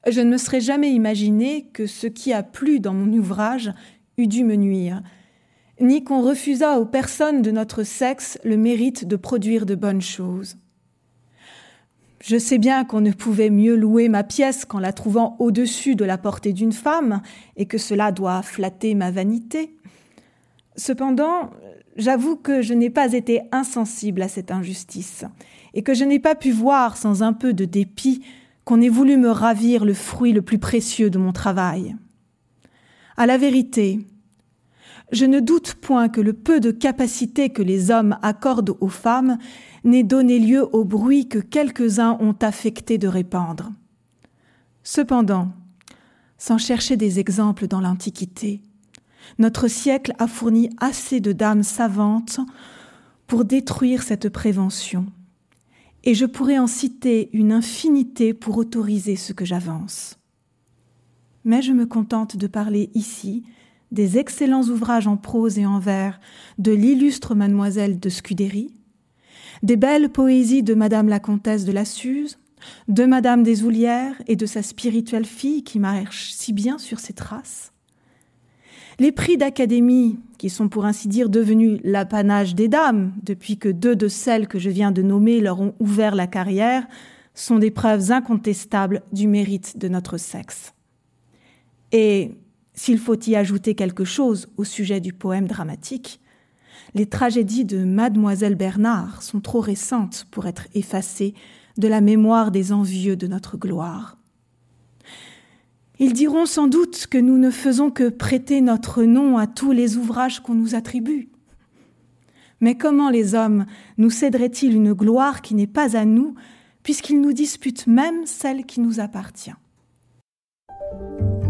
je 0.10 0.22
ne 0.22 0.30
me 0.30 0.38
serais 0.38 0.62
jamais 0.62 0.94
imaginé 0.94 1.66
que 1.74 1.86
ce 1.86 2.08
qui 2.08 2.32
a 2.32 2.42
plu 2.42 2.80
dans 2.80 2.94
mon 2.94 3.12
ouvrage 3.12 3.74
eût 4.18 4.28
dû 4.28 4.46
me 4.46 4.56
nuire, 4.56 5.04
ni 5.82 6.06
qu'on 6.06 6.22
refusât 6.22 6.80
aux 6.80 6.86
personnes 6.86 7.42
de 7.42 7.52
notre 7.52 7.84
sexe 7.84 8.40
le 8.46 8.56
mérite 8.56 9.06
de 9.06 9.18
produire 9.18 9.66
de 9.66 9.76
bonnes 9.76 10.02
choses. 10.02 10.56
Je 12.20 12.38
sais 12.38 12.58
bien 12.58 12.84
qu'on 12.84 13.02
ne 13.02 13.12
pouvait 13.12 13.50
mieux 13.50 13.76
louer 13.76 14.10
ma 14.10 14.24
pièce 14.24 14.66
qu'en 14.66 14.80
la 14.80 14.92
trouvant 14.92 15.38
au-dessus 15.40 15.96
de 15.96 16.04
la 16.04 16.18
portée 16.18 16.52
d'une 16.52 16.74
femme, 16.74 17.22
et 17.56 17.66
que 17.66 17.78
cela 17.78 18.12
doit 18.12 18.42
flatter 18.42 18.94
ma 18.94 19.10
vanité. 19.10 19.76
Cependant, 20.76 21.50
j'avoue 21.96 22.36
que 22.36 22.62
je 22.62 22.74
n'ai 22.74 22.90
pas 22.90 23.14
été 23.14 23.42
insensible 23.52 24.22
à 24.22 24.28
cette 24.28 24.52
injustice, 24.52 25.24
et 25.74 25.82
que 25.82 25.94
je 25.94 26.04
n'ai 26.04 26.20
pas 26.20 26.36
pu 26.36 26.52
voir 26.52 26.98
sans 26.98 27.24
un 27.24 27.34
peu 27.34 27.54
de 27.54 27.66
dépit 27.66 28.22
qu'on 28.66 28.82
ait 28.82 28.90
voulu 28.90 29.18
me 29.18 29.30
ravir 29.30 29.86
le 29.86 29.94
fruit 29.94 30.34
le 30.34 30.42
plus 30.42 30.60
précieux 30.60 31.10
de 31.10 31.18
mon 31.18 31.32
travail. 31.32 31.96
À 33.16 33.26
la 33.26 33.38
vérité, 33.38 34.00
je 35.12 35.26
ne 35.26 35.40
doute 35.40 35.76
point 35.76 36.10
que 36.10 36.22
le 36.22 36.34
peu 36.34 36.60
de 36.60 36.72
capacité 36.72 37.50
que 37.50 37.62
les 37.62 37.92
hommes 37.92 38.18
accordent 38.22 38.78
aux 38.80 38.90
femmes 38.90 39.38
n'ait 39.84 40.04
donné 40.04 40.40
lieu 40.40 40.68
au 40.76 40.84
bruit 40.84 41.28
que 41.28 41.40
quelques-uns 41.40 42.18
ont 42.20 42.36
affecté 42.42 42.98
de 42.98 43.08
répandre. 43.08 43.72
Cependant, 44.84 45.52
sans 46.38 46.58
chercher 46.58 46.96
des 46.98 47.20
exemples 47.20 47.68
dans 47.68 47.82
l'Antiquité, 47.82 48.62
notre 49.38 49.68
siècle 49.68 50.14
a 50.20 50.28
fourni 50.28 50.70
assez 50.80 51.20
de 51.20 51.32
dames 51.32 51.64
savantes 51.64 52.40
pour 53.28 53.46
détruire 53.46 54.04
cette 54.04 54.30
prévention, 54.30 55.06
et 56.04 56.16
je 56.16 56.26
pourrais 56.26 56.58
en 56.58 56.68
citer 56.68 57.30
une 57.34 57.52
infinité 57.52 58.34
pour 58.34 58.58
autoriser 58.58 59.16
ce 59.16 59.34
que 59.34 59.46
j'avance. 59.46 60.18
Mais 61.44 61.62
je 61.62 61.74
me 61.74 61.86
contente 61.86 62.38
de 62.38 62.48
parler 62.48 62.90
ici 62.96 63.44
des 63.92 64.18
excellents 64.18 64.64
ouvrages 64.64 65.08
en 65.08 65.18
prose 65.18 65.58
et 65.58 65.66
en 65.66 65.80
vers 65.80 66.20
de 66.58 66.72
l'illustre 66.72 67.36
mademoiselle 67.36 68.00
de 68.00 68.10
Scudéry, 68.10 68.74
des 69.64 69.78
belles 69.78 70.10
poésies 70.10 70.64
de 70.64 70.74
Madame 70.74 71.10
la 71.10 71.20
comtesse 71.20 71.66
de 71.66 71.72
la 71.72 71.86
Suze, 71.86 72.38
de 72.88 73.06
Madame 73.06 73.44
des 73.44 73.64
Oulières 73.64 74.22
et 74.28 74.36
de 74.36 74.46
sa 74.46 74.62
spirituelle 74.62 75.26
fille 75.26 75.64
qui 75.64 75.80
marche 75.80 76.32
si 76.32 76.54
bien 76.54 76.78
sur 76.78 77.00
ses 77.00 77.14
traces. 77.14 77.72
Les 79.00 79.14
prix 79.14 79.38
d'académie, 79.38 80.20
qui 80.38 80.50
sont 80.50 80.68
pour 80.68 80.86
ainsi 80.86 81.08
dire 81.08 81.30
devenus 81.30 81.80
l'apanage 81.86 82.54
des 82.54 82.68
dames 82.68 83.14
depuis 83.24 83.58
que 83.58 83.70
deux 83.70 83.96
de 83.96 84.10
celles 84.10 84.48
que 84.48 84.60
je 84.60 84.70
viens 84.70 84.92
de 84.92 85.02
nommer 85.02 85.40
leur 85.40 85.62
ont 85.62 85.74
ouvert 85.80 86.16
la 86.16 86.28
carrière, 86.28 86.86
sont 87.34 87.60
des 87.60 87.72
preuves 87.72 88.12
incontestables 88.12 89.02
du 89.14 89.28
mérite 89.28 89.78
de 89.78 89.88
notre 89.88 90.18
sexe. 90.18 90.74
Et 91.94 92.32
s'il 92.80 92.98
faut 92.98 93.20
y 93.28 93.36
ajouter 93.36 93.76
quelque 93.76 94.06
chose 94.06 94.48
au 94.56 94.64
sujet 94.64 95.02
du 95.02 95.12
poème 95.12 95.48
dramatique, 95.48 96.22
les 96.96 97.08
tragédies 97.08 97.66
de 97.66 97.84
Mademoiselle 97.84 98.56
Bernard 98.56 99.22
sont 99.22 99.42
trop 99.42 99.60
récentes 99.60 100.26
pour 100.32 100.48
être 100.48 100.66
effacées 100.74 101.34
de 101.78 101.90
la 101.90 102.00
mémoire 102.00 102.52
des 102.52 102.72
envieux 102.72 103.18
de 103.18 103.28
notre 103.28 103.58
gloire. 103.58 104.18
Ils 106.00 106.14
diront 106.14 106.46
sans 106.46 106.68
doute 106.68 107.08
que 107.08 107.18
nous 107.18 107.38
ne 107.38 107.52
faisons 107.52 107.92
que 107.92 108.08
prêter 108.08 108.62
notre 108.62 109.04
nom 109.04 109.38
à 109.38 109.46
tous 109.46 109.74
les 109.74 109.98
ouvrages 109.98 110.40
qu'on 110.40 110.56
nous 110.56 110.74
attribue. 110.74 111.28
Mais 112.62 112.78
comment 112.78 113.10
les 113.10 113.36
hommes 113.36 113.66
nous 113.98 114.10
céderaient-ils 114.10 114.74
une 114.74 114.94
gloire 114.94 115.42
qui 115.42 115.54
n'est 115.54 115.68
pas 115.68 115.98
à 115.98 116.06
nous, 116.06 116.34
puisqu'ils 116.84 117.20
nous 117.20 117.34
disputent 117.34 117.88
même 117.88 118.26
celle 118.26 118.66
qui 118.66 118.80
nous 118.80 119.02
appartient? 119.02 119.52